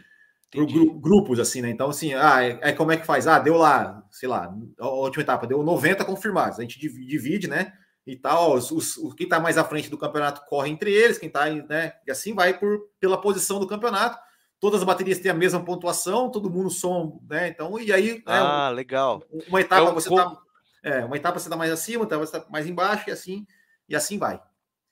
Por 0.51 0.65
gru, 0.65 0.99
grupos, 0.99 1.39
assim, 1.39 1.61
né? 1.61 1.69
Então, 1.69 1.89
assim, 1.89 2.13
ah, 2.13 2.43
é, 2.43 2.59
é, 2.61 2.71
como 2.73 2.91
é 2.91 2.97
que 2.97 3.05
faz? 3.05 3.25
Ah, 3.25 3.39
deu 3.39 3.55
lá, 3.55 4.03
sei 4.11 4.27
lá, 4.27 4.53
a 4.79 4.87
última 4.89 5.23
etapa, 5.23 5.47
deu 5.47 5.63
90 5.63 6.03
confirmados. 6.03 6.59
A 6.59 6.61
gente 6.61 6.77
divide, 6.77 7.47
né? 7.47 7.71
E 8.05 8.15
tal. 8.15 8.55
Os, 8.55 8.71
os, 8.71 9.13
quem 9.15 9.25
está 9.25 9.39
mais 9.39 9.57
à 9.57 9.63
frente 9.63 9.89
do 9.89 9.97
campeonato 9.97 10.45
corre 10.47 10.69
entre 10.69 10.93
eles, 10.93 11.17
quem 11.17 11.27
está, 11.27 11.49
né? 11.49 11.93
E 12.05 12.11
assim 12.11 12.33
vai 12.33 12.57
por, 12.57 12.89
pela 12.99 13.19
posição 13.19 13.59
do 13.59 13.67
campeonato. 13.67 14.17
Todas 14.59 14.81
as 14.81 14.85
baterias 14.85 15.19
têm 15.19 15.31
a 15.31 15.35
mesma 15.35 15.63
pontuação, 15.63 16.29
todo 16.29 16.49
mundo 16.49 16.69
som, 16.69 17.19
né? 17.29 17.47
Então, 17.47 17.79
e 17.79 17.91
aí. 17.91 18.15
Né, 18.15 18.21
ah, 18.25 18.69
né, 18.69 18.75
legal. 18.75 19.23
Uma 19.47 19.61
etapa 19.61 19.89
é 19.89 19.93
você 19.93 20.09
está. 20.09 20.37
É, 20.83 21.05
uma 21.05 21.15
etapa 21.15 21.39
você 21.39 21.47
está 21.47 21.55
mais 21.55 21.71
acima, 21.71 22.03
outra 22.03 22.17
você 22.17 22.37
está 22.37 22.49
mais 22.49 22.67
embaixo, 22.67 23.09
e 23.09 23.11
assim, 23.11 23.45
e 23.87 23.95
assim 23.95 24.17
vai. 24.17 24.41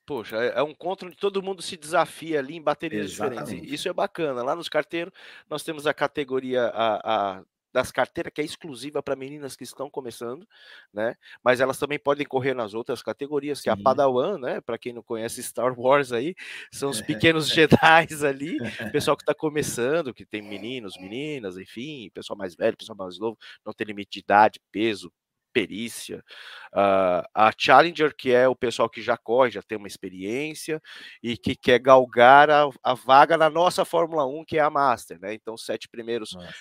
Poxa, 0.06 0.36
é, 0.36 0.58
é 0.58 0.62
um 0.62 0.70
encontro 0.70 1.06
onde 1.06 1.16
todo 1.16 1.42
mundo 1.42 1.62
se 1.62 1.76
desafia 1.76 2.40
ali 2.40 2.56
em 2.56 2.62
baterias 2.62 3.12
Exatamente. 3.12 3.44
diferentes. 3.44 3.72
Isso 3.72 3.88
é 3.88 3.92
bacana. 3.92 4.42
Lá 4.42 4.56
nos 4.56 4.68
carteiros, 4.68 5.12
nós 5.48 5.62
temos 5.62 5.86
a 5.86 5.94
categoria, 5.94 6.66
a, 6.66 7.36
a 7.38 7.42
das 7.72 7.90
carteiras 7.92 8.32
que 8.32 8.40
é 8.40 8.44
exclusiva 8.44 9.02
para 9.02 9.16
meninas 9.16 9.56
que 9.56 9.64
estão 9.64 9.90
começando, 9.90 10.46
né? 10.92 11.16
Mas 11.42 11.60
elas 11.60 11.78
também 11.78 11.98
podem 11.98 12.26
correr 12.26 12.54
nas 12.54 12.74
outras 12.74 13.02
categorias, 13.02 13.60
que 13.60 13.68
é 13.68 13.72
a 13.72 13.76
Padawan, 13.76 14.38
né? 14.38 14.60
Para 14.60 14.78
quem 14.78 14.92
não 14.92 15.02
conhece 15.02 15.42
Star 15.42 15.78
Wars 15.78 16.12
aí, 16.12 16.34
são 16.72 16.90
os 16.90 17.00
pequenos 17.34 17.48
Jedi 17.48 18.08
ali, 18.26 18.58
pessoal 18.92 19.16
que 19.16 19.22
está 19.22 19.34
começando, 19.34 20.14
que 20.14 20.26
tem 20.26 20.42
meninos, 20.42 20.96
meninas, 20.98 21.56
enfim, 21.56 22.10
pessoal 22.12 22.36
mais 22.36 22.54
velho, 22.54 22.76
pessoal 22.76 22.96
mais 22.96 23.18
novo, 23.18 23.38
não 23.64 23.72
tem 23.72 23.86
limite 23.86 24.10
de 24.12 24.18
idade, 24.20 24.60
peso, 24.72 25.12
perícia. 25.52 26.24
Uh, 26.72 27.26
a 27.34 27.52
Challenger, 27.56 28.14
que 28.16 28.32
é 28.32 28.48
o 28.48 28.56
pessoal 28.56 28.88
que 28.88 29.02
já 29.02 29.16
corre, 29.16 29.50
já 29.50 29.62
tem 29.62 29.76
uma 29.76 29.88
experiência 29.88 30.80
e 31.22 31.36
que 31.36 31.54
quer 31.54 31.78
galgar 31.78 32.50
a, 32.50 32.68
a 32.82 32.94
vaga 32.94 33.36
na 33.36 33.50
nossa 33.50 33.84
Fórmula 33.84 34.26
1, 34.26 34.44
que 34.44 34.58
é 34.58 34.60
a 34.60 34.70
Master, 34.70 35.18
né? 35.20 35.34
Então, 35.34 35.54
os 35.54 35.64
sete 35.64 35.88
primeiros 35.88 36.32
Nossa. 36.32 36.54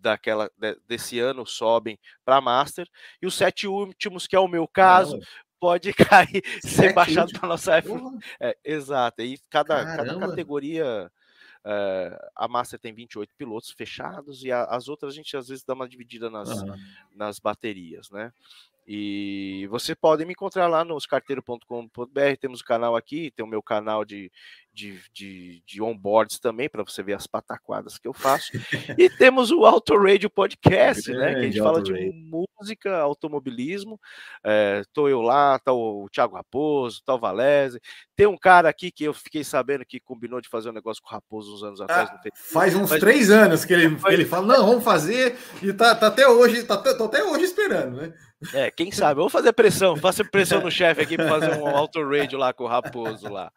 Daquela 0.00 0.50
desse 0.86 1.18
ano 1.18 1.46
sobem 1.46 1.98
para 2.24 2.40
Master 2.40 2.88
e 3.20 3.26
os 3.26 3.34
sete 3.34 3.66
últimos, 3.66 4.26
que 4.26 4.36
é 4.36 4.40
o 4.40 4.48
meu 4.48 4.66
caso, 4.66 5.18
pode 5.58 5.92
cair, 5.94 6.42
ser 6.60 6.92
baixado 6.92 7.32
para 7.32 7.48
nossa 7.48 7.76
F. 7.76 7.90
É, 8.40 8.56
exato. 8.64 9.22
E 9.22 9.38
cada, 9.50 9.84
cada 9.96 10.18
categoria. 10.18 11.10
Uh, 11.64 12.14
a 12.36 12.46
Master 12.46 12.78
tem 12.78 12.94
28 12.94 13.34
pilotos 13.36 13.72
fechados 13.72 14.44
e 14.44 14.52
a, 14.52 14.62
as 14.66 14.86
outras 14.86 15.12
a 15.12 15.16
gente 15.16 15.36
às 15.36 15.48
vezes 15.48 15.64
dá 15.64 15.74
uma 15.74 15.88
dividida 15.88 16.30
nas, 16.30 16.48
nas 17.12 17.40
baterias, 17.40 18.08
né? 18.08 18.32
E 18.86 19.66
você 19.68 19.92
pode 19.96 20.24
me 20.24 20.32
encontrar 20.32 20.68
lá 20.68 20.84
no 20.84 20.94
oscarteiro.com.br. 20.94 22.36
Temos 22.40 22.60
o 22.60 22.64
canal 22.64 22.94
aqui, 22.94 23.32
tem 23.32 23.44
o 23.44 23.48
meu 23.48 23.60
canal 23.60 24.04
de, 24.04 24.30
de, 24.76 25.00
de, 25.10 25.62
de 25.66 25.82
onboards 25.82 26.38
também, 26.38 26.68
para 26.68 26.84
você 26.84 27.02
ver 27.02 27.14
as 27.14 27.26
pataquadas 27.26 27.96
que 27.96 28.06
eu 28.06 28.12
faço. 28.12 28.52
e 28.98 29.08
temos 29.08 29.50
o 29.50 29.64
Auto 29.64 29.96
Radio 29.96 30.28
Podcast, 30.28 31.10
né? 31.12 31.32
Que 31.32 31.40
a 31.40 31.42
gente 31.44 31.58
fala 31.58 31.82
de 31.82 31.94
música, 32.12 32.98
automobilismo. 32.98 33.98
É, 34.44 34.82
tô 34.92 35.08
eu 35.08 35.22
lá, 35.22 35.58
tá 35.58 35.72
o 35.72 36.06
Thiago 36.12 36.36
Raposo, 36.36 37.02
tá 37.06 37.14
o 37.14 37.18
Valese. 37.18 37.80
Tem 38.14 38.26
um 38.26 38.36
cara 38.36 38.68
aqui 38.68 38.90
que 38.90 39.04
eu 39.04 39.14
fiquei 39.14 39.42
sabendo 39.42 39.86
que 39.86 39.98
combinou 39.98 40.42
de 40.42 40.48
fazer 40.48 40.68
um 40.68 40.74
negócio 40.74 41.02
com 41.02 41.08
o 41.08 41.12
Raposo 41.12 41.54
uns 41.54 41.62
anos 41.62 41.80
atrás. 41.80 42.10
Ah, 42.12 42.20
faz 42.34 42.74
uns 42.74 42.90
Mas, 42.90 43.00
três 43.00 43.30
anos 43.30 43.64
que 43.64 43.72
ele, 43.72 43.96
ele 44.08 44.26
fala, 44.26 44.46
não, 44.46 44.66
vamos 44.66 44.84
fazer, 44.84 45.38
e 45.62 45.72
tá, 45.72 45.94
tá 45.94 46.08
até 46.08 46.28
hoje, 46.28 46.64
tá, 46.64 46.76
tô 46.76 47.04
até 47.04 47.24
hoje 47.24 47.44
esperando, 47.44 47.96
né? 47.96 48.12
É, 48.52 48.70
quem 48.70 48.92
sabe? 48.92 49.16
Vamos 49.16 49.32
fazer 49.32 49.54
pressão, 49.54 49.96
faça 49.96 50.22
pressão 50.22 50.60
no 50.60 50.70
chefe 50.70 51.00
aqui 51.00 51.16
para 51.16 51.28
fazer 51.28 51.58
um 51.58 51.66
auto 51.66 52.06
radio 52.06 52.38
lá 52.38 52.52
com 52.52 52.64
o 52.64 52.68
Raposo 52.68 53.30
lá. 53.30 53.50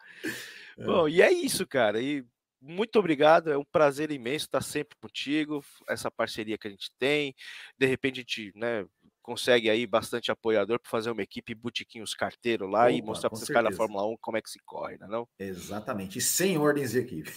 É. 0.79 0.83
Bom, 0.85 1.07
e 1.07 1.21
é 1.21 1.31
isso, 1.31 1.67
cara. 1.67 2.01
E 2.01 2.23
muito 2.61 2.99
obrigado, 2.99 3.49
é 3.51 3.57
um 3.57 3.63
prazer 3.63 4.11
imenso 4.11 4.45
estar 4.45 4.61
sempre 4.61 4.97
contigo, 5.01 5.63
essa 5.87 6.11
parceria 6.11 6.57
que 6.57 6.67
a 6.67 6.71
gente 6.71 6.91
tem. 6.97 7.33
De 7.77 7.85
repente 7.85 8.19
a 8.19 8.21
gente, 8.21 8.51
né, 8.55 8.85
consegue 9.29 9.69
aí 9.69 9.85
bastante 9.85 10.31
apoiador 10.31 10.79
para 10.79 10.89
fazer 10.89 11.11
uma 11.11 11.21
equipe 11.21 11.53
botiquinhos 11.53 12.15
carteiro 12.15 12.65
lá 12.65 12.85
Opa, 12.85 12.91
e 12.91 12.99
mostrar 12.99 13.29
para 13.29 13.37
os 13.37 13.47
caras 13.47 13.69
da 13.69 13.77
Fórmula 13.77 14.03
1 14.07 14.17
como 14.19 14.37
é 14.37 14.41
que 14.41 14.49
se 14.49 14.57
corre, 14.65 14.97
não, 14.97 15.05
é 15.05 15.09
não? 15.11 15.27
Exatamente, 15.37 16.17
e 16.17 16.21
sem 16.21 16.57
ordens 16.57 16.91
de 16.91 16.97
equipe. 16.97 17.31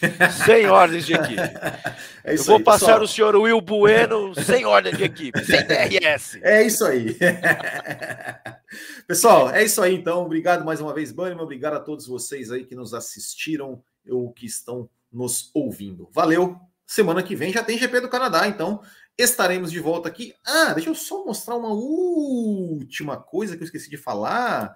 Sem 0.47 0.67
ordens 0.69 1.05
de 1.05 1.13
equipe. 1.13 1.43
É 2.25 2.35
Eu 2.35 2.45
vou 2.45 2.57
aí, 2.59 2.65
passar 2.65 2.99
pessoal. 2.99 3.03
o 3.03 3.09
senhor 3.09 3.37
Will 3.37 3.61
Bueno 3.61 4.35
sem 4.35 4.65
ordem 4.65 4.95
de 4.95 5.05
equipe, 5.05 5.39
sem 5.45 5.67
DRS. 5.67 6.39
É 6.41 6.63
isso 6.63 6.85
aí. 6.85 7.17
pessoal, 9.07 9.51
é 9.51 9.65
isso 9.65 9.83
aí 9.83 9.95
então. 9.95 10.23
Obrigado 10.23 10.65
mais 10.65 10.81
uma 10.81 10.95
vez, 10.95 11.13
Bunnyman. 11.13 11.43
Obrigado 11.43 11.75
a 11.75 11.81
todos 11.81 12.07
vocês 12.07 12.51
aí 12.51 12.65
que 12.65 12.75
nos 12.75 12.95
assistiram 12.95 13.83
ou 14.09 14.33
que 14.33 14.47
estão 14.47 14.89
nos 15.13 15.51
ouvindo. 15.53 16.09
Valeu. 16.13 16.57
Semana 16.87 17.23
que 17.23 17.35
vem 17.35 17.53
já 17.53 17.63
tem 17.63 17.79
GP 17.79 18.01
do 18.01 18.09
Canadá, 18.09 18.47
então 18.47 18.83
Estaremos 19.17 19.71
de 19.71 19.79
volta 19.79 20.09
aqui. 20.09 20.35
Ah, 20.45 20.73
deixa 20.73 20.89
eu 20.89 20.95
só 20.95 21.25
mostrar 21.25 21.57
uma 21.57 21.73
última 21.73 23.17
coisa 23.17 23.57
que 23.57 23.63
eu 23.63 23.67
esqueci 23.67 23.91
de 23.91 23.97
falar. 23.97 24.75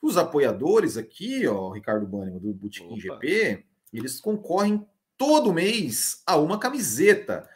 Os 0.00 0.16
apoiadores 0.16 0.96
aqui, 0.96 1.46
ó, 1.46 1.70
Ricardo 1.70 2.06
Banniman, 2.06 2.40
do 2.40 2.52
Botequim 2.52 2.98
GP, 2.98 3.64
eles 3.92 4.20
concorrem 4.20 4.86
todo 5.16 5.52
mês 5.52 6.22
a 6.26 6.36
uma 6.36 6.58
camiseta. 6.58 7.48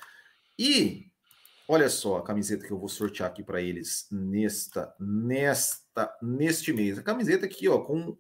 E 0.58 1.10
olha 1.68 1.88
só 1.88 2.18
a 2.18 2.22
camiseta 2.22 2.66
que 2.66 2.72
eu 2.72 2.78
vou 2.78 2.88
sortear 2.88 3.28
aqui 3.28 3.42
para 3.42 3.60
eles 3.60 4.06
nesta, 4.10 4.94
nesta, 5.00 6.16
neste 6.22 6.72
mês. 6.72 6.98
A 6.98 7.02
camiseta 7.02 7.46
aqui, 7.46 7.68
ó, 7.68 7.78
com 7.80 8.10
o 8.10 8.18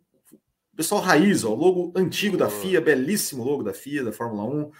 pessoal 0.76 1.00
raiz, 1.00 1.44
ó, 1.44 1.54
logo 1.54 1.92
antigo 1.96 2.36
da 2.36 2.50
FIA, 2.50 2.80
belíssimo 2.80 3.44
logo 3.44 3.62
da 3.62 3.72
FIA, 3.72 4.04
da 4.04 4.12
Fórmula 4.12 4.44
1. 4.44 4.70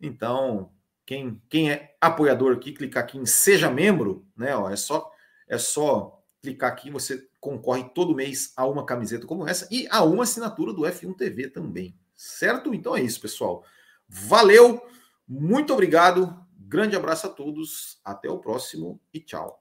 Então, 0.00 0.70
quem, 1.10 1.42
quem 1.48 1.72
é 1.72 1.96
apoiador 2.00 2.54
aqui, 2.54 2.70
clicar 2.70 3.02
aqui 3.02 3.18
em 3.18 3.26
seja 3.26 3.68
membro, 3.68 4.24
né? 4.36 4.54
Ó, 4.54 4.70
é 4.70 4.76
só 4.76 5.10
é 5.48 5.58
só 5.58 6.22
clicar 6.40 6.70
aqui, 6.70 6.88
você 6.88 7.26
concorre 7.40 7.82
todo 7.92 8.14
mês 8.14 8.52
a 8.56 8.64
uma 8.64 8.86
camiseta 8.86 9.26
como 9.26 9.44
essa 9.44 9.66
e 9.72 9.88
a 9.90 10.04
uma 10.04 10.22
assinatura 10.22 10.72
do 10.72 10.82
F1 10.82 11.16
TV 11.16 11.48
também. 11.48 11.98
Certo? 12.14 12.72
Então 12.72 12.96
é 12.96 13.02
isso, 13.02 13.20
pessoal. 13.20 13.64
Valeu, 14.08 14.80
muito 15.26 15.72
obrigado. 15.72 16.32
Grande 16.56 16.94
abraço 16.94 17.26
a 17.26 17.30
todos. 17.30 17.98
Até 18.04 18.30
o 18.30 18.38
próximo 18.38 19.00
e 19.12 19.18
tchau. 19.18 19.60